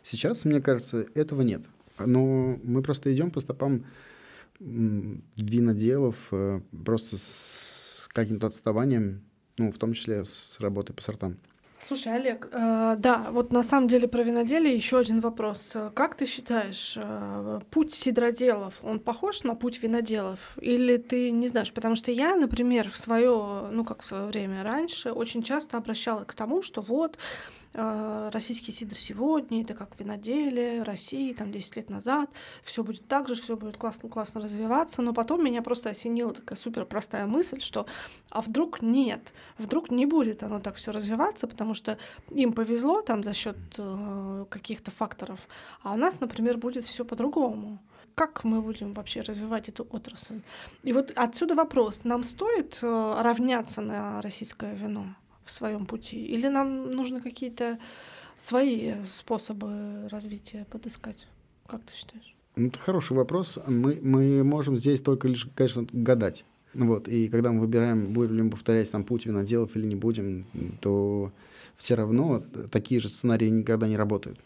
Сейчас, 0.02 0.44
мне 0.44 0.60
кажется, 0.60 1.06
этого 1.14 1.42
нет. 1.42 1.62
Но 1.98 2.58
мы 2.62 2.82
просто 2.82 3.14
идем 3.14 3.30
по 3.30 3.40
стопам 3.40 3.84
виноделов, 4.58 6.16
э, 6.32 6.60
просто 6.84 7.16
с 7.18 8.08
каким-то 8.12 8.48
отставанием, 8.48 9.22
ну, 9.56 9.70
в 9.70 9.78
том 9.78 9.94
числе 9.94 10.24
с 10.24 10.58
работой 10.60 10.92
по 10.92 11.02
сортам. 11.02 11.36
Слушай, 11.82 12.16
Олег, 12.16 12.48
э, 12.52 12.94
да, 12.98 13.26
вот 13.30 13.52
на 13.52 13.62
самом 13.62 13.88
деле 13.88 14.06
про 14.06 14.22
виноделие 14.22 14.76
еще 14.76 14.98
один 14.98 15.20
вопрос. 15.20 15.76
Как 15.94 16.14
ты 16.14 16.26
считаешь, 16.26 16.98
э, 17.00 17.60
путь 17.70 17.94
сидроделов, 17.94 18.74
он 18.82 19.00
похож 19.00 19.44
на 19.44 19.54
путь 19.54 19.82
виноделов? 19.82 20.58
Или 20.60 20.98
ты 20.98 21.30
не 21.30 21.48
знаешь? 21.48 21.72
Потому 21.72 21.94
что 21.94 22.10
я, 22.12 22.36
например, 22.36 22.90
в 22.90 22.98
свое, 22.98 23.68
ну 23.72 23.84
как 23.84 24.02
в 24.02 24.04
свое 24.04 24.26
время 24.26 24.62
раньше, 24.62 25.10
очень 25.10 25.42
часто 25.42 25.78
обращалась 25.78 26.26
к 26.26 26.34
тому, 26.34 26.62
что 26.62 26.82
вот 26.82 27.16
российский 27.72 28.72
сидр 28.72 28.96
сегодня, 28.96 29.62
это 29.62 29.74
как 29.74 29.98
виноделие 29.98 30.82
России, 30.82 31.32
там 31.32 31.52
10 31.52 31.76
лет 31.76 31.90
назад, 31.90 32.30
все 32.62 32.82
будет 32.82 33.06
так 33.06 33.28
же, 33.28 33.34
все 33.34 33.56
будет 33.56 33.76
классно-классно 33.76 34.40
развиваться, 34.40 35.02
но 35.02 35.12
потом 35.12 35.44
меня 35.44 35.62
просто 35.62 35.90
осенила 35.90 36.32
такая 36.32 36.56
супер 36.56 36.84
простая 36.84 37.26
мысль, 37.26 37.60
что 37.60 37.86
а 38.30 38.40
вдруг 38.40 38.82
нет, 38.82 39.32
вдруг 39.58 39.90
не 39.90 40.06
будет 40.06 40.42
оно 40.42 40.58
так 40.60 40.76
все 40.76 40.90
развиваться, 40.90 41.46
потому 41.46 41.74
что 41.74 41.96
им 42.30 42.52
повезло 42.52 43.02
там 43.02 43.22
за 43.22 43.34
счет 43.34 43.56
э, 43.78 44.46
каких-то 44.48 44.90
факторов, 44.90 45.40
а 45.82 45.92
у 45.92 45.96
нас, 45.96 46.20
например, 46.20 46.58
будет 46.58 46.84
все 46.84 47.04
по-другому 47.04 47.78
как 48.16 48.44
мы 48.44 48.60
будем 48.60 48.92
вообще 48.92 49.22
развивать 49.22 49.70
эту 49.70 49.86
отрасль. 49.90 50.40
И 50.82 50.92
вот 50.92 51.10
отсюда 51.16 51.54
вопрос, 51.54 52.04
нам 52.04 52.22
стоит 52.22 52.78
э, 52.82 53.14
равняться 53.22 53.80
на 53.80 54.20
российское 54.20 54.74
вино? 54.74 55.14
В 55.50 55.52
своем 55.52 55.84
пути? 55.84 56.24
Или 56.24 56.46
нам 56.46 56.92
нужно 56.92 57.20
какие-то 57.20 57.78
свои 58.36 58.94
способы 59.08 60.08
развития 60.08 60.64
подыскать? 60.70 61.26
Как 61.66 61.82
ты 61.82 61.92
считаешь? 61.92 62.34
Ну, 62.56 62.68
это 62.68 62.78
хороший 62.78 63.16
вопрос. 63.16 63.58
Мы, 63.66 63.98
мы 64.00 64.44
можем 64.44 64.76
здесь 64.76 65.00
только 65.00 65.28
лишь, 65.28 65.48
конечно, 65.54 65.86
гадать. 65.92 66.44
Вот, 66.72 67.08
и 67.08 67.26
когда 67.28 67.50
мы 67.50 67.60
выбираем, 67.60 68.12
будем 68.12 68.36
ли 68.36 68.42
мы 68.42 68.50
повторять 68.50 68.88
там 68.90 69.02
путь 69.02 69.26
виноделов 69.26 69.74
или 69.74 69.86
не 69.86 69.96
будем, 69.96 70.46
то 70.80 71.32
все 71.76 71.96
равно 71.96 72.44
такие 72.70 73.00
же 73.00 73.08
сценарии 73.08 73.48
никогда 73.48 73.88
не 73.88 73.96
работают. 73.96 74.38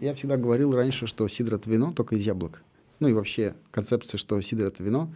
Я 0.00 0.14
всегда 0.14 0.36
говорил 0.36 0.72
раньше, 0.72 1.06
что 1.06 1.28
сидр— 1.28 1.54
это 1.56 1.70
вино 1.70 1.92
только 1.92 2.16
из 2.16 2.26
яблок. 2.26 2.62
ну 2.98 3.08
и 3.08 3.12
вообще 3.12 3.54
концепция, 3.70 4.18
что 4.18 4.40
сидр— 4.40 4.64
это 4.66 4.82
вино, 4.82 5.12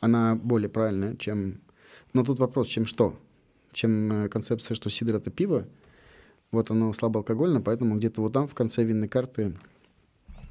она 0.00 0.36
более 0.36 0.68
правильная, 0.68 1.16
чем... 1.16 1.60
Но 2.14 2.24
тут 2.24 2.38
вопрос, 2.38 2.68
чем 2.68 2.86
что? 2.86 3.16
Чем 3.72 4.24
э, 4.24 4.28
концепция, 4.28 4.74
что 4.74 4.90
сидр— 4.90 5.14
это 5.16 5.30
пиво, 5.30 5.66
вот 6.50 6.70
оно 6.70 6.92
слабоалкогольно, 6.92 7.60
поэтому 7.60 7.96
где-то 7.96 8.22
вот 8.22 8.32
там 8.32 8.48
в 8.48 8.54
конце 8.54 8.84
винной 8.84 9.08
карты 9.08 9.54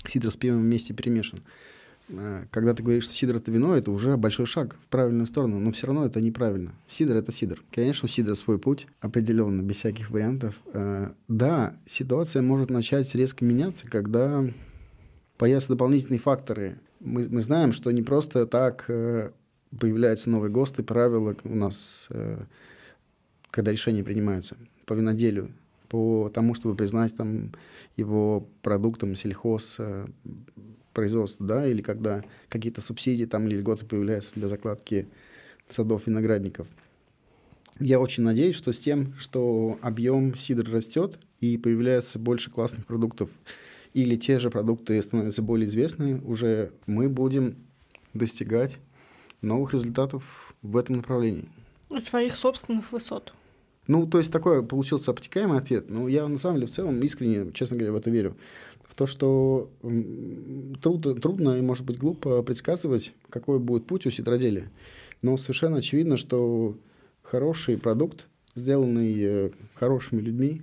сидр 0.05 0.31
с 0.31 0.35
пивом 0.35 0.61
вместе 0.61 0.93
перемешан. 0.93 1.41
Э, 2.09 2.45
когда 2.51 2.73
ты 2.73 2.83
говоришь, 2.83 3.05
что 3.05 3.13
сидр— 3.13 3.35
это 3.37 3.51
вино, 3.51 3.75
это 3.75 3.91
уже 3.91 4.17
большой 4.17 4.45
шаг 4.45 4.77
в 4.81 4.87
правильную 4.87 5.25
сторону, 5.25 5.59
но 5.59 5.71
все 5.71 5.87
равно 5.87 6.05
это 6.05 6.21
неправильно. 6.21 6.73
Сидр— 6.87 7.15
это 7.17 7.31
сидр. 7.31 7.61
Конечно, 7.71 8.05
у 8.05 8.09
сидра 8.09 8.35
свой 8.35 8.59
путь, 8.59 8.87
определенно, 9.01 9.61
без 9.61 9.77
всяких 9.77 10.09
вариантов. 10.09 10.55
Э, 10.73 11.11
да, 11.27 11.75
ситуация 11.85 12.41
может 12.41 12.69
начать 12.69 13.13
резко 13.15 13.43
меняться, 13.43 13.89
когда 13.89 14.45
появятся 15.37 15.69
дополнительные 15.69 16.19
факторы. 16.19 16.77
Мы, 16.99 17.27
мы 17.29 17.41
знаем, 17.41 17.73
что 17.73 17.91
не 17.91 18.01
просто 18.01 18.47
так 18.47 18.89
появляются 19.79 20.29
новые 20.29 20.49
ГОСТы, 20.49 20.81
правила 20.81 21.35
у 21.43 21.55
нас, 21.55 22.09
когда 23.51 23.71
решения 23.71 24.03
принимаются 24.03 24.57
по 24.85 24.93
виноделию 24.93 25.51
по 25.89 26.29
тому, 26.33 26.53
чтобы 26.53 26.75
признать 26.75 27.15
там 27.15 27.53
его 27.95 28.47
продуктом 28.61 29.15
сельхоз 29.15 29.79
производства, 30.93 31.45
да, 31.45 31.67
или 31.67 31.81
когда 31.81 32.23
какие-то 32.49 32.81
субсидии 32.81 33.25
там 33.25 33.47
или 33.47 33.57
льготы 33.57 33.85
появляются 33.85 34.35
для 34.35 34.47
закладки 34.47 35.07
садов 35.69 36.07
виноградников. 36.07 36.67
Я 37.79 37.99
очень 37.99 38.23
надеюсь, 38.23 38.55
что 38.55 38.71
с 38.71 38.79
тем, 38.79 39.13
что 39.19 39.77
объем 39.81 40.35
сидра 40.35 40.71
растет 40.71 41.19
и 41.39 41.57
появляется 41.57 42.17
больше 42.17 42.49
классных 42.49 42.87
продуктов, 42.87 43.29
или 43.93 44.15
те 44.15 44.39
же 44.39 44.49
продукты 44.49 44.99
становятся 45.01 45.43
более 45.43 45.67
известны, 45.67 46.19
уже 46.21 46.71
мы 46.87 47.09
будем 47.09 47.55
достигать 48.15 48.79
новых 49.41 49.73
результатов 49.73 50.55
в 50.63 50.75
этом 50.75 50.97
направлении. 50.97 51.47
Своих 51.99 52.35
собственных 52.35 52.91
высот. 52.91 53.33
Ну, 53.87 54.05
то 54.05 54.17
есть 54.17 54.31
такой 54.31 54.65
получился 54.65 55.11
обтекаемый 55.11 55.57
ответ. 55.57 55.89
Но 55.89 56.07
я 56.07 56.27
на 56.27 56.37
самом 56.37 56.55
деле 56.55 56.67
в 56.67 56.71
целом 56.71 57.01
искренне, 57.01 57.51
честно 57.53 57.77
говоря, 57.77 57.93
в 57.93 57.95
это 57.95 58.09
верю. 58.09 58.35
В 58.83 58.95
то, 58.95 59.05
что 59.05 59.69
трудно, 60.81 61.15
трудно 61.15 61.57
и, 61.57 61.61
может 61.61 61.85
быть, 61.85 61.97
глупо 61.97 62.41
предсказывать, 62.43 63.13
какой 63.29 63.59
будет 63.59 63.85
путь 63.85 64.05
у 64.05 64.09
сидроделия. 64.09 64.69
Но 65.21 65.37
совершенно 65.37 65.77
очевидно, 65.77 66.17
что 66.17 66.77
хороший 67.23 67.77
продукт, 67.77 68.27
сделанный 68.55 69.15
э, 69.17 69.51
хорошими 69.75 70.21
людьми, 70.21 70.61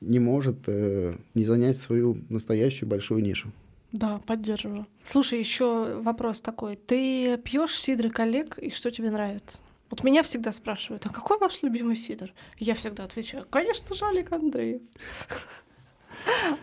не 0.00 0.18
может 0.18 0.56
э, 0.66 1.14
не 1.34 1.44
занять 1.44 1.78
свою 1.78 2.18
настоящую 2.28 2.88
большую 2.88 3.22
нишу. 3.22 3.50
Да, 3.92 4.20
поддерживаю. 4.26 4.86
Слушай, 5.04 5.38
еще 5.38 6.00
вопрос 6.00 6.40
такой. 6.40 6.76
Ты 6.76 7.36
пьешь 7.38 7.78
сидры 7.78 8.10
коллег, 8.10 8.58
и 8.58 8.70
что 8.70 8.90
тебе 8.90 9.10
нравится? 9.10 9.62
Вот 9.92 10.04
меня 10.04 10.22
всегда 10.22 10.52
спрашивают, 10.52 11.04
а 11.04 11.10
какой 11.10 11.36
ваш 11.36 11.62
любимый 11.62 11.96
сидр? 11.96 12.32
Я 12.56 12.74
всегда 12.74 13.04
отвечаю, 13.04 13.44
конечно 13.50 13.94
же, 13.94 14.06
Олег 14.06 14.32
Андреев. 14.32 14.80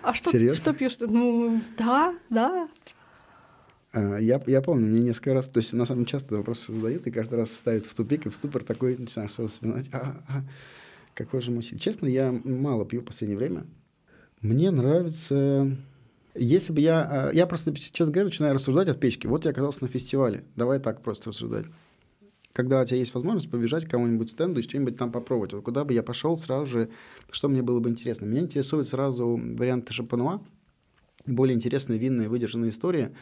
А 0.02 0.14
что, 0.14 0.32
Серьезно? 0.32 0.58
что 0.58 0.74
пьешь? 0.74 0.98
Ну, 1.00 1.62
да, 1.78 2.16
да. 2.30 2.70
А, 3.92 4.18
я, 4.18 4.42
я 4.48 4.62
помню, 4.62 4.88
мне 4.88 5.02
несколько 5.02 5.34
раз, 5.34 5.48
то 5.50 5.60
есть 5.60 5.74
на 5.74 5.86
самом 5.86 6.06
часто 6.06 6.38
вопросы 6.38 6.72
задают, 6.72 7.06
и 7.06 7.12
каждый 7.12 7.36
раз 7.36 7.52
ставит 7.52 7.86
в 7.86 7.94
тупик 7.94 8.26
и 8.26 8.30
в 8.30 8.36
ступор 8.36 8.64
такой, 8.64 8.96
начинаешь 8.98 9.34
сразу 9.34 9.52
вспоминать, 9.52 9.90
а, 9.92 10.24
а, 10.28 10.44
какой 11.14 11.42
же 11.42 11.52
мой 11.52 11.62
сидр. 11.62 11.80
Честно, 11.82 12.08
я 12.08 12.32
мало 12.32 12.86
пью 12.86 13.02
в 13.02 13.06
последнее 13.06 13.38
время. 13.38 13.66
Мне 14.42 14.72
нравится... 14.72 15.70
Если 16.34 16.72
бы 16.74 16.80
я... 16.80 17.28
А, 17.28 17.32
я 17.32 17.46
просто, 17.46 17.76
честно 17.76 18.12
говоря, 18.12 18.26
начинаю 18.26 18.56
рассуждать 18.56 18.88
от 18.88 19.00
печки. 19.00 19.28
Вот 19.28 19.46
я 19.46 19.52
оказался 19.52 19.84
на 19.84 19.90
фестивале. 19.90 20.46
Давай 20.56 20.80
так 20.80 21.04
просто 21.04 21.30
рассуждать 21.30 21.66
когда 22.54 22.82
у 22.82 22.86
тебя 22.86 22.98
есть 22.98 23.14
возможность 23.14 23.50
побежать 23.50 23.86
к 23.86 23.90
кому-нибудь 23.90 24.32
стенду 24.32 24.60
и 24.60 24.64
что-нибудь 24.64 24.98
там 24.98 25.12
попробовать. 25.12 25.54
Вот 25.54 25.64
куда 25.64 25.84
бы 25.84 25.94
я 25.94 26.04
пошел 26.04 26.38
сразу 26.38 26.66
же, 26.66 26.90
что 27.32 27.48
мне 27.48 27.62
было 27.62 27.80
бы 27.80 27.90
интересно. 27.90 28.26
Меня 28.26 28.42
интересуют 28.42 28.88
сразу 28.88 29.40
варианты 29.42 29.94
шампануа, 29.94 30.42
более 31.26 31.56
интересные 31.56 32.00
винные 32.00 32.30
выдержанные 32.30 32.70
истории, 32.70 33.16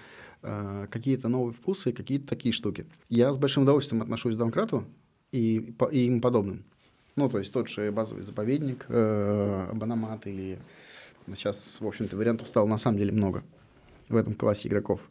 э, 0.44 0.88
какие-то 0.90 1.28
новые 1.28 1.54
вкусы, 1.54 1.92
какие-то 1.92 2.28
такие 2.28 2.52
штуки. 2.52 2.86
Я 3.10 3.32
с 3.32 3.38
большим 3.38 3.64
удовольствием 3.64 4.02
отношусь 4.02 4.36
к 4.36 4.38
Домкрату 4.38 4.86
и, 5.32 5.74
и 5.92 6.00
им 6.06 6.22
подобным. 6.22 6.64
Ну, 7.16 7.30
то 7.30 7.40
есть 7.40 7.52
тот 7.52 7.68
же 7.68 7.92
базовый 7.92 8.24
заповедник, 8.24 8.86
э, 8.90 9.72
Банамат 9.74 10.28
или... 10.28 10.60
Сейчас, 11.36 11.82
в 11.82 11.86
общем-то, 11.86 12.16
вариантов 12.16 12.48
стало 12.48 12.68
на 12.68 12.78
самом 12.78 13.00
деле 13.00 13.12
много 13.12 13.44
в 14.08 14.16
этом 14.16 14.34
классе 14.34 14.70
игроков. 14.70 15.10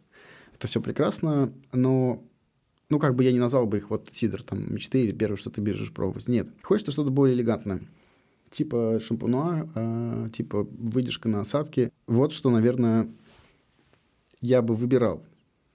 Это 0.54 0.66
все 0.66 0.80
прекрасно, 0.80 1.52
но 1.72 2.24
ну, 2.88 2.98
как 2.98 3.14
бы 3.14 3.24
я 3.24 3.32
не 3.32 3.38
назвал 3.38 3.66
бы 3.66 3.78
их 3.78 3.90
вот 3.90 4.08
сидр 4.12 4.42
там 4.42 4.72
мечты 4.72 5.02
или 5.02 5.12
первое, 5.12 5.36
что 5.36 5.50
ты 5.50 5.60
бежишь 5.60 5.92
пробовать. 5.92 6.28
Нет. 6.28 6.48
Хочется 6.62 6.92
что-то 6.92 7.10
более 7.10 7.36
элегантное. 7.36 7.80
Типа 8.50 9.00
шампунуа, 9.04 9.68
э, 9.74 10.28
типа 10.32 10.68
выдержка 10.70 11.28
на 11.28 11.40
осадке. 11.40 11.90
Вот 12.06 12.32
что, 12.32 12.50
наверное, 12.50 13.08
я 14.40 14.62
бы 14.62 14.76
выбирал. 14.76 15.22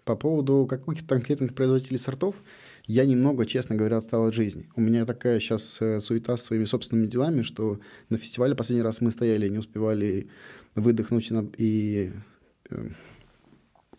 По 0.05 0.15
поводу 0.15 0.65
каких-то 0.67 1.15
конкретных 1.15 1.53
производителей 1.53 1.99
сортов, 1.99 2.35
я 2.87 3.05
немного, 3.05 3.45
честно 3.45 3.75
говоря, 3.75 3.97
отстал 3.97 4.27
от 4.27 4.33
жизни. 4.33 4.67
У 4.75 4.81
меня 4.81 5.05
такая 5.05 5.39
сейчас 5.39 5.81
э, 5.81 5.99
суета 5.99 6.37
с 6.37 6.45
своими 6.45 6.63
собственными 6.63 7.07
делами, 7.07 7.41
что 7.41 7.79
на 8.09 8.17
фестивале 8.17 8.55
последний 8.55 8.83
раз 8.83 9.01
мы 9.01 9.11
стояли, 9.11 9.49
не 9.49 9.59
успевали 9.59 10.29
выдохнуть 10.75 11.29
и 11.57 12.11
э, 12.69 12.89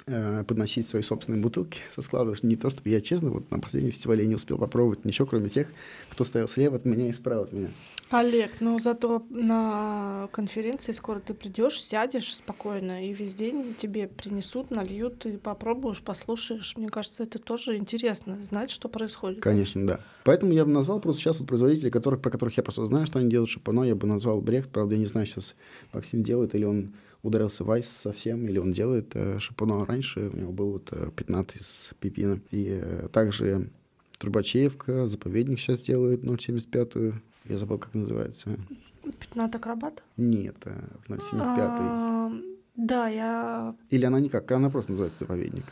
подносить 0.04 0.88
свои 0.88 1.02
собственные 1.02 1.40
бутылки 1.40 1.78
со 1.94 2.02
склада. 2.02 2.34
Не 2.42 2.56
то, 2.56 2.70
чтобы 2.70 2.88
я 2.88 3.00
честно, 3.00 3.30
вот 3.30 3.50
на 3.50 3.58
последнем 3.58 3.92
фестивале 3.92 4.22
я 4.22 4.28
не 4.28 4.34
успел 4.34 4.58
попробовать 4.58 5.04
ничего, 5.04 5.26
кроме 5.26 5.48
тех, 5.48 5.68
кто 6.10 6.24
стоял 6.24 6.48
слева 6.48 6.76
от 6.76 6.84
меня 6.84 7.08
и 7.08 7.12
справа 7.12 7.44
от 7.44 7.52
меня. 7.52 7.70
Олег, 8.10 8.60
ну 8.60 8.78
зато 8.78 9.24
на 9.30 10.28
конференции 10.32 10.92
скоро 10.92 11.20
ты 11.20 11.34
придешь, 11.34 11.80
сядешь 11.80 12.34
спокойно, 12.34 13.06
и 13.06 13.14
весь 13.14 13.34
день 13.34 13.74
тебе 13.78 14.08
принесут, 14.08 14.70
нальют, 14.70 15.20
ты 15.20 15.38
попробуешь, 15.38 16.02
послушаешь. 16.02 16.76
Мне 16.76 16.88
кажется, 16.88 17.22
это 17.22 17.38
тоже 17.38 17.76
интересно, 17.76 18.38
знать, 18.44 18.70
что 18.70 18.88
происходит. 18.88 19.40
Конечно, 19.40 19.86
да. 19.86 20.00
Поэтому 20.24 20.52
я 20.52 20.64
бы 20.64 20.70
назвал 20.70 21.00
просто 21.00 21.22
сейчас 21.22 21.38
вот 21.38 21.48
производителей, 21.48 21.90
которых, 21.90 22.20
про 22.20 22.30
которых 22.30 22.56
я 22.56 22.62
просто 22.62 22.84
знаю, 22.86 23.06
что 23.06 23.18
они 23.18 23.30
делают 23.30 23.50
шипано, 23.50 23.84
я 23.84 23.94
бы 23.94 24.06
назвал 24.06 24.40
Брехт. 24.40 24.70
Правда, 24.70 24.94
я 24.94 25.00
не 25.00 25.06
знаю, 25.06 25.26
сейчас 25.26 25.54
Максим 25.92 26.22
делает 26.22 26.54
или 26.54 26.64
он 26.64 26.92
ударился 27.22 27.64
Вайс 27.64 27.86
совсем, 27.86 28.46
или 28.46 28.58
он 28.58 28.72
делает 28.72 29.12
э, 29.14 29.38
Шапуно 29.38 29.86
раньше, 29.86 30.30
у 30.32 30.36
него 30.36 30.52
был 30.52 30.72
вот 30.72 30.88
э, 30.92 31.10
15 31.14 31.56
из 31.56 31.94
Пипина. 32.00 32.40
И 32.50 32.80
э, 32.82 33.08
также 33.12 33.70
Трубачевка, 34.18 35.06
Заповедник 35.06 35.58
сейчас 35.58 35.78
делает 35.80 36.24
0,75. 36.24 37.14
Я 37.46 37.58
забыл, 37.58 37.78
как 37.78 37.94
называется. 37.94 38.58
15 39.02 39.54
акробат? 39.56 40.02
Нет, 40.16 40.56
э, 40.64 40.80
0,75. 41.08 41.54
А, 41.58 42.32
да, 42.76 43.08
я... 43.08 43.74
Или 43.90 44.04
она 44.04 44.20
никак, 44.20 44.50
она 44.52 44.70
просто 44.70 44.92
называется 44.92 45.20
Заповедник. 45.20 45.64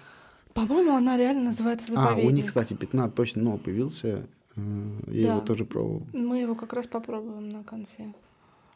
По-моему, 0.54 0.94
она 0.96 1.16
реально 1.16 1.44
называется 1.44 1.90
Заповедник. 1.90 2.24
А, 2.24 2.26
у 2.26 2.30
них, 2.30 2.46
кстати, 2.46 2.74
15 2.74 3.14
точно 3.14 3.42
новый 3.42 3.60
появился. 3.60 4.26
Э, 4.56 4.60
я 5.08 5.26
да. 5.28 5.32
его 5.34 5.40
тоже 5.40 5.64
пробовал. 5.64 6.06
Мы 6.12 6.40
его 6.40 6.54
как 6.54 6.72
раз 6.72 6.86
попробуем 6.86 7.50
на 7.50 7.64
конфе. 7.64 8.12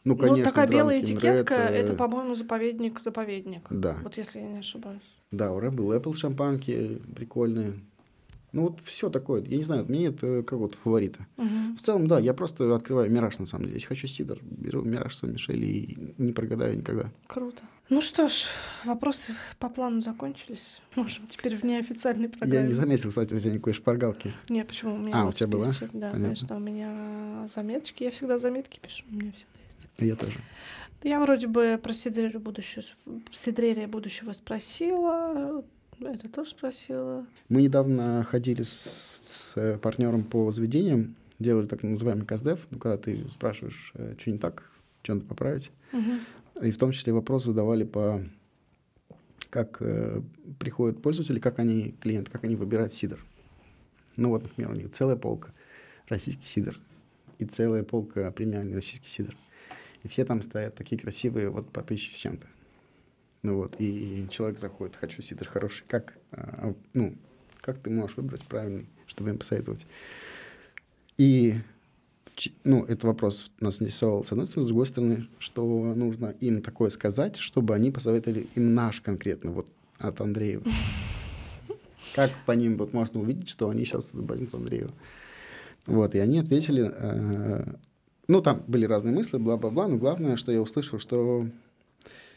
Ну, 0.05 0.15
конечно, 0.15 0.37
ну, 0.37 0.43
такая 0.43 0.67
белая 0.67 1.01
этикетка, 1.01 1.55
это, 1.55 1.73
это 1.73 1.93
по-моему, 1.93 2.35
заповедник-заповедник. 2.35 3.63
Да. 3.71 3.97
Вот 4.03 4.17
если 4.17 4.39
я 4.39 4.47
не 4.47 4.59
ошибаюсь. 4.59 5.01
Да, 5.31 5.51
у 5.51 5.71
был 5.71 5.91
Apple 5.91 6.13
шампанки 6.13 7.01
прикольные. 7.15 7.73
Ну, 8.51 8.69
вот 8.69 8.79
все 8.85 9.09
такое. 9.09 9.43
Я 9.43 9.57
не 9.57 9.63
знаю, 9.63 9.83
мне 9.89 10.05
это 10.05 10.41
как 10.43 10.59
вот 10.59 10.75
фавориты. 10.75 11.25
Угу. 11.35 11.77
В 11.77 11.81
целом, 11.81 12.07
да, 12.07 12.19
я 12.19 12.33
просто 12.33 12.73
открываю 12.73 13.11
Мираж, 13.11 13.37
на 13.37 13.45
самом 13.45 13.65
деле. 13.65 13.75
Если 13.75 13.87
хочу 13.87 14.07
сидор, 14.07 14.39
беру 14.43 14.81
Мираж 14.81 15.13
Сан-Мишель 15.17 15.61
и 15.61 16.13
не 16.17 16.31
прогадаю 16.31 16.77
никогда. 16.77 17.11
Круто. 17.27 17.63
Ну 17.89 17.99
что 17.99 18.29
ж, 18.29 18.45
вопросы 18.85 19.33
по 19.59 19.67
плану 19.67 20.01
закончились. 20.01 20.79
Можем 20.95 21.27
теперь 21.27 21.57
в 21.57 21.63
неофициальной 21.63 22.29
программе. 22.29 22.61
Я 22.61 22.67
не 22.67 22.73
заметил, 22.73 23.09
кстати, 23.09 23.33
у 23.33 23.39
тебя 23.39 23.51
никакой 23.51 23.73
шпаргалки. 23.73 24.33
Нет, 24.47 24.67
почему? 24.67 24.95
У 24.95 24.99
меня 24.99 25.23
а, 25.23 25.25
у 25.25 25.33
тебя 25.33 25.47
была? 25.47 25.67
Да, 25.67 26.11
Понятно. 26.11 26.11
конечно, 26.11 26.55
у 26.55 26.59
меня 26.59 27.47
заметочки. 27.53 28.03
Я 28.03 28.11
всегда 28.11 28.39
заметки 28.39 28.79
пишу. 28.81 29.03
У 29.11 29.15
меня 29.15 29.33
всегда 29.33 29.54
я 29.99 30.15
тоже. 30.15 30.39
Я 31.03 31.19
вроде 31.19 31.47
бы 31.47 31.79
про 31.81 31.93
Сидрерию 31.93 32.39
будущего, 32.39 32.83
Сидрерия 33.31 33.87
будущего 33.87 34.33
спросила, 34.33 35.63
это 35.99 36.29
тоже 36.29 36.51
спросила. 36.51 37.25
Мы 37.49 37.61
недавно 37.61 38.23
ходили 38.23 38.63
с, 38.63 39.53
с 39.53 39.79
партнером 39.79 40.23
по 40.23 40.51
заведениям, 40.51 41.15
делали 41.39 41.67
так 41.67 41.83
называемый 41.83 42.25
каздев, 42.25 42.65
ну, 42.71 42.79
когда 42.79 42.97
ты 42.97 43.27
спрашиваешь, 43.29 43.91
э, 43.95 44.15
что 44.17 44.31
не 44.31 44.37
так, 44.37 44.69
что 45.03 45.15
надо 45.15 45.25
поправить. 45.27 45.71
Угу. 45.93 46.65
И 46.65 46.71
в 46.71 46.77
том 46.77 46.91
числе 46.91 47.13
вопрос 47.13 47.45
задавали 47.45 47.83
по 47.83 48.21
как 49.49 49.77
э, 49.79 50.21
приходят 50.59 51.01
пользователи, 51.01 51.39
как 51.39 51.59
они, 51.59 51.95
клиенты, 52.01 52.29
как 52.29 52.43
они 52.43 52.55
выбирают 52.55 52.93
сидр. 52.93 53.23
Ну 54.17 54.29
вот, 54.29 54.43
например, 54.43 54.71
у 54.71 54.75
них 54.75 54.89
целая 54.91 55.15
полка 55.15 55.53
российский 56.09 56.45
сидр 56.45 56.79
и 57.39 57.45
целая 57.45 57.83
полка 57.83 58.31
премиальный 58.31 58.75
российский 58.75 59.07
сидр. 59.07 59.35
И 60.05 60.07
все 60.07 60.23
там 60.23 60.43
стоят 60.43 60.75
такие 60.75 61.01
красивые, 61.01 61.49
вот 61.49 61.67
по 61.71 61.81
тысяче 61.81 62.13
с 62.13 62.17
чем-то. 62.17 62.45
Ну 63.41 63.57
вот, 63.57 63.75
и 63.79 64.27
человек 64.29 64.59
заходит, 64.59 64.95
хочу 64.95 65.23
сидр 65.23 65.47
хороший. 65.47 65.83
Как, 65.87 66.13
а, 66.31 66.75
ну, 66.93 67.15
как 67.59 67.79
ты 67.79 67.89
можешь 67.89 68.15
выбрать 68.15 68.45
правильный, 68.45 68.85
чтобы 69.07 69.31
им 69.31 69.39
посоветовать? 69.39 69.87
И 71.17 71.55
ну, 72.63 72.83
этот 72.83 73.05
вопрос 73.05 73.49
нас 73.59 73.81
интересовал 73.81 74.23
с 74.23 74.31
одной 74.31 74.45
стороны, 74.45 74.65
с 74.65 74.67
другой 74.67 74.85
стороны, 74.85 75.27
что 75.39 75.95
нужно 75.95 76.35
им 76.39 76.61
такое 76.61 76.91
сказать, 76.91 77.37
чтобы 77.37 77.73
они 77.73 77.89
посоветовали 77.89 78.47
им 78.53 78.75
наш 78.75 79.01
конкретно, 79.01 79.49
вот 79.49 79.67
от 79.97 80.21
Андреева. 80.21 80.65
Как 82.13 82.29
по 82.45 82.51
ним 82.51 82.77
вот 82.77 82.93
можно 82.93 83.19
увидеть, 83.21 83.49
что 83.49 83.69
они 83.69 83.85
сейчас 83.85 84.11
забанят 84.11 84.53
Андреева. 84.53 84.93
Вот, 85.87 86.13
и 86.13 86.19
они 86.19 86.37
ответили, 86.37 86.91
э, 86.93 87.73
ну, 88.27 88.41
там 88.41 88.63
были 88.67 88.85
разные 88.85 89.13
мысли, 89.13 89.37
бла-бла-бла, 89.37 89.87
но 89.87 89.97
главное, 89.97 90.35
что 90.35 90.51
я 90.51 90.61
услышал, 90.61 90.99
что 90.99 91.47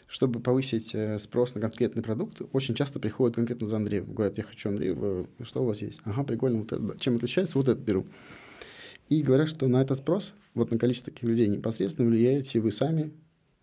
чтобы 0.08 0.40
повысить 0.40 0.94
э, 0.94 1.18
спрос 1.18 1.54
на 1.54 1.60
конкретный 1.60 2.02
продукт, 2.02 2.40
очень 2.52 2.74
часто 2.74 2.98
приходят 2.98 3.36
конкретно 3.36 3.66
за 3.66 3.76
Андреем. 3.76 4.12
Говорят, 4.12 4.38
я 4.38 4.44
хочу 4.44 4.70
Андрея, 4.70 4.96
что 5.42 5.62
у 5.62 5.66
вас 5.66 5.82
есть? 5.82 6.00
Ага, 6.04 6.24
прикольно, 6.24 6.60
вот 6.60 6.72
это. 6.72 6.98
Чем 6.98 7.16
отличается? 7.16 7.58
Вот 7.58 7.68
это 7.68 7.80
беру. 7.80 8.06
И 9.10 9.20
говорят, 9.22 9.50
что 9.50 9.68
на 9.68 9.82
этот 9.82 9.98
спрос, 9.98 10.34
вот 10.54 10.70
на 10.70 10.78
количество 10.78 11.12
таких 11.12 11.28
людей 11.28 11.46
непосредственно 11.48 12.08
влияете 12.08 12.60
вы 12.60 12.72
сами, 12.72 13.12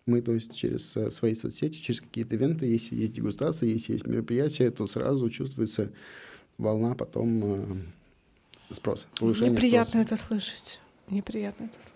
мы, 0.06 0.22
то 0.22 0.32
есть 0.32 0.54
через 0.54 0.96
э, 0.96 1.10
свои 1.10 1.34
соцсети, 1.34 1.80
через 1.80 2.00
какие-то 2.00 2.36
ивенты, 2.36 2.66
если 2.66 2.94
есть 2.94 3.12
дегустация, 3.12 3.68
если 3.68 3.94
есть 3.94 4.06
мероприятия, 4.06 4.70
то 4.70 4.86
сразу 4.86 5.28
чувствуется 5.30 5.90
волна 6.58 6.94
потом 6.94 7.42
э, 7.44 8.74
спроса, 8.74 9.08
Неприятно 9.20 9.90
спроса. 9.90 9.98
это 9.98 10.16
слышать. 10.16 10.80
Неприятно 11.10 11.64
это 11.64 11.74
слышать. 11.74 11.95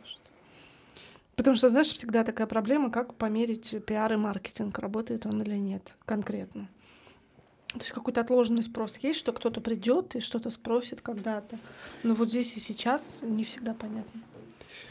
Потому 1.41 1.57
что, 1.57 1.70
знаешь, 1.70 1.86
всегда 1.86 2.22
такая 2.22 2.47
проблема, 2.47 2.91
как 2.91 3.14
померить 3.14 3.74
пиар 3.86 4.12
и 4.12 4.16
маркетинг, 4.16 4.78
работает 4.78 5.24
он 5.24 5.41
или 5.41 5.57
нет 5.57 5.97
конкретно. 6.05 6.68
То 7.68 7.78
есть 7.78 7.93
какой-то 7.93 8.20
отложенный 8.20 8.62
спрос 8.62 8.99
есть, 8.99 9.18
что 9.18 9.32
кто-то 9.32 9.62
придет 9.62 10.16
и 10.16 10.20
что-то 10.20 10.51
спросит 10.51 11.01
когда-то. 11.01 11.59
Но 12.03 12.12
вот 12.14 12.28
здесь 12.28 12.55
и 12.59 12.61
сейчас 12.61 13.20
не 13.22 13.45
всегда 13.45 13.72
понятно. 13.72 14.20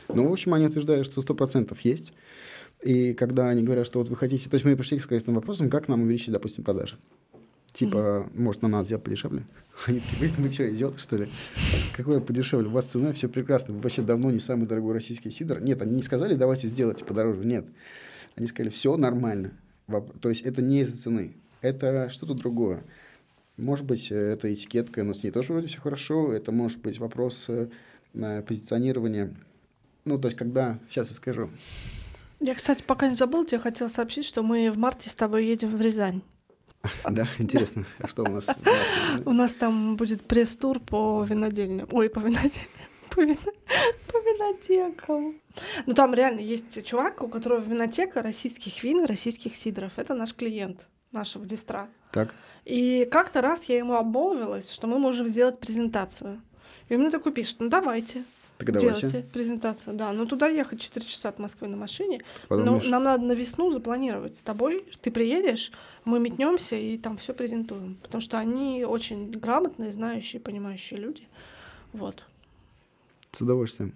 Ну, 0.07 0.27
в 0.27 0.31
общем, 0.31 0.55
они 0.55 0.65
утверждают, 0.65 1.05
что 1.05 1.21
сто 1.21 1.35
процентов 1.35 1.81
есть. 1.81 2.13
И 2.81 3.13
когда 3.13 3.49
они 3.49 3.61
говорят, 3.61 3.85
что 3.85 3.99
вот 3.99 4.09
вы 4.09 4.15
хотите... 4.15 4.49
То 4.49 4.55
есть 4.55 4.65
мы 4.65 4.75
пришли 4.75 4.97
к 4.97 5.01
конкретным 5.01 5.35
вопросам, 5.35 5.69
как 5.69 5.87
нам 5.87 6.01
увеличить, 6.01 6.31
допустим, 6.31 6.63
продажи. 6.63 6.97
Типа, 7.74 8.30
может, 8.34 8.61
на 8.61 8.67
нас 8.67 8.88
взять 8.88 9.03
подешевле? 9.03 9.43
Они 9.88 9.99
такие, 9.99 10.32
вы, 10.32 10.43
вы 10.43 10.51
что, 10.51 10.70
идиоты, 10.70 10.99
что 10.99 11.17
ли? 11.17 11.30
Какое 11.95 12.20
подешевле? 12.20 12.67
У 12.67 12.72
вас 12.72 12.86
цена 12.86 13.13
все 13.13 13.30
прекрасно. 13.30 13.74
Вы 13.74 13.82
вообще 13.82 14.01
давно 14.01 14.32
не 14.32 14.39
самый 14.39 14.67
дорогой 14.67 14.93
российский 14.93 15.32
сидр. 15.32 15.59
Нет, 15.61 15.82
они 15.82 15.95
не 15.95 16.03
сказали, 16.03 16.36
давайте 16.36 16.67
сделайте 16.67 17.05
подороже. 17.05 17.45
Нет. 17.45 17.65
Они 18.36 18.47
сказали, 18.47 18.70
все 18.70 18.97
нормально. 18.97 19.51
То 20.22 20.30
есть 20.30 20.41
это 20.41 20.61
не 20.61 20.82
из-за 20.82 20.97
цены. 20.97 21.34
Это 21.61 22.09
что-то 22.09 22.34
другое. 22.34 22.84
Может 23.57 23.86
быть, 23.86 24.11
это 24.11 24.51
этикетка, 24.51 25.03
но 25.03 25.13
с 25.13 25.24
ней 25.24 25.32
тоже 25.32 25.51
вроде 25.51 25.67
все 25.67 25.82
хорошо. 25.82 26.32
Это 26.32 26.51
может 26.51 26.80
быть 26.80 26.97
вопрос 26.99 27.49
на 28.13 28.41
позиционирование. 28.41 29.36
Ну, 30.05 30.17
то 30.17 30.28
есть, 30.28 30.38
когда... 30.38 30.80
Сейчас 30.88 31.09
я 31.09 31.15
скажу. 31.15 31.49
Я, 32.39 32.55
кстати, 32.55 32.82
пока 32.86 33.09
не 33.09 33.15
забыл, 33.15 33.45
тебе 33.45 33.59
хотела 33.59 33.89
сообщить, 33.89 34.26
что 34.26 34.43
мы 34.43 34.72
в 34.72 34.78
марте 34.78 35.09
с 35.09 35.15
тобой 35.15 35.45
едем 35.45 35.76
в 35.76 35.82
Рязань. 35.82 36.22
Да, 37.09 37.27
интересно, 37.39 37.86
а 37.99 38.07
что 38.07 38.23
у 38.23 38.30
нас? 38.30 38.49
У 39.25 39.34
нас 39.34 39.53
там 39.53 39.95
будет 39.95 40.25
пресс-тур 40.25 40.80
по 40.80 41.23
винодельням. 41.23 41.88
Ой, 41.91 42.09
по 42.09 42.19
винодельням. 42.19 42.67
По, 43.15 43.21
вино... 43.21 43.38
по 44.11 44.17
винотекам. 44.19 45.34
Ну, 45.88 45.93
там 45.95 46.13
реально 46.13 46.41
есть 46.41 46.86
чувак, 46.86 47.23
у 47.23 47.27
которого 47.27 47.59
винотека 47.59 48.21
российских 48.21 48.84
вин, 48.84 49.05
российских 49.05 49.55
сидров. 49.55 49.91
Это 49.95 50.13
наш 50.13 50.36
клиент 50.36 50.88
нашего 51.11 51.43
дистра. 51.43 51.89
Так. 52.11 52.36
И 52.65 53.07
как-то 53.11 53.41
раз 53.41 53.63
я 53.63 53.80
ему 53.80 53.95
обмолвилась, 53.95 54.71
что 54.71 54.86
мы 54.86 54.99
можем 54.99 55.27
сделать 55.27 55.59
презентацию. 55.59 56.39
И 56.88 56.93
он 56.93 57.01
мне 57.01 57.09
такой 57.09 57.32
пишет, 57.32 57.59
ну 57.61 57.69
давайте. 57.69 58.25
Так 58.60 58.74
давайте. 58.74 59.07
Делайте 59.07 59.30
презентацию, 59.32 59.95
да. 59.95 60.12
Но 60.12 60.26
туда 60.26 60.49
ехать 60.49 60.82
4 60.82 61.05
часа 61.05 61.30
от 61.30 61.39
Москвы 61.39 61.70
на 61.70 61.78
машине. 61.78 62.22
Но 62.49 62.82
нам 62.82 63.03
надо 63.03 63.24
на 63.24 63.32
весну 63.32 63.72
запланировать 63.72 64.36
с 64.36 64.43
тобой. 64.43 64.84
Ты 65.01 65.12
приедешь, 65.12 65.72
мы 66.03 66.20
метнемся 66.20 66.76
и 66.76 66.97
там 66.97 67.16
все 67.16 67.34
презентуем. 67.34 67.95
Потому 68.03 68.20
что 68.20 68.38
они 68.38 68.84
очень 68.84 69.32
грамотные, 69.32 69.93
знающие, 69.93 70.41
понимающие 70.41 70.99
люди. 70.99 71.24
Вот. 71.93 72.26
С 73.32 73.41
удовольствием. 73.41 73.93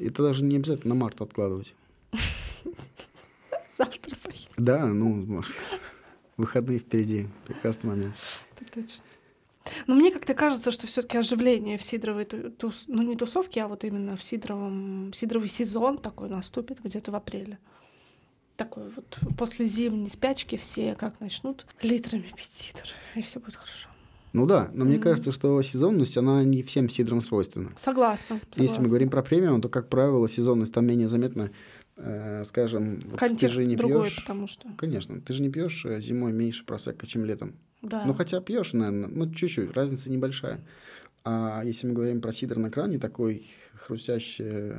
Это 0.00 0.24
даже 0.24 0.42
не 0.42 0.56
обязательно 0.56 0.94
на 0.94 1.00
март 1.00 1.20
откладывать. 1.20 1.72
Завтра 3.78 4.16
поеду. 4.16 4.48
Да, 4.56 4.84
ну, 4.84 5.44
выходные 6.36 6.80
впереди. 6.80 7.28
Прекрасный 7.46 7.90
момент. 7.90 8.14
Это 8.60 8.82
точно. 8.82 9.04
Но 9.86 9.94
мне 9.94 10.10
как-то 10.10 10.34
кажется, 10.34 10.70
что 10.70 10.86
все-таки 10.86 11.18
оживление 11.18 11.78
в 11.78 11.82
сидровой 11.82 12.24
тус... 12.24 12.84
ну 12.86 13.02
не 13.02 13.16
тусовке, 13.16 13.62
а 13.62 13.68
вот 13.68 13.84
именно 13.84 14.16
в 14.16 14.22
сидровом 14.22 15.12
сидровый 15.14 15.48
сезон 15.48 15.98
такой 15.98 16.28
наступит 16.28 16.80
где-то 16.82 17.12
в 17.12 17.14
апреле. 17.14 17.58
Такой 18.56 18.84
вот 18.88 19.18
после 19.36 19.66
зимней 19.66 20.10
спячки 20.10 20.56
все 20.56 20.94
как 20.94 21.20
начнут 21.20 21.66
литрами 21.82 22.30
пить 22.36 22.52
сидр, 22.52 22.84
и 23.14 23.22
все 23.22 23.38
будет 23.38 23.56
хорошо. 23.56 23.88
Ну 24.32 24.44
да, 24.44 24.70
но 24.74 24.84
mm-hmm. 24.84 24.88
мне 24.88 24.98
кажется, 24.98 25.32
что 25.32 25.62
сезонность, 25.62 26.16
она 26.18 26.44
не 26.44 26.62
всем 26.62 26.90
сидрам 26.90 27.22
свойственна. 27.22 27.70
Согласна. 27.78 28.38
согласна. 28.38 28.62
Если 28.62 28.80
мы 28.82 28.88
говорим 28.88 29.08
про 29.08 29.22
премиум, 29.22 29.62
то, 29.62 29.70
как 29.70 29.88
правило, 29.88 30.28
сезонность 30.28 30.74
там 30.74 30.86
менее 30.86 31.08
заметна. 31.08 31.50
Э, 31.96 32.42
скажем, 32.44 33.00
вот 33.06 33.18
ты 33.18 33.48
же 33.48 33.64
не 33.64 33.76
пьешь. 33.76 34.16
потому 34.16 34.46
что. 34.46 34.68
Конечно, 34.76 35.20
ты 35.22 35.32
же 35.32 35.40
не 35.42 35.48
пьешь 35.48 35.86
э, 35.86 36.00
зимой 36.02 36.34
меньше 36.34 36.66
просека, 36.66 37.06
чем 37.06 37.24
летом. 37.24 37.54
Да. 37.82 38.04
Ну, 38.04 38.14
хотя 38.14 38.40
пьешь, 38.40 38.72
наверное, 38.72 39.08
ну, 39.08 39.32
чуть-чуть, 39.32 39.72
разница 39.72 40.10
небольшая. 40.10 40.60
А 41.24 41.62
если 41.64 41.86
мы 41.88 41.94
говорим 41.94 42.20
про 42.20 42.32
сидр 42.32 42.58
на 42.58 42.70
кране, 42.70 42.98
такой 42.98 43.46
хрустящий, 43.74 44.74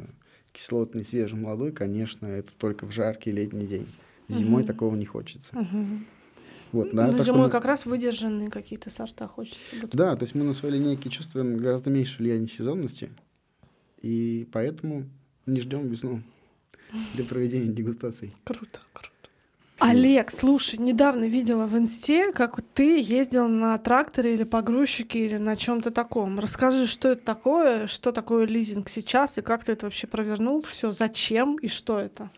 кислотный, 0.51 1.03
свежий, 1.03 1.37
молодой, 1.37 1.71
конечно, 1.71 2.25
это 2.25 2.51
только 2.57 2.85
в 2.85 2.91
жаркий 2.91 3.31
летний 3.31 3.67
день. 3.67 3.87
Зимой 4.27 4.61
угу. 4.61 4.67
такого 4.67 4.95
не 4.95 5.05
хочется. 5.05 5.57
Угу. 5.57 5.99
Вот, 6.71 6.91
да, 6.93 7.07
Но 7.07 7.23
зимой 7.23 7.45
мы... 7.45 7.49
как 7.49 7.65
раз 7.65 7.85
выдержанные 7.85 8.49
какие-то 8.49 8.89
сорта 8.89 9.27
хочется. 9.27 9.59
Да, 9.93 10.15
то 10.15 10.23
есть 10.23 10.35
мы 10.35 10.43
на 10.43 10.53
своей 10.53 10.75
линейке 10.75 11.09
чувствуем 11.09 11.57
гораздо 11.57 11.89
меньше 11.89 12.17
влияния 12.19 12.47
сезонности, 12.47 13.09
и 14.01 14.47
поэтому 14.51 15.05
не 15.45 15.61
ждем 15.61 15.87
весну 15.87 16.21
для 17.13 17.23
проведения 17.23 17.71
дегустаций. 17.71 18.33
Круто, 18.43 18.79
круто. 18.93 19.06
Олег, 19.89 20.31
слушай, 20.31 20.77
недавно 20.77 21.29
видела 21.29 21.65
в 21.65 21.77
инсте, 21.77 22.33
как 22.33 22.59
ты 22.73 23.01
ездил 23.01 23.47
на 23.47 23.77
тракторе 23.77 24.33
или 24.33 24.43
погрузчике 24.43 25.25
или 25.25 25.37
на 25.37 25.55
чем-то 25.55 25.91
таком. 25.91 26.39
Расскажи, 26.39 26.87
что 26.87 27.07
это 27.07 27.23
такое, 27.23 27.87
что 27.87 28.11
такое 28.11 28.45
лизинг 28.45 28.89
сейчас 28.89 29.37
и 29.37 29.41
как 29.41 29.63
ты 29.63 29.71
это 29.71 29.85
вообще 29.85 30.05
провернул, 30.05 30.61
все, 30.63 30.91
зачем 30.91 31.55
и 31.55 31.69
что 31.69 31.97
это? 31.97 32.29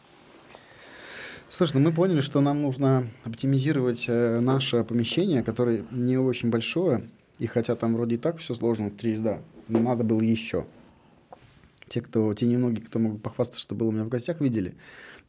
Слушай, 1.50 1.78
ну 1.78 1.90
мы 1.90 1.92
поняли, 1.92 2.22
что 2.22 2.40
нам 2.40 2.62
нужно 2.62 3.08
оптимизировать 3.24 4.06
э, 4.08 4.40
наше 4.40 4.84
помещение, 4.84 5.42
которое 5.42 5.86
не 5.90 6.20
очень 6.20 6.52
большое, 6.52 7.02
и 7.40 7.48
хотя 7.48 7.76
там 7.76 7.96
вроде 7.96 8.14
и 8.16 8.20
так 8.20 8.38
все 8.38 8.54
сложно, 8.54 8.92
три 8.92 9.14
ряда, 9.14 9.42
но 9.68 9.80
надо 9.80 10.04
было 10.04 10.22
еще. 10.22 10.68
Те, 11.88 12.02
кто, 12.02 12.32
те 12.36 12.46
немногие, 12.46 12.86
кто 12.86 13.00
могут 13.00 13.24
похвастаться, 13.24 13.60
что 13.60 13.74
был 13.74 13.88
у 13.88 13.92
меня 13.92 14.04
в 14.04 14.10
гостях, 14.10 14.40
видели, 14.40 14.76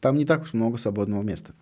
там 0.01 0.17
не 0.17 0.25
так 0.25 0.43
уж 0.43 0.53
много 0.53 0.77
свободного 0.77 1.23
места. 1.23 1.55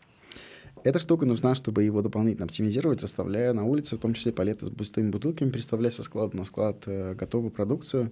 Эта 0.83 0.99
штука 0.99 1.25
нужна, 1.25 1.55
чтобы 1.55 1.83
его 1.83 2.01
дополнительно 2.01 2.45
оптимизировать, 2.45 3.01
расставляя 3.01 3.53
на 3.53 3.65
улице, 3.65 3.95
в 3.95 3.99
том 3.99 4.13
числе 4.13 4.31
палеты 4.31 4.65
с 4.65 4.69
пустыми 4.69 5.09
бутылками, 5.09 5.51
переставляя 5.51 5.91
со 5.91 6.03
склада 6.03 6.37
на 6.37 6.43
склад 6.43 6.83
э, 6.85 7.15
готовую 7.15 7.51
продукцию. 7.51 8.11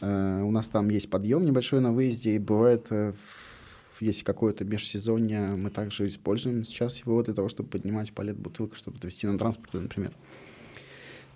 Э, 0.00 0.42
у 0.42 0.50
нас 0.50 0.68
там 0.68 0.88
есть 0.88 1.10
подъем 1.10 1.44
небольшой 1.44 1.80
на 1.80 1.92
выезде, 1.92 2.34
и 2.34 2.38
бывает, 2.38 2.86
э, 2.90 3.12
если 4.00 4.24
какое-то 4.24 4.64
межсезонье, 4.64 5.54
мы 5.56 5.70
также 5.70 6.08
используем 6.08 6.64
сейчас 6.64 6.98
его 6.98 7.22
для 7.22 7.34
того, 7.34 7.48
чтобы 7.48 7.68
поднимать 7.68 8.12
палет 8.12 8.36
бутылок, 8.36 8.74
чтобы 8.74 8.96
отвезти 8.98 9.26
на 9.26 9.38
транспорт, 9.38 9.74
например. 9.74 10.12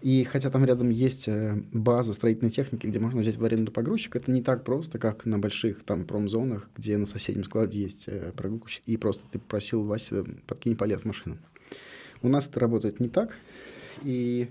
И 0.02 0.24
хотя 0.24 0.50
там 0.50 0.64
рядом 0.64 0.90
есть 0.90 1.26
э, 1.26 1.56
база 1.72 2.12
строительной 2.12 2.50
техники, 2.50 2.86
где 2.86 2.98
можно 2.98 3.20
взять 3.20 3.36
в 3.36 3.44
аренду 3.44 3.72
погрузчик, 3.72 4.16
это 4.16 4.30
не 4.30 4.42
так 4.42 4.62
просто, 4.62 4.98
как 4.98 5.24
на 5.24 5.38
больших 5.38 5.84
там 5.84 6.04
промзонах, 6.04 6.68
где 6.76 6.96
на 6.98 7.06
соседнем 7.06 7.44
складе 7.44 7.80
есть 7.80 8.04
э, 8.06 8.32
прогрузчик, 8.36 8.82
и 8.86 8.96
просто 8.96 9.24
ты 9.30 9.38
попросил 9.38 9.82
Вася 9.82 10.24
подкинь 10.46 10.76
палет 10.76 11.00
в 11.00 11.04
машину. 11.06 11.38
У 12.22 12.28
нас 12.28 12.46
это 12.46 12.60
работает 12.60 13.00
не 13.00 13.08
так, 13.08 13.36
и 14.02 14.50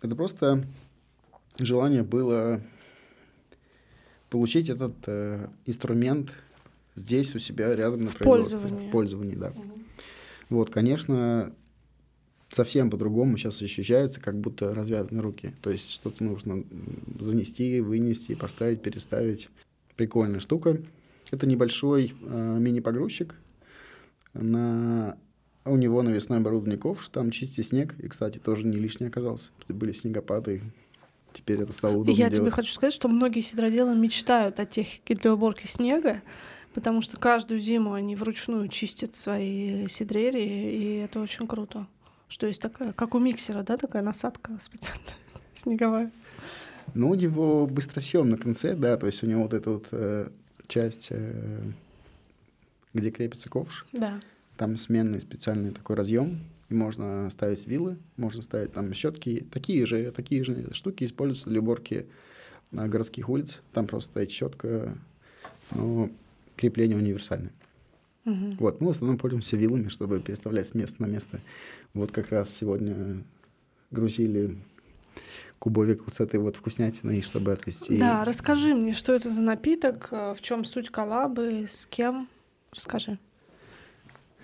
это 0.00 0.14
просто 0.14 0.64
желание 1.58 2.02
было 2.02 2.60
получить 4.30 4.70
этот 4.70 4.94
э, 5.06 5.48
инструмент 5.66 6.32
здесь 6.94 7.34
у 7.34 7.38
себя 7.38 7.74
рядом 7.74 8.04
на 8.04 8.10
производстве. 8.10 8.58
Пользование. 8.60 8.88
В 8.88 8.92
пользовании, 8.92 9.34
да. 9.34 9.48
Угу. 9.48 9.78
Вот, 10.50 10.70
конечно, 10.70 11.52
совсем 12.50 12.90
по-другому 12.90 13.36
сейчас 13.36 13.60
ощущается, 13.62 14.20
как 14.20 14.38
будто 14.38 14.74
развязаны 14.74 15.22
руки. 15.22 15.52
То 15.62 15.70
есть 15.70 15.90
что-то 15.90 16.24
нужно 16.24 16.64
занести, 17.18 17.80
вынести, 17.80 18.34
поставить, 18.34 18.82
переставить. 18.82 19.48
Прикольная 19.96 20.40
штука. 20.40 20.80
Это 21.30 21.46
небольшой 21.46 22.14
э, 22.22 22.56
мини-погрузчик 22.58 23.34
на 24.34 25.16
у 25.64 25.76
него 25.76 26.02
навесной 26.02 26.38
оборудование 26.38 26.78
ковш, 26.78 27.08
там 27.08 27.30
чисти 27.30 27.60
снег, 27.60 27.94
и, 27.98 28.08
кстати, 28.08 28.38
тоже 28.38 28.66
не 28.66 28.78
лишний 28.78 29.06
оказался. 29.06 29.50
Были 29.68 29.92
снегопады, 29.92 30.62
теперь 31.32 31.60
это 31.60 31.72
стало 31.72 31.92
удобно 31.92 32.10
Я 32.10 32.16
делать. 32.16 32.36
тебе 32.36 32.50
хочу 32.50 32.72
сказать, 32.72 32.94
что 32.94 33.08
многие 33.08 33.42
сидроделы 33.42 33.94
мечтают 33.94 34.60
о 34.60 34.66
технике 34.66 35.14
для 35.14 35.34
уборки 35.34 35.66
снега, 35.66 36.22
потому 36.74 37.02
что 37.02 37.18
каждую 37.18 37.60
зиму 37.60 37.92
они 37.92 38.16
вручную 38.16 38.68
чистят 38.68 39.14
свои 39.14 39.86
сидрерии, 39.88 40.72
и 40.72 40.96
это 40.98 41.20
очень 41.20 41.46
круто. 41.46 41.86
Что 42.28 42.46
есть 42.46 42.60
такая, 42.60 42.92
как 42.92 43.14
у 43.14 43.18
миксера, 43.18 43.62
да, 43.62 43.76
такая 43.76 44.02
насадка 44.02 44.58
специальная 44.60 45.16
снеговая. 45.54 46.10
Ну, 46.94 47.10
у 47.10 47.14
него 47.14 47.66
быстросъем 47.66 48.30
на 48.30 48.38
конце, 48.38 48.74
да, 48.74 48.96
то 48.96 49.06
есть 49.06 49.22
у 49.22 49.26
него 49.26 49.42
вот 49.42 49.54
эта 49.54 49.70
вот 49.70 49.88
э, 49.92 50.28
часть, 50.66 51.08
э, 51.10 51.62
где 52.94 53.10
крепится 53.10 53.48
ковш, 53.50 53.86
Да. 53.92 54.20
там 54.56 54.76
сменный 54.76 55.20
специальный 55.20 55.70
такой 55.72 55.96
разъем, 55.96 56.40
и 56.68 56.74
можно 56.74 57.28
ставить 57.30 57.66
вилы, 57.66 57.96
можно 58.16 58.42
ставить 58.42 58.72
там 58.72 58.92
щетки, 58.94 59.46
такие 59.52 59.84
же, 59.86 60.10
такие 60.12 60.44
же 60.44 60.72
штуки 60.72 61.04
используются 61.04 61.48
для 61.50 61.60
уборки 61.60 62.06
на 62.70 62.88
городских 62.88 63.28
улиц, 63.28 63.60
там 63.72 63.86
просто 63.86 64.10
стоит 64.12 64.30
щетка, 64.30 64.96
но 65.70 66.10
крепление 66.56 66.96
универсальное. 66.96 67.52
Мгм. 68.28 68.56
Вот, 68.58 68.80
мы 68.80 68.88
в 68.88 68.90
основном 68.90 69.16
пользуемся 69.16 69.56
вилами, 69.56 69.88
чтобы 69.88 70.20
переставлять 70.20 70.66
с 70.66 70.74
места 70.74 71.00
на 71.02 71.06
место. 71.06 71.40
Вот 71.94 72.12
как 72.12 72.28
раз 72.30 72.50
сегодня 72.54 73.24
грузили 73.90 74.58
кубовик 75.58 76.02
вот 76.04 76.14
с 76.14 76.20
этой 76.20 76.38
вот 76.38 76.56
вкуснятиной, 76.56 77.22
чтобы 77.22 77.52
отвезти. 77.52 77.98
Да, 77.98 78.24
расскажи 78.26 78.74
мне, 78.74 78.92
что 78.92 79.14
это 79.14 79.30
за 79.30 79.40
напиток, 79.40 80.08
э, 80.10 80.34
в 80.34 80.42
чем 80.42 80.64
суть 80.64 80.90
коллабы, 80.90 81.64
с 81.68 81.86
кем? 81.86 82.28
Расскажи. 82.72 83.18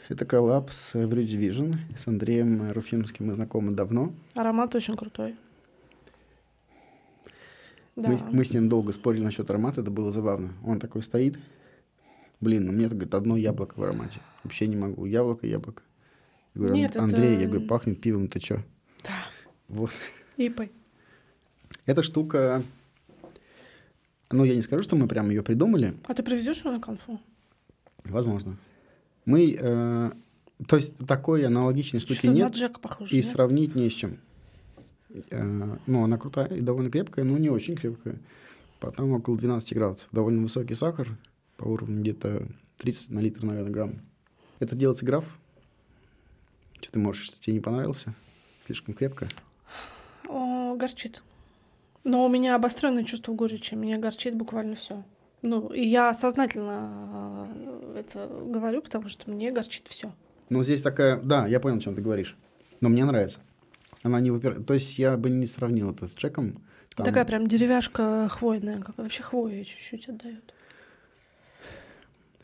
Это 0.09 0.25
коллаб 0.25 0.71
с 0.73 0.95
Brew 0.95 1.25
Division, 1.25 1.77
с 1.97 2.07
Андреем 2.09 2.73
Руфимским 2.73 3.27
мы 3.27 3.35
знакомы 3.35 3.73
давно. 3.73 4.15
Аромат 4.35 4.75
очень 4.75 4.97
крутой. 4.97 5.37
Да. 7.97 8.09
Мы, 8.09 8.19
мы 8.33 8.45
с 8.45 8.53
ним 8.53 8.69
долго 8.69 8.93
спорили 8.93 9.23
насчет 9.23 9.49
аромата, 9.51 9.83
это 9.83 9.91
было 9.91 10.11
забавно. 10.11 10.53
Он 10.65 10.81
такой 10.81 11.03
стоит, 11.03 11.39
блин, 12.45 12.67
ну 12.67 12.73
мне 12.73 12.89
говорит, 12.89 13.15
одно 13.15 13.37
яблоко 13.37 13.75
в 13.77 13.83
аромате. 13.83 14.21
Вообще 14.45 14.67
не 14.69 14.77
могу. 14.77 15.07
Яблоко, 15.07 15.47
яблоко. 15.47 15.83
Я 16.55 16.59
говорю, 16.61 16.75
Нет, 16.77 16.97
Андрей, 16.97 17.33
это- 17.35 17.43
я 17.43 17.49
говорю, 17.49 17.67
пахнет 17.67 18.01
пивом, 18.01 18.29
ты 18.29 18.39
чё? 18.39 18.63
Да. 19.03 19.11
Вот. 19.69 19.91
Ипой. 20.37 20.71
Эта 21.87 22.03
штука, 22.03 22.63
ну, 24.31 24.45
я 24.45 24.55
не 24.55 24.63
скажу, 24.63 24.83
что 24.83 24.97
мы 24.97 25.09
прям 25.09 25.31
ее 25.31 25.43
придумали, 25.43 25.95
А 26.07 26.15
ты 26.15 26.23
привезешь 26.23 26.65
ее 26.65 26.71
на 26.73 26.81
конфу? 26.81 27.21
возможно. 28.05 28.57
Мы, 29.27 29.57
э, 29.59 30.11
то 30.67 30.77
есть 30.77 30.95
такой 31.07 31.45
аналогичной 31.47 32.01
штуки 32.01 32.19
Что-то 32.19 32.33
на 32.33 32.37
нет, 32.37 32.53
Джека 32.53 32.79
похоже. 32.79 33.15
и 33.15 33.17
нет? 33.17 33.27
сравнить 33.27 33.75
не 33.75 33.89
с 33.89 33.93
чем. 33.95 34.19
Э, 35.31 35.77
ну, 35.87 36.05
она 36.05 36.19
крутая 36.19 36.49
и 36.49 36.61
довольно 36.61 36.91
крепкая, 36.91 37.25
но 37.25 37.39
не 37.39 37.49
очень 37.49 37.75
крепкая. 37.77 38.17
Потом 38.81 39.13
около 39.13 39.39
12 39.39 39.73
градусов. 39.75 40.09
Довольно 40.13 40.43
высокий 40.43 40.75
сахар, 40.75 41.09
по 41.57 41.65
уровню 41.65 42.01
где-то 42.01 42.47
30 42.79 43.11
на 43.11 43.21
литр, 43.21 43.45
наверное, 43.45 43.73
грамм. 43.73 44.01
Это 44.61 44.75
делается 44.77 45.05
граф. 45.05 45.25
Что 46.81 46.93
ты 46.93 46.99
можешь, 46.99 47.27
что 47.27 47.41
тебе 47.41 47.55
не 47.55 47.61
понравился? 47.61 48.15
Слишком 48.61 48.95
крепко. 48.95 49.29
О, 50.29 50.75
горчит. 50.77 51.23
Но 52.05 52.25
у 52.25 52.29
меня 52.29 52.55
обостренное 52.55 53.05
чувство 53.05 53.33
горечи. 53.33 53.75
Меня 53.75 53.99
горчит 53.99 54.35
буквально 54.35 54.75
все. 54.77 55.05
Ну, 55.43 55.69
и 55.69 55.87
я 55.87 56.15
сознательно 56.15 57.47
э, 57.55 57.97
это 58.01 58.27
говорю, 58.29 58.81
потому 58.81 59.09
что 59.09 59.31
мне 59.31 59.51
горчит 59.51 59.89
все. 59.89 60.15
Ну, 60.49 60.63
здесь 60.65 60.81
такая... 60.83 61.21
Да, 61.21 61.47
я 61.47 61.61
понял, 61.61 61.77
о 61.77 61.81
чем 61.81 61.95
ты 61.95 62.03
говоришь. 62.03 62.37
Но 62.81 62.89
мне 62.89 63.05
нравится. 63.05 63.41
Она 64.03 64.21
не 64.21 64.31
выпир... 64.31 64.63
То 64.63 64.75
есть 64.75 64.99
я 64.99 65.17
бы 65.17 65.31
не 65.31 65.47
сравнил 65.47 65.91
это 65.91 66.07
с 66.07 66.15
Джеком. 66.15 66.63
Там- 66.97 67.05
Такая 67.07 67.25
прям 67.25 67.47
деревяшка 67.47 68.29
хвойная, 68.31 68.81
как 68.81 68.97
вообще 68.99 69.23
хвоя 69.23 69.65
чуть-чуть 69.65 70.09
отдает. 70.09 70.54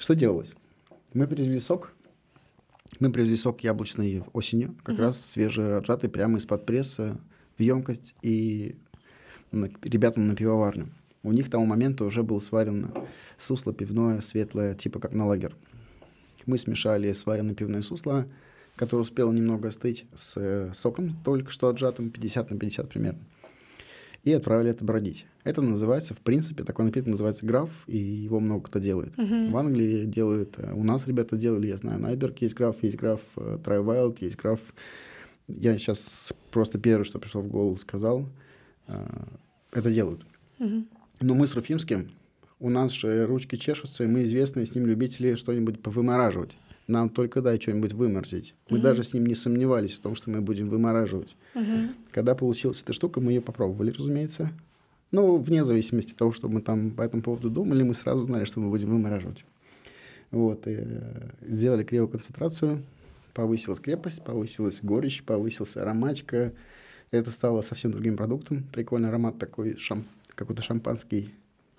Что 0.00 0.14
делалось? 0.14 0.48
Мы 1.12 1.26
привезли 1.26 1.58
сок. 1.60 1.92
Мы 3.00 3.12
привезли 3.12 3.36
сок 3.36 3.60
яблочный 3.62 4.24
осенью, 4.32 4.74
как 4.82 4.94
Мгм. 4.94 5.04
раз 5.04 5.22
свежеотжатый 5.22 6.08
прямо 6.08 6.38
из-под 6.38 6.64
пресса 6.64 7.18
в 7.58 7.62
емкость 7.62 8.14
и 8.22 8.76
ребятам 9.52 10.26
на 10.26 10.34
пивоварню. 10.34 10.88
У 11.22 11.32
них 11.32 11.48
к 11.48 11.50
тому 11.50 11.66
моменту 11.66 12.06
уже 12.06 12.22
было 12.22 12.38
сварено 12.38 12.94
сусло 13.36 13.74
пивное 13.74 14.22
светлое, 14.22 14.74
типа 14.74 15.00
как 15.00 15.12
на 15.12 15.26
лагер. 15.26 15.54
Мы 16.46 16.56
смешали 16.56 17.12
сваренное 17.12 17.54
пивное 17.54 17.82
сусло, 17.82 18.26
которое 18.76 19.02
успело 19.02 19.30
немного 19.30 19.68
остыть, 19.68 20.06
с 20.14 20.38
э, 20.38 20.72
соком, 20.72 21.14
только 21.22 21.50
что 21.50 21.68
отжатым, 21.68 22.08
50 22.08 22.50
на 22.50 22.58
50 22.58 22.88
примерно. 22.88 23.20
И 24.22 24.32
отправили 24.32 24.70
это 24.70 24.84
бродить. 24.84 25.26
Это 25.44 25.62
называется, 25.62 26.12
в 26.12 26.18
принципе, 26.18 26.62
такой 26.62 26.84
напиток 26.84 27.08
называется 27.08 27.46
граф, 27.46 27.84
и 27.86 27.96
его 27.96 28.38
много 28.38 28.64
кто 28.66 28.78
делает. 28.78 29.16
Мгм. 29.16 29.50
В 29.50 29.56
Англии 29.56 30.04
делают, 30.04 30.58
э, 30.58 30.72
у 30.74 30.82
нас 30.82 31.06
ребята 31.06 31.36
делали, 31.36 31.68
я 31.68 31.76
знаю, 31.78 32.00
Найберг 32.00 32.38
есть 32.42 32.54
граф, 32.54 32.76
есть 32.82 32.96
граф 32.96 33.20
э, 33.36 33.58
Try 33.64 33.82
Wild, 33.82 34.18
есть 34.20 34.36
граф. 34.36 34.60
Я 35.48 35.78
сейчас 35.78 36.34
просто 36.50 36.78
первое, 36.78 37.04
что 37.04 37.18
пришло 37.18 37.40
в 37.40 37.48
голову, 37.48 37.76
сказал. 37.76 38.28
Э, 38.88 39.06
Это 39.72 39.90
делают. 39.90 40.26
Мгм. 40.58 40.86
Но 41.20 41.34
мы 41.34 41.46
с 41.46 41.54
Руфимским, 41.54 42.10
у 42.58 42.68
нас 42.68 42.92
же 42.92 43.24
ручки 43.24 43.56
чешутся, 43.56 44.04
и 44.04 44.06
мы 44.06 44.22
известные 44.22 44.66
с 44.66 44.74
ним 44.74 44.86
любители 44.86 45.34
что-нибудь 45.34 45.82
повымораживать. 45.82 46.58
Нам 46.90 47.08
только 47.08 47.40
дай 47.40 47.60
что-нибудь 47.60 47.92
выморозить. 47.92 48.54
Мы 48.68 48.78
Мгм. 48.78 48.82
даже 48.84 49.04
с 49.04 49.14
ним 49.14 49.26
не 49.26 49.34
сомневались 49.36 49.94
в 49.96 50.00
том, 50.00 50.16
что 50.16 50.28
мы 50.28 50.40
будем 50.40 50.66
вымораживать. 50.66 51.36
Мгм. 51.54 51.94
Когда 52.10 52.34
получилась 52.34 52.82
эта 52.82 52.92
штука, 52.92 53.20
мы 53.20 53.30
ее 53.32 53.40
попробовали, 53.40 53.92
разумеется. 53.92 54.50
Ну, 55.12 55.36
вне 55.38 55.64
зависимости 55.64 56.12
от 56.12 56.18
того, 56.18 56.32
что 56.32 56.48
мы 56.48 56.60
там 56.60 56.90
по 56.90 57.02
этому 57.02 57.22
поводу 57.22 57.48
думали, 57.48 57.84
мы 57.84 57.94
сразу 57.94 58.24
знали, 58.24 58.44
что 58.44 58.58
мы 58.60 58.68
будем 58.70 58.90
вымораживать. 58.90 59.44
Вот, 60.32 60.66
и, 60.66 60.78
э, 60.80 61.30
сделали 61.48 61.84
криоконцентрацию, 61.84 62.82
повысилась 63.34 63.78
крепость, 63.80 64.24
повысилась 64.24 64.80
горечь, 64.82 65.22
повысилась 65.22 65.76
ароматика. 65.76 66.52
Это 67.12 67.30
стало 67.30 67.62
совсем 67.62 67.92
другим 67.92 68.16
продуктом. 68.16 68.64
Прикольный 68.72 69.08
аромат 69.10 69.38
такой, 69.38 69.74
шам- 69.74 70.04
какой-то 70.34 70.62
шампанский. 70.62 71.32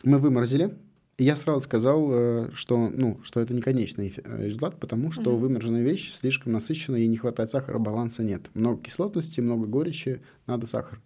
Мы 0.04 0.20
выморозили. 0.20 0.74
Я 1.22 1.36
сразу 1.36 1.60
сказал, 1.60 2.10
э, 2.12 2.50
что, 2.56 2.90
ну, 2.92 3.20
что 3.24 3.42
это 3.42 3.54
не 3.54 3.62
конечный 3.62 4.12
э, 4.18 4.44
результат, 4.46 4.80
потому 4.80 5.12
что 5.12 5.30
Мгм. 5.34 5.40
вымороженная 5.40 5.84
вещь 5.84 6.12
слишком 6.14 6.52
насыщенная, 6.52 7.02
и 7.02 7.08
не 7.08 7.18
хватает 7.18 7.52
сахара, 7.52 7.78
баланса 7.78 8.24
нет. 8.24 8.50
Много 8.56 8.82
кислотности, 8.82 9.40
много 9.40 9.68
горечи, 9.68 10.20
надо 10.48 10.66
сахар. 10.66 11.00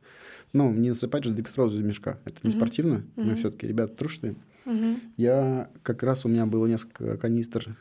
Ну, 0.54 0.72
не 0.72 0.88
насыпать 0.90 1.26
же 1.26 1.34
декстрозу 1.34 1.80
из 1.80 1.86
мешка. 1.86 2.18
Это 2.24 2.38
не 2.44 2.50
Мгм. 2.50 2.58
спортивно. 2.58 3.04
Мы 3.18 3.24
Мгм. 3.32 3.36
все-таки 3.36 3.68
ребята 3.68 3.94
трушные. 3.94 4.36
Мгм. 4.64 5.02
Я 5.18 5.70
как 5.84 6.02
раз 6.02 6.24
у 6.26 6.30
меня 6.30 6.46
было 6.46 6.66
несколько 6.66 7.18
канистр, 7.18 7.76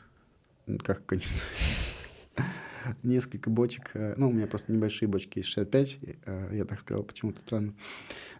как 0.83 1.05
канистр, 1.05 1.39
несколько 3.03 3.49
бочек, 3.49 3.91
э, 3.93 4.13
ну, 4.17 4.29
у 4.29 4.33
меня 4.33 4.47
просто 4.47 4.71
небольшие 4.71 5.07
бочки 5.07 5.39
из 5.39 5.45
65, 5.45 5.99
э, 6.25 6.49
я 6.53 6.65
так 6.65 6.79
сказал, 6.79 7.03
почему-то 7.03 7.41
странно. 7.41 7.73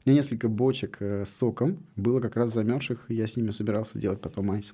У 0.06 0.10
меня 0.10 0.20
несколько 0.20 0.48
бочек 0.48 0.98
э, 1.00 1.26
с 1.26 1.30
соком 1.30 1.86
было 1.96 2.20
как 2.20 2.36
раз 2.36 2.54
замерзших, 2.54 3.06
я 3.10 3.28
с 3.28 3.36
ними 3.36 3.52
собирался 3.52 4.00
делать 4.00 4.22
потом 4.22 4.52
айс. 4.52 4.74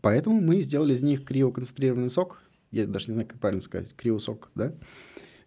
Поэтому 0.00 0.40
мы 0.40 0.62
сделали 0.62 0.94
из 0.94 1.02
них 1.02 1.24
криоконцентрированный 1.24 2.10
сок, 2.10 2.42
я 2.70 2.86
даже 2.86 3.08
не 3.08 3.14
знаю, 3.14 3.28
как 3.28 3.38
правильно 3.38 3.62
сказать, 3.62 3.94
криосок, 3.96 4.50
да, 4.54 4.74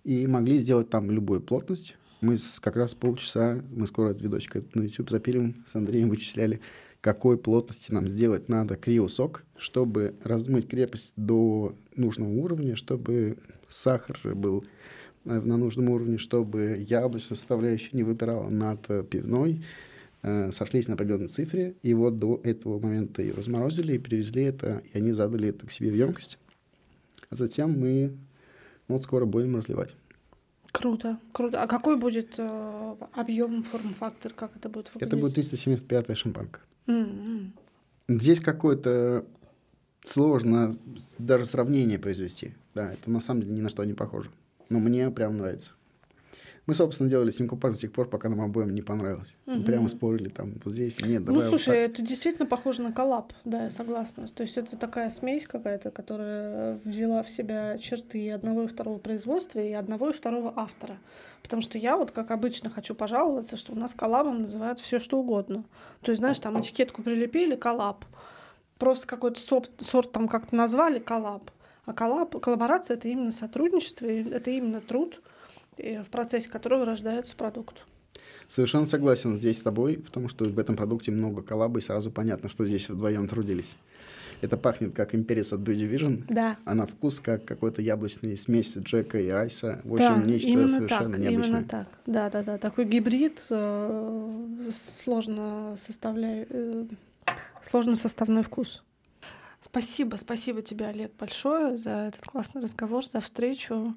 и 0.04 0.26
могли 0.28 0.58
сделать 0.58 0.90
там 0.90 1.12
любую 1.12 1.42
плотность. 1.42 1.96
Мы 2.22 2.36
как 2.62 2.76
раз 2.76 2.96
полчаса, 2.96 3.62
мы 3.70 3.86
скоро 3.86 4.10
этот 4.10 4.24
видосик 4.24 4.56
на 4.74 4.84
YouTube 4.84 5.10
запилим, 5.10 5.66
с 5.72 5.76
Андреем 5.76 6.10
вычисляли, 6.10 6.62
какой 7.08 7.38
плотности 7.38 7.94
нам 7.94 8.10
сделать 8.10 8.50
надо 8.50 8.76
криосок, 8.76 9.46
чтобы 9.56 10.16
размыть 10.26 10.68
крепость 10.68 11.14
до 11.16 11.74
нужного 11.96 12.32
уровня, 12.32 12.76
чтобы 12.76 13.38
сахар 13.70 14.20
был 14.36 14.66
э, 15.24 15.40
на 15.40 15.56
нужном 15.56 15.88
уровне, 15.88 16.18
чтобы 16.18 16.86
яблочная 16.86 17.38
составляющая 17.38 17.92
не 17.94 18.04
выпирала 18.04 18.50
над 18.50 18.90
э, 18.90 19.06
пивной, 19.10 19.64
э, 20.22 20.52
сошлись 20.52 20.90
на 20.90 20.96
определенной 20.96 21.30
цифре, 21.30 21.76
и 21.82 21.94
вот 21.94 22.20
до 22.20 22.42
этого 22.44 22.78
момента 22.78 23.22
ее 23.22 23.32
разморозили 23.32 23.94
и 23.94 24.00
перевезли 24.00 24.44
это, 24.44 24.84
и 24.92 24.98
они 24.98 25.14
задали 25.14 25.48
это 25.48 25.66
к 25.66 25.72
себе 25.72 25.92
в 25.92 25.96
емкость. 25.96 26.38
А 27.30 27.36
затем 27.36 27.72
мы 27.80 28.18
ну, 28.90 28.96
вот 28.96 29.04
скоро 29.06 29.24
будем 29.24 29.56
разливать. 29.56 29.96
Круто, 30.74 31.20
круто. 31.32 31.64
А 31.64 31.68
какой 31.68 31.96
будет 31.96 32.36
э, 32.38 32.96
объем, 33.14 33.64
форм-фактор, 33.64 34.34
как 34.34 34.58
это 34.58 34.68
будет 34.68 34.94
выглядеть? 34.94 35.08
Это 35.08 35.16
будет 35.16 35.38
375-я 35.38 36.14
шампанка. 36.14 36.60
М-м. 36.88 37.54
Здесь 38.08 38.40
какое-то 38.40 39.26
сложно 40.06 40.78
даже 41.18 41.46
сравнение 41.46 42.00
произвести. 42.00 42.56
Да, 42.74 42.94
это 42.94 43.10
на 43.12 43.20
самом 43.20 43.42
деле 43.42 43.54
ни 43.56 43.62
на 43.62 43.70
что 43.70 43.84
не 43.84 43.94
похоже. 43.94 44.30
Но 44.70 44.80
мне 44.80 45.10
прям 45.12 45.38
нравится. 45.38 45.72
Мы, 46.68 46.74
собственно, 46.74 47.10
делали 47.10 47.30
с 47.30 47.40
ним 47.40 47.48
купаж 47.48 47.74
до 47.74 47.80
тех 47.80 47.94
пор, 47.94 48.10
пока 48.10 48.28
нам 48.28 48.42
обоим 48.42 48.76
не 48.76 48.82
понравилось. 48.82 49.38
Мы 49.46 49.64
прямо 49.64 49.88
спорили 49.88 50.28
там, 50.28 50.52
вот 50.64 50.74
здесь, 50.74 51.00
нет, 51.00 51.24
давай 51.24 51.42
Ну, 51.42 51.50
вот 51.50 51.50
слушай, 51.50 51.88
так. 51.88 51.92
это 51.92 52.02
действительно 52.02 52.46
похоже 52.46 52.82
на 52.82 52.92
коллаб, 52.92 53.32
да, 53.46 53.64
я 53.64 53.72
согласна. 53.72 54.28
То 54.28 54.44
есть 54.44 54.58
это 54.58 54.76
такая 54.76 55.10
смесь 55.10 55.48
какая-то, 55.48 55.92
которая 55.92 56.78
взяла 56.84 57.24
в 57.24 57.30
себя 57.30 57.78
черты 57.78 58.30
одного 58.32 58.64
и 58.64 58.68
второго 58.68 58.98
производства, 58.98 59.60
и 59.60 59.72
одного 59.72 60.10
и 60.10 60.14
второго 60.14 60.52
автора. 60.58 60.98
Потому 61.42 61.62
что 61.62 61.78
я 61.78 61.96
вот, 61.96 62.12
как 62.12 62.32
обычно, 62.32 62.70
хочу 62.70 62.94
пожаловаться, 62.96 63.56
что 63.56 63.72
у 63.72 63.76
нас 63.76 63.94
коллабом 63.94 64.42
называют 64.42 64.82
все 64.82 65.00
что 65.00 65.20
угодно. 65.20 65.64
То 66.02 66.12
есть, 66.12 66.20
знаешь, 66.20 66.40
там 66.40 66.60
этикетку 66.60 67.02
прилепили, 67.02 67.56
коллаб. 67.56 68.04
Просто 68.78 69.08
какой-то 69.08 69.40
сорт, 69.40 69.72
сорт 69.80 70.12
там 70.12 70.28
как-то 70.28 70.54
назвали, 70.58 71.00
коллаб. 71.00 71.50
А 71.86 71.94
коллаб, 71.94 72.38
коллаборация— 72.42 72.98
это 72.98 73.08
именно 73.08 73.32
сотрудничество, 73.32 74.06
это 74.06 74.52
именно 74.52 74.82
труд, 74.82 75.22
в 75.78 76.10
процессе 76.10 76.50
которого 76.50 76.86
рождается 76.86 77.36
продукт. 77.36 77.86
Совершенно 78.48 78.88
согласен 78.88 79.36
здесь 79.36 79.60
с 79.60 79.62
тобой 79.62 79.98
в 79.98 80.10
том, 80.10 80.30
что 80.30 80.46
в 80.46 80.58
этом 80.58 80.76
продукте 80.76 81.12
много 81.12 81.42
коллаба, 81.42 81.80
и 81.80 81.82
сразу 81.82 82.12
понятно, 82.12 82.48
что 82.50 82.66
здесь 82.66 82.90
вдвоем 82.90 83.28
трудились. 83.28 83.76
Это 84.42 84.56
пахнет 84.56 84.96
как 84.96 85.16
имперец 85.16 85.52
от 85.52 85.62
Beauty 85.62 85.90
Vision, 85.90 86.24
Да. 86.30 86.58
а 86.64 86.76
на 86.76 86.86
вкус 86.86 87.20
как 87.20 87.44
какой-то 87.44 87.82
яблочный 87.82 88.38
смесь 88.38 88.78
Джека 88.78 89.20
и 89.20 89.30
Айса. 89.30 89.82
В 89.84 89.98
Да, 89.98 90.14
общем, 90.14 90.28
нечто 90.28 90.50
именно 90.50 90.68
совершенно 90.68 91.12
так, 91.12 91.20
необычное. 91.20 91.58
Именно 91.58 91.68
так. 91.68 91.88
Да, 92.06 92.30
да, 92.30 92.44
да. 92.44 92.58
Такой 92.58 92.86
гибрид 92.86 93.46
э, 93.50 94.70
сложно 94.72 95.74
составляй, 95.76 96.46
э, 96.50 96.86
сложно 97.62 97.96
составной 97.96 98.44
вкус. 98.44 98.84
Спасибо, 99.64 100.16
спасибо 100.18 100.62
тебе, 100.62 100.86
Олег, 100.86 101.12
большое 101.20 101.78
за 101.78 101.90
этот 101.90 102.22
классный 102.22 102.62
разговор, 102.62 103.06
за 103.06 103.20
встречу. 103.20 103.96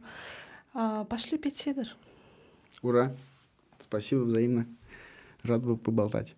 А, 0.72 1.04
пошли 1.04 1.38
пить 1.38 1.56
сидр. 1.56 1.96
Ура! 2.82 3.14
Спасибо 3.78 4.20
взаимно. 4.20 4.66
Рад 5.42 5.62
был 5.62 5.76
поболтать. 5.76 6.34